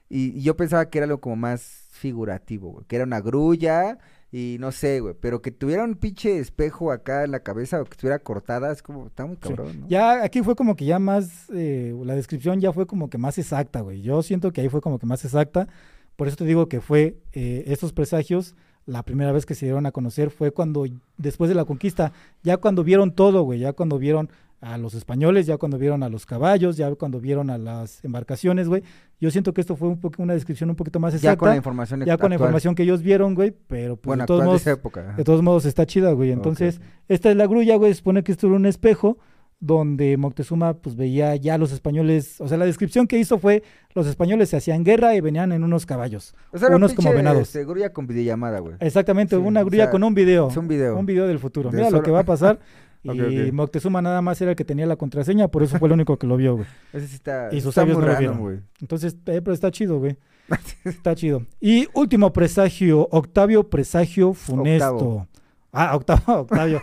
Y, 0.10 0.38
y 0.38 0.41
yo 0.41 0.56
pensaba 0.56 0.89
que 0.89 0.97
era 0.99 1.06
algo 1.06 1.19
como 1.19 1.36
más 1.36 1.88
figurativo, 1.91 2.71
güey. 2.71 2.86
Que 2.86 2.95
era 2.97 3.06
una 3.06 3.19
grulla 3.21 3.97
y 4.38 4.58
no 4.60 4.71
sé, 4.71 5.00
güey. 5.00 5.15
Pero 5.19 5.41
que 5.41 5.52
tuviera 5.52 5.84
un 5.84 5.95
pinche 5.95 6.38
espejo 6.38 6.91
acá 6.91 7.23
en 7.23 7.32
la 7.32 7.39
cabeza 7.39 7.82
o 7.82 7.86
que 7.86 7.91
estuviera 7.91 8.19
cortada, 8.19 8.71
es 8.71 8.84
como, 8.84 9.08
está 9.08 9.26
muy 9.26 9.36
Sí. 9.38 9.41
cabrón, 9.50 9.82
¿no? 9.82 9.88
Ya 9.88 10.23
aquí 10.23 10.41
fue 10.43 10.56
como 10.56 10.76
que 10.76 10.86
ya 10.86 11.00
más, 11.00 11.50
eh, 11.54 11.95
la 12.04 12.15
descripción 12.15 12.60
ya 12.60 12.71
fue 12.71 12.86
como 12.86 13.10
que 13.10 13.17
más 13.17 13.38
exacta, 13.38 13.82
güey. 13.82 14.02
Yo 14.02 14.21
siento 14.21 14.52
que 14.52 14.62
ahí 14.62 14.69
fue 14.69 14.82
como 14.82 15.00
que 15.00 15.06
más 15.06 15.26
exacta. 15.26 15.67
Por 16.15 16.28
eso 16.28 16.38
te 16.38 16.45
digo 16.45 16.67
que 16.67 16.82
fue 16.82 17.17
eh, 17.34 17.63
estos 17.67 17.93
presagios, 17.93 18.56
la 18.86 19.04
primera 19.04 19.32
vez 19.32 19.45
que 19.45 19.54
se 19.56 19.65
dieron 19.65 19.86
a 19.86 19.91
conocer 19.91 20.30
fue 20.30 20.52
cuando, 20.52 20.86
después 21.17 21.50
de 21.50 21.56
la 21.56 21.65
conquista, 21.65 22.13
ya 22.43 22.58
cuando 22.58 22.84
vieron 22.84 23.12
todo, 23.13 23.43
güey, 23.43 23.60
ya 23.60 23.73
cuando 23.73 23.97
vieron 24.00 24.30
a 24.60 24.78
los 24.78 24.96
españoles, 24.96 25.46
ya 25.46 25.58
cuando 25.58 25.78
vieron 25.78 26.02
a 26.04 26.10
los 26.10 26.26
caballos, 26.26 26.78
ya 26.78 26.93
cuando 26.96 27.20
vieron 27.20 27.50
a 27.50 27.58
las 27.58 28.04
embarcaciones, 28.04 28.67
güey. 28.67 28.84
Yo 29.20 29.30
siento 29.32 29.54
que 29.54 29.62
esto 29.62 29.76
fue 29.76 29.88
un 29.89 30.00
una 30.17 30.34
descripción 30.34 30.70
un 30.70 30.76
poquito 30.76 31.00
más 31.00 31.13
Ya 31.22 31.36
con 31.36 31.48
la 31.48 31.54
exacta, 31.54 31.56
información 31.58 32.06
ya 32.06 32.17
con 32.17 32.30
la 32.30 32.36
información 32.36 32.76
que 32.76 32.84
ellos 32.84 33.02
vieron, 33.02 33.36
güey, 33.36 33.52
pero 33.67 33.96
pues 33.98 34.08
Bueno, 34.08 34.24
de 34.24 34.28
todos 34.28 34.39
de 34.41 34.46
modos, 34.46 34.67
época. 34.67 35.13
de 35.15 35.24
todos 35.24 35.41
modos 35.41 35.65
está 35.65 35.86
chida, 35.86 36.12
güey. 36.12 36.32
Entonces, 36.32 36.82
esta 37.08 37.30
es 37.30 37.36
la 37.36 37.46
grulla, 37.48 37.76
güey. 37.76 37.91
Se 37.93 37.98
supone 38.00 38.24
que 38.24 38.32
esto 38.32 38.48
era 38.48 38.56
un 38.56 38.65
espejo 38.65 39.17
donde 39.60 40.17
Moctezuma 40.17 40.76
pues 40.76 40.96
veía 40.96 41.36
ya 41.36 41.58
los 41.58 41.72
españoles, 41.72 42.39
o 42.39 42.48
sea, 42.48 42.58
la 42.58 42.65
descripción 42.65 43.08
que 43.08 43.17
hizo 43.17 43.39
fue 43.39 43.63
los 43.96 44.06
españoles 44.06 44.50
se 44.50 44.58
hacían 44.58 44.84
guerra 44.84 45.15
y 45.15 45.22
venían 45.22 45.52
en 45.52 45.63
unos 45.63 45.88
caballos. 45.88 46.36
O 46.52 46.58
sea, 46.60 46.70
unos 46.76 46.93
como 46.93 47.12
venados. 47.12 47.41
este, 47.41 47.65
grulla 47.65 47.91
con 47.91 48.06
videollamada, 48.06 48.60
güey. 48.60 48.76
Exactamente, 48.80 49.36
Sí, 49.36 49.41
una 49.41 49.62
o 49.62 49.65
grulla 49.65 49.86
sea, 49.86 49.91
con 49.91 50.04
un 50.04 50.13
video. 50.13 50.50
Es 50.50 50.58
un 50.58 50.67
video. 50.67 50.98
Un 50.98 51.06
video 51.08 51.28
del 51.28 51.39
futuro. 51.39 51.72
De 51.72 51.78
Mira 51.78 51.89
lo 51.89 52.04
que 52.04 52.12
va 52.12 52.20
a 52.20 52.26
pasar. 52.26 52.60
y 53.13 53.22
Ok, 53.22 53.28
ok. 53.48 53.54
Moctezuma 53.54 54.02
nada 54.02 54.22
más 54.22 54.39
era 54.41 54.52
el 54.52 54.58
que 54.58 54.65
tenía 54.65 54.86
la 54.86 54.96
contraseña, 54.96 55.48
por 55.48 55.63
eso 55.63 55.78
fue 55.78 55.88
el 55.89 55.93
único 55.93 56.17
que 56.17 56.28
lo 56.28 56.38
vio, 56.38 56.56
güey. 56.58 56.67
Ese 56.93 57.08
sí 57.08 57.15
está, 57.15 57.50
Y 57.52 57.62
sus 57.62 57.70
está 57.70 57.82
sabios 57.82 57.98
no 57.98 58.06
lo 58.06 58.17
vieron. 58.17 58.39
güey. 58.39 58.60
Entonces, 58.82 59.13
eh, 59.26 59.41
pero 59.41 59.54
está 59.54 59.72
chido, 59.72 60.00
güey. 60.00 60.17
Está 60.86 61.13
chido. 61.13 61.41
Y 61.60 61.89
último 61.93 62.32
presagio, 62.32 63.08
Octavio 63.12 63.70
Presagio 63.70 64.34
Funesto. 64.34 64.93
Octavo. 64.96 65.28
Ah, 65.74 65.96
Octavio. 65.98 66.80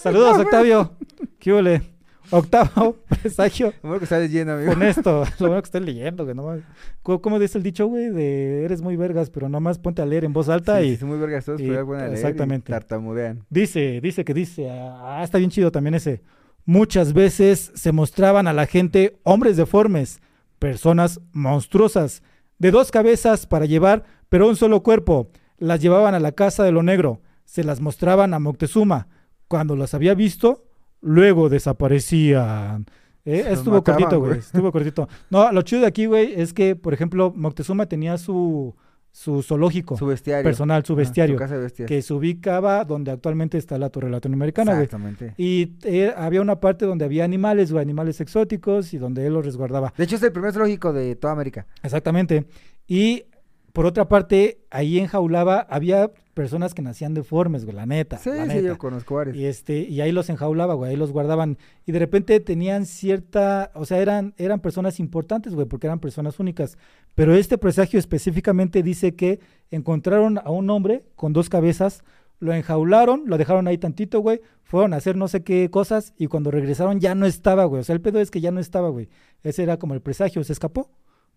Saludos, 0.00 0.38
Octavio. 0.38 0.92
¿Qué 1.40 1.52
huele? 1.52 1.82
Octavo 2.30 2.96
Presagio 3.22 3.72
Como 3.80 3.98
que 3.98 4.04
estás 4.04 4.20
leyendo, 4.20 4.52
amigo. 4.54 4.72
Funesto. 4.72 5.24
Lo 5.40 5.46
bueno 5.48 5.62
que 5.62 5.66
estoy 5.66 5.80
leyendo, 5.80 6.24
güey. 6.24 6.62
¿Cómo, 7.02 7.20
cómo 7.20 7.38
dice 7.38 7.58
el 7.58 7.64
dicho, 7.64 7.86
güey? 7.86 8.10
De 8.10 8.64
eres 8.64 8.82
muy 8.82 8.96
vergas, 8.96 9.30
pero 9.30 9.48
nomás 9.48 9.78
ponte 9.78 10.02
a 10.02 10.06
leer 10.06 10.24
en 10.24 10.32
voz 10.32 10.48
alta 10.48 10.80
Sí, 10.80 10.86
y 10.88 10.96
son 10.96 11.08
muy 11.08 11.18
vergas 11.18 11.44
todos, 11.44 11.60
y- 11.60 11.68
pero 11.68 11.96
leer 11.96 12.10
y 12.10 12.14
exactamente. 12.14 12.72
tartamudean. 12.72 13.44
Dice, 13.50 14.00
dice 14.02 14.24
que 14.24 14.34
dice, 14.34 14.68
ah, 14.70 15.20
está 15.24 15.38
bien 15.38 15.50
chido 15.50 15.70
también 15.72 15.94
ese. 15.94 16.22
Muchas 16.64 17.12
veces 17.14 17.72
se 17.74 17.92
mostraban 17.92 18.46
a 18.46 18.52
la 18.52 18.66
gente 18.66 19.18
hombres 19.22 19.56
deformes, 19.56 20.20
personas 20.58 21.20
monstruosas, 21.32 22.22
de 22.58 22.70
dos 22.70 22.90
cabezas 22.90 23.46
para 23.46 23.64
llevar, 23.64 24.04
pero 24.28 24.48
un 24.48 24.56
solo 24.56 24.82
cuerpo. 24.82 25.30
Las 25.58 25.80
llevaban 25.80 26.14
a 26.14 26.20
la 26.20 26.32
casa 26.32 26.62
de 26.64 26.72
lo 26.72 26.82
negro, 26.82 27.22
se 27.44 27.64
las 27.64 27.80
mostraban 27.80 28.34
a 28.34 28.38
Moctezuma. 28.38 29.08
Cuando 29.48 29.76
las 29.76 29.94
había 29.94 30.14
visto, 30.14 30.67
luego 31.00 31.48
desaparecían. 31.48 32.86
Eh, 33.24 33.44
estuvo 33.50 33.76
mataban, 33.76 34.00
cortito, 34.02 34.20
güey. 34.20 34.38
Estuvo 34.38 34.72
cortito. 34.72 35.08
No, 35.30 35.52
lo 35.52 35.62
chido 35.62 35.82
de 35.82 35.88
aquí, 35.88 36.06
güey, 36.06 36.32
es 36.40 36.54
que, 36.54 36.76
por 36.76 36.94
ejemplo, 36.94 37.32
Moctezuma 37.36 37.86
tenía 37.86 38.16
su, 38.16 38.74
su 39.10 39.42
zoológico 39.42 39.96
Su 39.98 40.06
bestiario. 40.06 40.44
personal, 40.44 40.84
su 40.84 40.94
bestiario 40.94 41.38
Su 41.38 41.84
que 41.84 42.00
se 42.00 42.14
ubicaba 42.14 42.84
donde 42.84 43.10
actualmente 43.10 43.58
está 43.58 43.76
la 43.76 43.90
Torre 43.90 44.08
Latinoamericana, 44.08 44.72
güey. 44.72 44.84
Exactamente. 44.84 45.34
Y 45.36 45.72
eh, 45.84 46.14
había 46.16 46.40
una 46.40 46.60
parte 46.60 46.86
donde 46.86 47.04
había 47.04 47.24
animales, 47.24 47.70
güey, 47.70 47.82
animales 47.82 48.20
exóticos 48.20 48.94
y 48.94 48.98
donde 48.98 49.26
él 49.26 49.34
los 49.34 49.44
resguardaba. 49.44 49.92
De 49.96 50.04
hecho, 50.04 50.16
es 50.16 50.22
el 50.22 50.32
primer 50.32 50.52
zoológico 50.52 50.92
de 50.92 51.14
toda 51.16 51.32
América. 51.34 51.66
Exactamente. 51.82 52.46
Y 52.86 53.24
por 53.72 53.84
otra 53.86 54.08
parte, 54.08 54.60
ahí 54.70 54.98
enjaulaba, 54.98 55.60
había 55.60 56.10
personas 56.38 56.72
que 56.72 56.82
nacían 56.82 57.14
deformes, 57.14 57.64
güey, 57.64 57.74
la 57.74 57.84
neta. 57.84 58.16
Sí, 58.16 58.30
la 58.30 58.44
sí, 58.44 58.48
neta. 58.48 58.60
yo 58.60 58.78
conozco 58.78 59.16
varios. 59.16 59.36
Y 59.36 59.44
este, 59.44 59.80
y 59.80 60.00
ahí 60.00 60.12
los 60.12 60.30
enjaulaba, 60.30 60.74
güey, 60.74 60.92
ahí 60.92 60.96
los 60.96 61.10
guardaban. 61.10 61.58
Y 61.84 61.90
de 61.90 61.98
repente 61.98 62.38
tenían 62.38 62.86
cierta, 62.86 63.72
o 63.74 63.84
sea, 63.84 63.98
eran, 63.98 64.34
eran 64.36 64.60
personas 64.60 65.00
importantes, 65.00 65.52
güey, 65.52 65.66
porque 65.66 65.88
eran 65.88 65.98
personas 65.98 66.38
únicas. 66.38 66.78
Pero 67.16 67.34
este 67.34 67.58
presagio 67.58 67.98
específicamente 67.98 68.84
dice 68.84 69.16
que 69.16 69.40
encontraron 69.72 70.38
a 70.38 70.48
un 70.50 70.70
hombre 70.70 71.02
con 71.16 71.32
dos 71.32 71.48
cabezas, 71.48 72.04
lo 72.38 72.52
enjaularon, 72.52 73.24
lo 73.26 73.36
dejaron 73.36 73.66
ahí 73.66 73.76
tantito, 73.76 74.20
güey, 74.20 74.40
fueron 74.62 74.94
a 74.94 74.98
hacer 74.98 75.16
no 75.16 75.26
sé 75.26 75.42
qué 75.42 75.68
cosas, 75.70 76.14
y 76.16 76.28
cuando 76.28 76.52
regresaron 76.52 77.00
ya 77.00 77.16
no 77.16 77.26
estaba, 77.26 77.64
güey. 77.64 77.80
O 77.80 77.84
sea, 77.84 77.96
el 77.96 78.00
pedo 78.00 78.20
es 78.20 78.30
que 78.30 78.40
ya 78.40 78.52
no 78.52 78.60
estaba, 78.60 78.90
güey. 78.90 79.08
Ese 79.42 79.64
era 79.64 79.76
como 79.80 79.94
el 79.94 80.02
presagio, 80.02 80.44
se 80.44 80.52
escapó. 80.52 80.88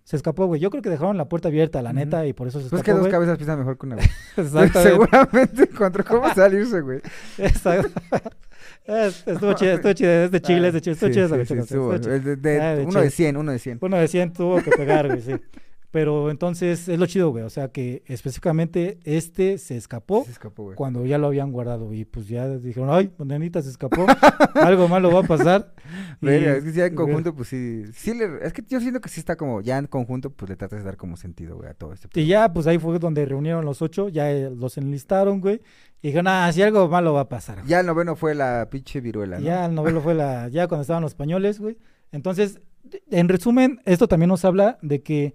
Se 0.03 0.15
escapó, 0.17 0.47
güey. 0.47 0.59
Yo 0.59 0.69
creo 0.71 0.81
que 0.81 0.89
dejaron 0.89 1.15
la 1.17 1.25
puerta 1.29 1.47
abierta, 1.47 1.81
la 1.81 1.93
neta, 1.93 2.25
y 2.25 2.33
por 2.33 2.47
eso 2.47 2.59
se 2.59 2.69
Pues 2.69 2.79
es 2.81 2.83
que 2.83 2.91
escapó, 2.91 2.97
dos 2.97 3.01
güey. 3.03 3.11
cabezas 3.11 3.37
piensan 3.37 3.59
mejor 3.59 3.77
que 3.77 3.85
una, 3.85 3.95
güey. 3.95 4.07
Exactamente. 4.37 4.81
Seguramente 4.83 5.63
encontró 5.63 6.03
cómo 6.05 6.33
salirse, 6.35 6.81
güey. 6.81 7.01
Exacto. 7.37 7.89
Es- 8.85 9.23
Estuvo 9.27 9.53
chido, 9.53 9.73
estuvo 9.73 9.93
chido, 9.93 10.09
es 10.11 10.31
de 10.31 10.41
Chile, 10.41 10.67
es 10.67 10.73
de 10.73 10.81
Chile, 10.81 10.93
estuvo 10.93 11.09
chido 11.11 11.25
esa 11.25 11.35
Ah, 11.35 12.75
uno 12.83 12.99
de 12.99 13.07
Chile. 13.07 13.09
100, 13.11 13.37
uno 13.37 13.51
de 13.51 13.59
100. 13.59 13.77
Uno 13.81 13.97
de 13.97 14.07
100 14.07 14.33
tuvo 14.33 14.61
que 14.63 14.71
pegar, 14.71 15.07
güey, 15.07 15.21
sí. 15.21 15.35
Pero 15.91 16.31
entonces 16.31 16.87
es 16.87 16.97
lo 16.97 17.05
chido, 17.05 17.31
güey. 17.31 17.43
O 17.43 17.49
sea 17.49 17.67
que 17.67 18.01
específicamente 18.05 18.97
este 19.03 19.57
se 19.57 19.75
escapó 19.75 20.23
Se 20.23 20.31
escapó, 20.31 20.63
güey. 20.63 20.75
cuando 20.77 21.05
ya 21.05 21.17
lo 21.17 21.27
habían 21.27 21.51
guardado. 21.51 21.93
Y 21.93 22.05
pues 22.05 22.29
ya 22.29 22.47
dijeron, 22.47 22.89
ay, 22.91 23.11
nenita 23.19 23.61
se 23.61 23.69
escapó. 23.69 24.05
Algo 24.55 24.87
malo 24.87 25.11
va 25.11 25.19
a 25.19 25.23
pasar. 25.23 25.73
Y- 26.21 26.27
es 26.29 26.63
que 26.63 26.71
ya 26.71 26.85
en 26.85 26.95
conjunto, 26.95 27.35
pues 27.35 27.49
sí. 27.49 27.83
sí 27.93 28.13
le- 28.13 28.45
es 28.45 28.53
que 28.53 28.63
yo 28.67 28.79
siento 28.79 29.01
que 29.01 29.09
sí 29.09 29.19
está 29.19 29.35
como, 29.35 29.59
ya 29.61 29.77
en 29.77 29.87
conjunto, 29.87 30.29
pues 30.29 30.49
le 30.49 30.55
tratas 30.55 30.79
de 30.79 30.85
dar 30.85 30.95
como 30.95 31.17
sentido, 31.17 31.57
güey, 31.57 31.69
a 31.69 31.73
todo 31.73 31.91
este 31.93 32.07
Y 32.19 32.25
ya, 32.27 32.53
pues 32.53 32.67
ahí 32.67 32.77
fue 32.77 32.97
donde 32.99 33.25
reunieron 33.25 33.65
los 33.65 33.81
ocho, 33.81 34.07
ya 34.07 34.31
eh, 34.31 34.49
los 34.49 34.77
enlistaron, 34.77 35.41
güey. 35.41 35.61
Y 36.01 36.07
dijeron, 36.07 36.27
ah, 36.27 36.49
si 36.53 36.61
algo 36.61 36.87
malo 36.87 37.13
va 37.13 37.21
a 37.21 37.29
pasar. 37.29 37.57
güey". 37.57 37.67
Ya 37.67 37.81
el 37.81 37.85
noveno 37.87 38.15
fue 38.15 38.33
la 38.35 38.69
pinche 38.71 39.01
viruela, 39.01 39.39
¿no? 39.39 39.45
Ya 39.45 39.65
el 39.65 39.75
novelo 39.75 39.99
fue 39.99 40.13
la, 40.15 40.47
ya 40.47 40.67
cuando 40.67 40.83
estaban 40.83 41.01
los 41.03 41.11
españoles, 41.11 41.59
güey. 41.59 41.77
Entonces, 42.13 42.61
en 43.09 43.27
resumen, 43.27 43.81
esto 43.85 44.07
también 44.07 44.29
nos 44.29 44.45
habla 44.45 44.77
de 44.81 45.01
que 45.01 45.33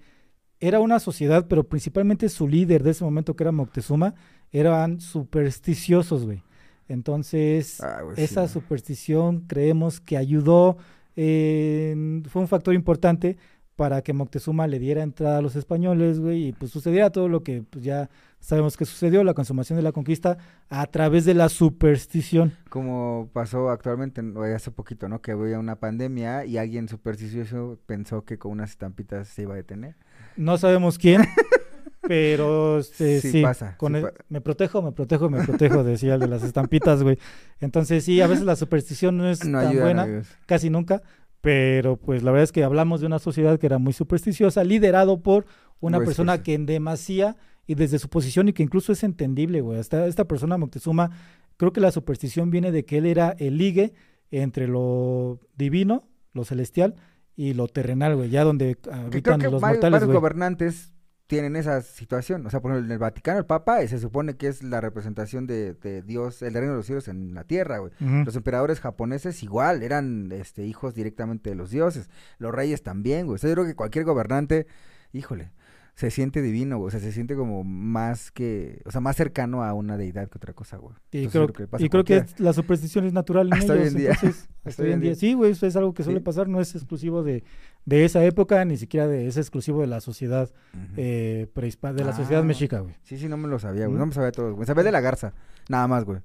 era 0.60 0.80
una 0.80 0.98
sociedad, 1.00 1.46
pero 1.48 1.64
principalmente 1.64 2.28
su 2.28 2.48
líder 2.48 2.82
de 2.82 2.90
ese 2.92 3.04
momento, 3.04 3.36
que 3.36 3.44
era 3.44 3.52
Moctezuma, 3.52 4.14
eran 4.52 5.00
supersticiosos, 5.00 6.24
güey. 6.24 6.42
Entonces, 6.88 7.80
Ah, 7.82 8.02
esa 8.16 8.46
superstición 8.48 9.40
creemos 9.48 10.00
que 10.00 10.16
ayudó, 10.16 10.78
en- 11.16 12.24
fue 12.28 12.42
un 12.42 12.48
factor 12.48 12.74
importante 12.74 13.36
para 13.74 14.00
que 14.00 14.14
Moctezuma 14.14 14.66
le 14.66 14.78
diera 14.78 15.02
entrada 15.02 15.38
a 15.38 15.42
los 15.42 15.54
españoles, 15.56 16.18
güey, 16.18 16.46
y 16.48 16.52
pues 16.52 16.70
sucediera 16.70 17.10
todo 17.10 17.28
lo 17.28 17.42
que 17.42 17.62
pues, 17.68 17.84
ya 17.84 18.08
sabemos 18.40 18.76
que 18.76 18.86
sucedió, 18.86 19.22
la 19.24 19.34
consumación 19.34 19.76
de 19.76 19.82
la 19.82 19.92
conquista, 19.92 20.38
a 20.70 20.86
través 20.86 21.26
de 21.26 21.34
la 21.34 21.50
superstición. 21.50 22.52
Como 22.70 23.28
pasó 23.34 23.68
actualmente, 23.68 24.22
hace 24.54 24.70
poquito, 24.70 25.08
¿no? 25.10 25.20
Que 25.20 25.32
había 25.32 25.58
una 25.58 25.76
pandemia 25.76 26.46
y 26.46 26.56
alguien 26.56 26.88
supersticioso 26.88 27.78
pensó 27.84 28.24
que 28.24 28.38
con 28.38 28.52
unas 28.52 28.70
estampitas 28.70 29.28
se 29.28 29.42
iba 29.42 29.52
a 29.52 29.56
detener. 29.56 29.96
No 30.36 30.58
sabemos 30.58 30.98
quién, 30.98 31.22
pero 32.02 32.78
este, 32.78 33.20
Sí 33.20 33.30
sí, 33.32 33.42
pasa, 33.42 33.76
con 33.76 33.92
sí 33.92 33.98
el- 33.98 34.04
pa- 34.04 34.12
me 34.28 34.40
protejo, 34.40 34.82
me 34.82 34.92
protejo, 34.92 35.28
me 35.28 35.42
protejo, 35.44 35.82
decía 35.84 36.14
el 36.14 36.20
de 36.20 36.28
las 36.28 36.42
estampitas, 36.42 37.02
güey. 37.02 37.18
Entonces 37.60 38.04
sí, 38.04 38.20
a 38.20 38.26
veces 38.26 38.44
la 38.44 38.56
superstición 38.56 39.16
no 39.16 39.28
es 39.28 39.44
No 39.44 39.60
tan 39.60 39.78
buena, 39.80 40.06
casi 40.46 40.70
nunca, 40.70 41.02
pero 41.40 41.96
pues 41.96 42.22
la 42.22 42.30
verdad 42.30 42.44
es 42.44 42.52
que 42.52 42.64
hablamos 42.64 43.00
de 43.00 43.06
una 43.06 43.18
sociedad 43.18 43.58
que 43.58 43.66
era 43.66 43.78
muy 43.78 43.92
supersticiosa, 43.92 44.62
liderado 44.64 45.22
por 45.22 45.46
una 45.80 45.98
persona 46.06 46.42
que 46.42 46.54
en 46.54 46.66
demasía 46.66 47.36
y 47.66 47.74
desde 47.74 47.98
su 47.98 48.08
posición 48.08 48.48
y 48.48 48.52
que 48.52 48.62
incluso 48.62 48.92
es 48.92 49.02
entendible, 49.02 49.60
güey. 49.60 49.80
Esta, 49.80 50.06
esta 50.06 50.24
persona, 50.26 50.56
Moctezuma, 50.56 51.10
creo 51.56 51.72
que 51.72 51.80
la 51.80 51.90
superstición 51.90 52.50
viene 52.50 52.70
de 52.72 52.84
que 52.84 52.98
él 52.98 53.06
era 53.06 53.34
el 53.38 53.58
ligue 53.58 53.92
entre 54.30 54.68
lo 54.68 55.40
divino, 55.56 56.04
lo 56.32 56.44
celestial, 56.44 56.94
y 57.36 57.52
lo 57.52 57.68
terrenal, 57.68 58.16
güey, 58.16 58.30
ya 58.30 58.44
donde 58.44 58.74
Que 58.74 58.80
creo 58.80 58.94
habitan 58.94 59.40
que 59.40 59.50
los 59.50 59.60
varios, 59.60 59.76
mortales, 59.76 60.00
varios 60.00 60.14
gobernantes 60.14 60.92
tienen 61.26 61.56
esa 61.56 61.82
situación. 61.82 62.46
O 62.46 62.50
sea, 62.50 62.60
por 62.60 62.70
ejemplo, 62.70 62.86
en 62.86 62.92
el 62.92 62.98
Vaticano, 62.98 63.38
el 63.38 63.46
Papa 63.46 63.82
eh, 63.82 63.88
se 63.88 63.98
supone 63.98 64.36
que 64.36 64.48
es 64.48 64.62
la 64.62 64.80
representación 64.80 65.46
de, 65.46 65.74
de 65.74 66.02
Dios, 66.02 66.40
el 66.42 66.54
reino 66.54 66.70
de 66.70 66.76
los 66.78 66.86
cielos 66.86 67.08
en 67.08 67.34
la 67.34 67.44
tierra, 67.44 67.78
güey. 67.78 67.92
Los 68.00 68.36
emperadores 68.36 68.80
japoneses 68.80 69.42
igual, 69.42 69.82
eran 69.82 70.30
este, 70.32 70.64
hijos 70.64 70.94
directamente 70.94 71.50
de 71.50 71.56
los 71.56 71.70
dioses. 71.70 72.08
Los 72.38 72.54
reyes 72.54 72.82
también, 72.82 73.26
güey. 73.26 73.34
O 73.34 73.38
sea, 73.38 73.50
yo 73.50 73.54
creo 73.54 73.66
que 73.66 73.74
cualquier 73.74 74.04
gobernante, 74.04 74.66
híjole. 75.12 75.50
Se 75.96 76.10
siente 76.10 76.42
divino, 76.42 76.76
güey. 76.76 76.88
O 76.88 76.90
sea, 76.90 77.00
se 77.00 77.10
siente 77.10 77.34
como 77.34 77.64
más 77.64 78.30
que, 78.30 78.82
o 78.84 78.90
sea, 78.90 79.00
más 79.00 79.16
cercano 79.16 79.64
a 79.64 79.72
una 79.72 79.96
deidad 79.96 80.28
que 80.28 80.36
otra 80.36 80.52
cosa, 80.52 80.76
güey. 80.76 80.94
Y 81.10 81.24
Entonces, 81.24 81.32
creo, 81.32 81.52
que 81.54 81.66
pasa 81.66 81.84
y 81.84 81.88
creo 81.88 82.04
que 82.04 82.24
la 82.36 82.52
superstición 82.52 83.06
es 83.06 83.14
natural 83.14 83.46
en 83.46 83.54
Hasta 83.54 83.72
hoy 83.72 83.78
ellos. 83.80 83.92
en 83.92 83.98
día. 83.98 84.10
entonces, 84.10 84.42
Hasta 84.58 84.68
hasta 84.68 84.82
hoy 84.82 84.92
en 84.92 85.00
día. 85.00 85.10
día. 85.12 85.18
Sí, 85.18 85.32
güey, 85.32 85.52
eso 85.52 85.66
es 85.66 85.74
algo 85.74 85.94
que 85.94 86.02
suele 86.02 86.18
Sí. 86.20 86.24
pasar, 86.24 86.48
no 86.48 86.60
es 86.60 86.74
exclusivo 86.74 87.22
de, 87.22 87.44
de 87.86 88.04
esa 88.04 88.22
época, 88.24 88.62
ni 88.66 88.76
siquiera 88.76 89.06
de, 89.08 89.26
es 89.26 89.38
exclusivo 89.38 89.80
de 89.80 89.86
la 89.86 90.00
sociedad 90.02 90.50
Ujú. 90.74 90.84
eh, 90.98 91.48
prehispa- 91.54 91.94
de 91.94 92.04
la 92.04 92.12
sociedad 92.14 92.42
Ah. 92.42 92.46
mexica, 92.46 92.80
güey. 92.80 92.94
Sí, 93.02 93.16
sí, 93.16 93.26
no 93.26 93.38
me 93.38 93.48
lo 93.48 93.58
sabía, 93.58 93.86
güey. 93.86 93.98
No 93.98 94.04
me 94.04 94.12
sabía 94.12 94.32
todo, 94.32 94.54
güey. 94.54 94.66
Sabía 94.66 94.84
de 94.84 94.92
la 94.92 95.00
garza, 95.00 95.32
nada 95.70 95.88
más, 95.88 96.04
güey. 96.04 96.20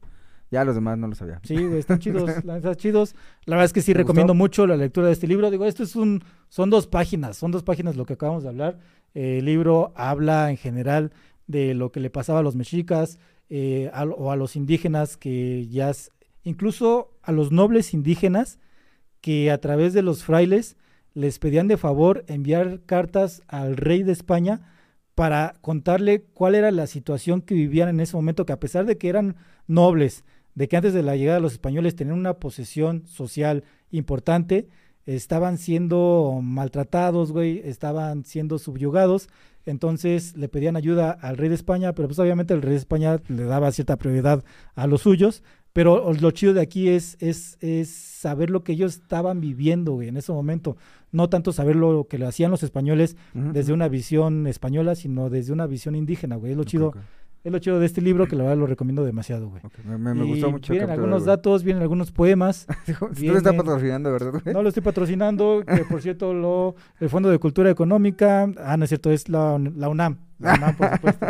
Ya 0.52 0.66
los 0.66 0.76
demás 0.76 0.98
no 0.98 1.08
lo 1.08 1.16
sabía. 1.16 1.40
Sí, 1.44 1.56
güey, 1.56 1.80
están 1.80 2.00
chidos, 2.00 2.44
la 2.44 2.56
neta, 2.56 2.76
chidos. 2.76 3.16
La 3.46 3.56
verdad 3.56 3.68
es 3.68 3.72
que 3.74 3.82
sí 3.82 3.94
¿Te 3.94 4.00
recomiendo 4.00 4.34
gustó? 4.34 4.44
mucho 4.44 4.68
la 4.68 4.76
lectura 4.76 5.08
de 5.08 5.14
este 5.14 5.26
libro. 5.26 5.50
Digo, 5.50 5.64
esto 5.66 5.82
es 5.84 5.96
un, 5.96 6.22
son 6.50 6.70
dos 6.70 6.88
páginas, 6.88 7.38
son 7.38 7.52
dos 7.52 7.64
páginas 7.64 7.96
lo 7.96 8.06
que 8.06 8.14
acabamos 8.14 8.44
de 8.44 8.50
hablar. 8.50 8.78
Eh, 9.14 9.40
el 9.40 9.46
libro 9.46 9.92
habla 9.96 10.50
en 10.50 10.58
general 10.58 11.12
de 11.48 11.74
lo 11.74 11.92
que 11.92 12.00
le 12.00 12.10
pasaba 12.10 12.40
a 12.40 12.44
los 12.44 12.56
mexicas 12.56 13.20
eh, 13.50 13.92
o 14.18 14.32
a 14.32 14.36
los 14.36 14.56
indígenas 14.56 15.18
que 15.18 15.68
ya, 15.68 15.92
incluso 16.44 17.12
a 17.22 17.32
los 17.32 17.52
nobles 17.52 17.94
indígenas 17.94 18.60
que 19.20 19.52
a 19.52 19.60
través 19.60 19.94
de 19.94 20.02
los 20.02 20.24
frailes 20.24 20.78
les 21.14 21.40
pedían 21.40 21.68
de 21.68 21.78
favor 21.78 22.24
enviar 22.28 22.82
cartas 22.86 23.44
al 23.48 23.76
rey 23.76 24.04
de 24.04 24.14
España 24.14 24.62
para 25.16 25.56
contarle 25.62 26.24
cuál 26.34 26.56
era 26.56 26.72
la 26.72 26.88
situación 26.88 27.42
que 27.42 27.54
vivían 27.54 27.90
en 27.90 28.00
ese 28.00 28.16
momento, 28.16 28.46
que 28.46 28.54
a 28.54 28.60
pesar 28.60 28.86
de 28.86 28.98
que 28.98 29.10
eran 29.10 29.36
nobles, 29.68 30.24
de 30.56 30.68
que 30.68 30.78
antes 30.78 30.94
de 30.94 31.04
la 31.04 31.16
llegada 31.16 31.38
de 31.38 31.42
los 31.42 31.54
españoles 31.54 31.96
tenían 31.96 32.18
una 32.18 32.36
posesión 32.36 33.06
social 33.06 33.64
importante, 33.92 34.70
estaban 35.06 35.58
siendo 35.58 36.40
maltratados, 36.42 37.32
güey, 37.32 37.62
estaban 37.66 38.24
siendo 38.26 38.60
subyugados, 38.60 39.30
entonces 39.66 40.36
le 40.38 40.50
pedían 40.50 40.76
ayuda 40.76 41.12
al 41.12 41.38
rey 41.38 41.50
de 41.50 41.56
España, 41.56 41.94
pero 41.94 42.08
pues 42.08 42.20
obviamente 42.20 42.54
el 42.54 42.62
rey 42.62 42.72
de 42.72 42.78
España 42.78 43.20
le 43.28 43.44
daba 43.44 43.72
cierta 43.72 43.98
prioridad 43.98 44.44
a 44.76 44.88
los 44.88 45.02
suyos, 45.02 45.44
pero 45.74 46.12
lo 46.14 46.32
chido 46.32 46.54
de 46.54 46.62
aquí 46.62 46.90
es, 46.90 47.16
es, 47.20 47.58
es 47.62 47.90
saber 47.90 48.50
lo 48.50 48.64
que 48.64 48.74
ellos 48.74 48.96
estaban 48.96 49.40
viviendo, 49.40 49.94
güey, 49.94 50.10
en 50.10 50.18
ese 50.18 50.34
momento, 50.34 50.78
no 51.12 51.30
tanto 51.30 51.54
saber 51.54 51.76
lo 51.76 52.08
que 52.08 52.18
le 52.18 52.26
hacían 52.26 52.52
los 52.52 52.64
españoles 52.64 53.16
desde 53.34 53.74
una 53.74 53.88
visión 53.88 54.48
española, 54.48 54.96
sino 54.96 55.30
desde 55.30 55.54
una 55.54 55.68
visión 55.68 55.96
indígena, 55.96 56.36
güey, 56.36 56.52
es 56.52 56.58
lo 56.58 56.64
chido, 56.64 56.94
es 57.44 57.52
lo 57.52 57.60
chido 57.60 57.80
de 57.80 57.86
este 57.88 58.02
libro 58.02 58.28
que 58.28 58.36
la 58.36 58.44
verdad 58.44 58.58
lo 58.58 58.68
recomiendo 58.68 59.04
demasiado, 59.04 59.50
güey. 59.50 59.62
Me, 59.86 59.98
me- 59.98 60.14
me 60.14 60.24
gustó 60.26 60.52
mucho. 60.52 60.74
Vienen 60.74 60.92
algunos 60.92 61.24
güey. 61.24 61.28
datos, 61.36 61.64
vienen 61.64 61.82
algunos 61.82 62.12
poemas. 62.12 62.68
Tú 62.86 63.10
me 63.26 63.38
estás 63.38 63.56
patrocinando, 63.56 64.12
¿verdad, 64.12 64.32
güey? 64.32 64.54
No 64.54 64.62
lo 64.62 64.70
estoy 64.70 64.84
patrocinando, 64.84 65.64
que 65.66 65.84
por 65.86 66.02
cierto, 66.02 66.34
lo, 66.34 66.76
el 67.00 67.10
Fondo 67.10 67.30
de 67.30 67.40
Cultura 67.40 67.70
Económica, 67.70 68.48
ah, 68.64 68.78
no 68.78 68.84
es 68.84 68.90
cierto, 68.90 69.12
es 69.12 69.28
la, 69.30 69.58
la 69.76 69.90
UNAM. 69.90 70.18
La 70.40 70.56
UNAM, 70.56 70.76
por 70.76 70.92
supuesto. 70.96 71.26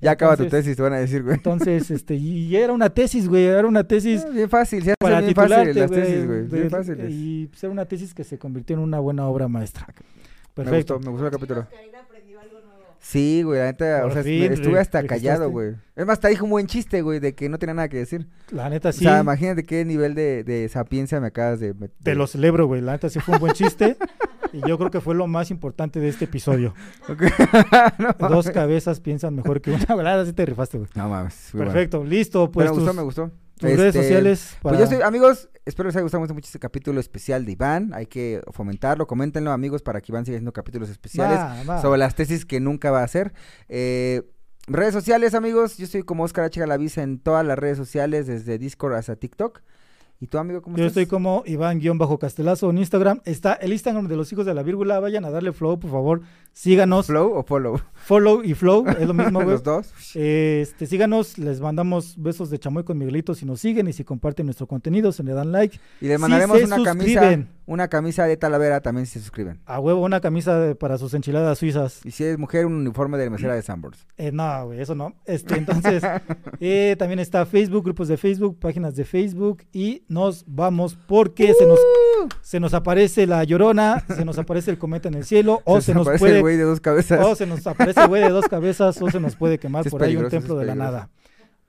ya 0.00 0.10
acaba 0.10 0.36
tu 0.36 0.42
Entonces- 0.44 0.64
tesis, 0.64 0.76
te 0.76 0.82
van 0.82 0.92
a 0.94 0.98
decir, 0.98 1.22
güey. 1.22 1.34
Entonces, 1.36 1.90
este, 1.90 2.14
y 2.14 2.54
era 2.56 2.72
una 2.72 2.90
tesis, 2.90 3.28
güey, 3.28 3.44
era 3.44 3.66
una 3.66 3.84
tesis 3.84 4.24
Ah, 4.26 4.30
bien 4.30 4.48
fácil, 4.48 4.82
se 4.82 4.94
para 4.98 5.20
bien 5.20 5.34
fácil 5.34 5.48
titularte, 5.56 5.80
las 5.80 5.90
güey, 5.90 6.00
tesis, 6.02 6.26
güey. 6.26 6.42
Bien 6.46 6.70
fáciles. 6.70 7.06
Y 7.10 7.46
pues, 7.48 7.62
era 7.64 7.72
una 7.72 7.84
tesis 7.86 8.14
que 8.14 8.24
se 8.24 8.38
convirtió 8.38 8.76
en 8.76 8.82
una 8.82 8.98
buena 8.98 9.26
obra 9.26 9.48
maestra. 9.48 9.86
Me 9.88 10.64
Perfecto. 10.64 10.94
gustó, 10.94 11.06
me 11.06 11.12
gustó 11.12 11.26
el 11.26 11.32
capítulo. 11.32 11.66
Karina 11.70 12.00
aprendió 12.00 12.40
algo 12.40 12.60
nuevo. 12.60 12.89
Sí, 13.00 13.42
güey, 13.42 13.58
la 13.58 13.64
neta, 13.66 14.02
Por 14.02 14.10
o 14.10 14.14
sea, 14.14 14.22
fin 14.22 14.52
estuve 14.52 14.78
hasta 14.78 15.02
callado, 15.06 15.50
güey. 15.50 15.74
Es 15.96 16.04
más, 16.04 16.20
te 16.20 16.28
dije 16.28 16.42
un 16.42 16.50
buen 16.50 16.66
chiste, 16.66 17.00
güey, 17.00 17.18
de 17.18 17.34
que 17.34 17.48
no 17.48 17.58
tenía 17.58 17.74
nada 17.74 17.88
que 17.88 17.96
decir. 17.96 18.28
La 18.50 18.68
neta 18.68 18.92
sí. 18.92 19.06
O 19.06 19.08
sea, 19.08 19.20
imagínate 19.20 19.64
qué 19.64 19.84
nivel 19.86 20.14
de, 20.14 20.44
de 20.44 20.68
sapiencia 20.68 21.18
me 21.18 21.28
acabas 21.28 21.60
de 21.60 21.72
meter. 21.72 21.96
Te 22.02 22.14
lo 22.14 22.26
celebro, 22.26 22.66
güey. 22.66 22.82
La 22.82 22.92
neta 22.92 23.08
sí 23.08 23.18
fue 23.18 23.34
un 23.34 23.40
buen 23.40 23.54
chiste. 23.54 23.96
y 24.52 24.60
yo 24.68 24.76
creo 24.76 24.90
que 24.90 25.00
fue 25.00 25.14
lo 25.14 25.26
más 25.26 25.50
importante 25.50 25.98
de 25.98 26.08
este 26.08 26.26
episodio. 26.26 26.74
no, 28.18 28.28
Dos 28.28 28.50
cabezas 28.50 29.00
piensan 29.00 29.34
mejor 29.34 29.62
que 29.62 29.70
una. 29.70 29.84
La 29.88 29.94
verdad 29.94 30.26
sí 30.26 30.34
te 30.34 30.44
rifaste, 30.44 30.78
güey. 30.78 30.90
no 30.94 31.08
mames. 31.08 31.50
bueno. 31.54 31.72
Perfecto, 31.72 32.04
listo. 32.04 32.50
Pues 32.50 32.70
me 32.70 32.76
gustó, 32.76 32.94
me 32.94 33.02
gustó. 33.02 33.30
Tus 33.60 33.70
redes 33.76 33.94
Este, 33.94 34.02
sociales. 34.02 34.56
Pues 34.62 34.78
yo 34.78 34.84
estoy, 34.84 35.02
amigos, 35.02 35.48
espero 35.64 35.88
les 35.88 35.96
haya 35.96 36.02
gustado 36.02 36.24
mucho 36.24 36.34
este 36.46 36.58
capítulo 36.58 37.00
especial 37.00 37.44
de 37.44 37.52
Iván. 37.52 37.92
Hay 37.94 38.06
que 38.06 38.40
fomentarlo, 38.52 39.06
coméntenlo, 39.06 39.52
amigos, 39.52 39.82
para 39.82 40.00
que 40.00 40.10
Iván 40.12 40.24
siga 40.24 40.36
haciendo 40.36 40.52
capítulos 40.52 40.88
especiales 40.90 41.38
Va, 41.38 41.62
va. 41.64 41.82
sobre 41.82 41.98
las 41.98 42.14
tesis 42.14 42.44
que 42.44 42.60
nunca 42.60 42.90
va 42.90 43.00
a 43.00 43.04
hacer. 43.04 43.32
Eh, 43.68 44.22
redes 44.66 44.92
sociales, 44.92 45.34
amigos, 45.34 45.76
yo 45.78 45.84
estoy 45.84 46.02
como 46.02 46.24
Oscar 46.24 46.44
H. 46.44 46.58
Galavisa 46.60 47.02
en 47.02 47.18
todas 47.18 47.44
las 47.46 47.58
redes 47.58 47.76
sociales, 47.76 48.26
desde 48.26 48.58
Discord 48.58 48.94
hasta 48.94 49.16
TikTok. 49.16 49.60
¿Y 50.22 50.26
tú, 50.26 50.36
amigo, 50.36 50.60
cómo 50.60 50.76
Yo 50.76 50.84
estás? 50.84 50.98
estoy 51.02 51.06
como 51.06 51.42
Iván-Castelazo 51.46 52.68
en 52.68 52.76
Instagram. 52.76 53.22
Está 53.24 53.54
el 53.54 53.72
Instagram 53.72 54.06
de 54.06 54.16
los 54.16 54.30
hijos 54.32 54.44
de 54.44 54.52
la 54.52 54.62
vírgula. 54.62 55.00
Vayan 55.00 55.24
a 55.24 55.30
darle 55.30 55.52
flow, 55.52 55.80
por 55.80 55.90
favor. 55.90 56.20
Síganos. 56.52 57.06
¿Flow 57.06 57.32
o 57.34 57.42
follow? 57.42 57.80
Follow 57.94 58.42
y 58.44 58.52
flow. 58.52 58.86
Es 58.86 59.06
lo 59.06 59.14
mismo, 59.14 59.38
güey. 59.42 59.52
Los 59.52 59.62
dos. 59.62 59.90
Este, 60.14 60.84
síganos, 60.86 61.38
les 61.38 61.62
mandamos 61.62 62.14
besos 62.18 62.50
de 62.50 62.58
chamoy 62.58 62.84
con 62.84 62.98
Miguelito 62.98 63.34
si 63.34 63.46
nos 63.46 63.60
siguen 63.60 63.88
y 63.88 63.94
si 63.94 64.04
comparten 64.04 64.44
nuestro 64.46 64.66
contenido, 64.66 65.10
se 65.10 65.22
le 65.22 65.32
dan 65.32 65.52
like. 65.52 65.78
Y 66.02 66.08
les 66.08 66.16
Si 66.16 66.20
mandaremos 66.20 66.58
se 66.58 66.64
una 66.66 66.82
camisa, 66.82 67.20
suscriben. 67.20 67.48
Una 67.70 67.86
camisa 67.88 68.24
de 68.24 68.36
Talavera 68.36 68.80
también 68.80 69.06
se 69.06 69.20
suscriben. 69.20 69.60
A 69.64 69.78
huevo, 69.78 70.02
una 70.02 70.20
camisa 70.20 70.58
de- 70.58 70.74
para 70.74 70.98
sus 70.98 71.14
enchiladas 71.14 71.56
suizas. 71.58 72.00
Y 72.04 72.10
si 72.10 72.24
es 72.24 72.36
mujer, 72.36 72.66
un 72.66 72.74
uniforme 72.74 73.16
de 73.16 73.30
mesera 73.30 73.54
de 73.54 73.62
Sanborns. 73.62 74.06
Eh, 74.20 74.32
no, 74.32 74.66
güey, 74.66 74.80
eso 74.82 74.94
no. 74.94 75.14
Este, 75.24 75.56
entonces, 75.56 76.02
eh, 76.60 76.94
también 76.98 77.20
está 77.20 77.46
Facebook, 77.46 77.84
grupos 77.84 78.08
de 78.08 78.16
Facebook, 78.18 78.58
páginas 78.58 78.94
de 78.96 79.04
Facebook 79.06 79.62
y 79.72 80.02
nos 80.08 80.44
vamos 80.46 80.98
porque 81.06 81.54
se 81.54 81.64
nos 81.66 81.78
Uh. 82.22 82.28
se 82.42 82.60
nos 82.60 82.74
aparece 82.74 83.26
la 83.26 83.44
llorona, 83.44 84.04
se 84.14 84.24
nos 84.26 84.36
aparece 84.36 84.70
el 84.70 84.76
cometa 84.78 85.08
en 85.08 85.14
el 85.14 85.24
cielo 85.24 85.62
o 85.64 85.80
se, 85.80 85.94
nos 85.94 86.02
aparece 86.06 86.18
puede 86.22 86.36
el 86.36 86.40
güey 86.42 86.56
de 86.58 86.64
dos 86.64 86.80
cabezas. 86.80 87.24
o 87.24 87.34
se 87.34 87.46
nos 87.46 87.66
aparece 87.66 88.00
el 88.02 88.08
güey 88.08 88.22
de 88.22 88.28
dos 88.30 88.46
cabezas 88.46 89.00
o 89.00 89.10
se 89.10 89.20
nos 89.20 89.36
puede 89.36 89.58
quemar 89.58 89.86
es 89.86 89.90
por 89.90 90.02
ahí 90.02 90.16
un 90.16 90.28
templo 90.28 90.56
de 90.56 90.66
la 90.66 90.74
nada. 90.74 91.08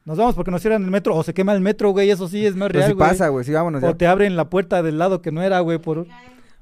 Nos 0.06 0.18
vamos 0.18 0.34
porque 0.36 0.50
nos 0.52 0.62
cierran 0.62 0.84
el 0.84 0.90
metro 0.92 1.16
o 1.16 1.24
se 1.24 1.34
quema 1.34 1.54
el 1.54 1.62
metro, 1.62 1.92
güey, 1.92 2.10
eso 2.10 2.28
sí 2.28 2.46
es 2.46 2.56
más 2.56 2.70
Pero 2.70 2.80
real, 2.80 2.92
si 2.92 2.96
güey. 2.98 3.10
pasa, 3.10 3.28
güey, 3.30 3.46
sí, 3.46 3.52
vámonos 3.52 3.82
ya. 3.82 3.90
O 3.90 3.96
te 3.96 4.08
abren 4.08 4.36
la 4.36 4.50
puerta 4.50 4.82
del 4.82 4.98
lado 4.98 5.22
que 5.22 5.32
no 5.32 5.42
era, 5.44 5.60
güey, 5.60 5.78
por 5.78 6.08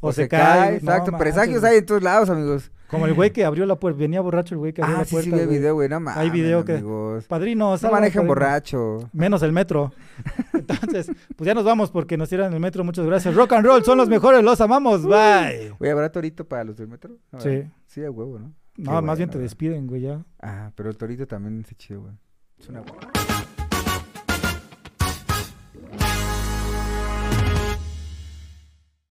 o, 0.02 0.12
se, 0.14 0.28
cae, 0.28 0.72
no 0.72 0.78
exacto. 0.78 1.12
manches, 1.12 1.20
Presagios 1.34 1.64
hay 1.64 1.78
en 1.78 1.86
todos 1.86 2.02
lados, 2.04 2.30
amigos. 2.30 2.72
Como 2.90 3.06
el 3.06 3.14
güey 3.14 3.32
que 3.32 3.46
abrió 3.46 3.66
la 3.68 3.76
puerta, 3.76 4.00
venía 4.00 4.20
borracho 4.20 4.56
el 4.56 4.60
güey 4.60 4.74
que 4.74 4.82
abrió 4.82 4.96
Ah, 4.96 5.00
la 5.02 5.06
sí, 5.06 5.12
puerta. 5.12 5.30
sí, 5.30 5.40
el 5.40 5.46
güey. 5.46 5.58
video, 5.60 5.74
güey, 5.76 5.90
no 5.90 6.00
mames, 6.00 6.32
video 6.32 6.66
que- 6.66 6.74
amigos. 6.74 7.26
Padrino, 7.28 7.76
No 7.78 7.92
manejen 7.92 8.14
padrino. 8.14 8.24
borracho. 8.28 9.10
Menos 9.14 9.44
el 9.44 9.52
metro. 9.54 9.94
Entonces, 10.54 11.12
pues 11.36 11.46
ya 11.46 11.54
nos 11.54 11.64
vamos 11.64 11.92
porque 11.92 12.18
nos 12.18 12.30
cierran 12.30 12.52
el 12.54 12.60
metro. 12.60 12.84
Muchas 12.84 13.06
gracias. 13.06 13.36
Rock 13.36 13.54
and 13.54 13.66
roll, 13.66 13.84
son 13.84 13.98
los 14.00 14.10
mejores, 14.10 14.44
los 14.44 14.60
amamos. 14.62 15.04
Bye. 15.04 15.74
Güey, 15.78 15.92
¿habrá 15.92 16.12
torito 16.12 16.46
para 16.48 16.64
los 16.64 16.78
del 16.78 16.88
metro? 16.88 17.16
No, 17.32 17.40
Sí. 17.40 17.64
Sí, 17.86 18.04
a 18.04 18.10
huevo, 18.12 18.40
¿no? 18.40 18.54
No, 18.78 19.00
Qué 19.00 19.06
más 19.06 19.18
bien 19.18 19.30
te 19.30 19.38
despiden, 19.38 19.86
güey, 19.88 20.02
ya. 20.02 20.24
Ah, 20.42 20.72
pero 20.76 20.90
el 20.90 20.98
torito 20.98 21.28
también 21.28 21.60
está 21.60 21.76
chido, 21.76 22.02
güey. 22.02 22.14
Tuna 22.66 22.80
bak. 22.80 23.59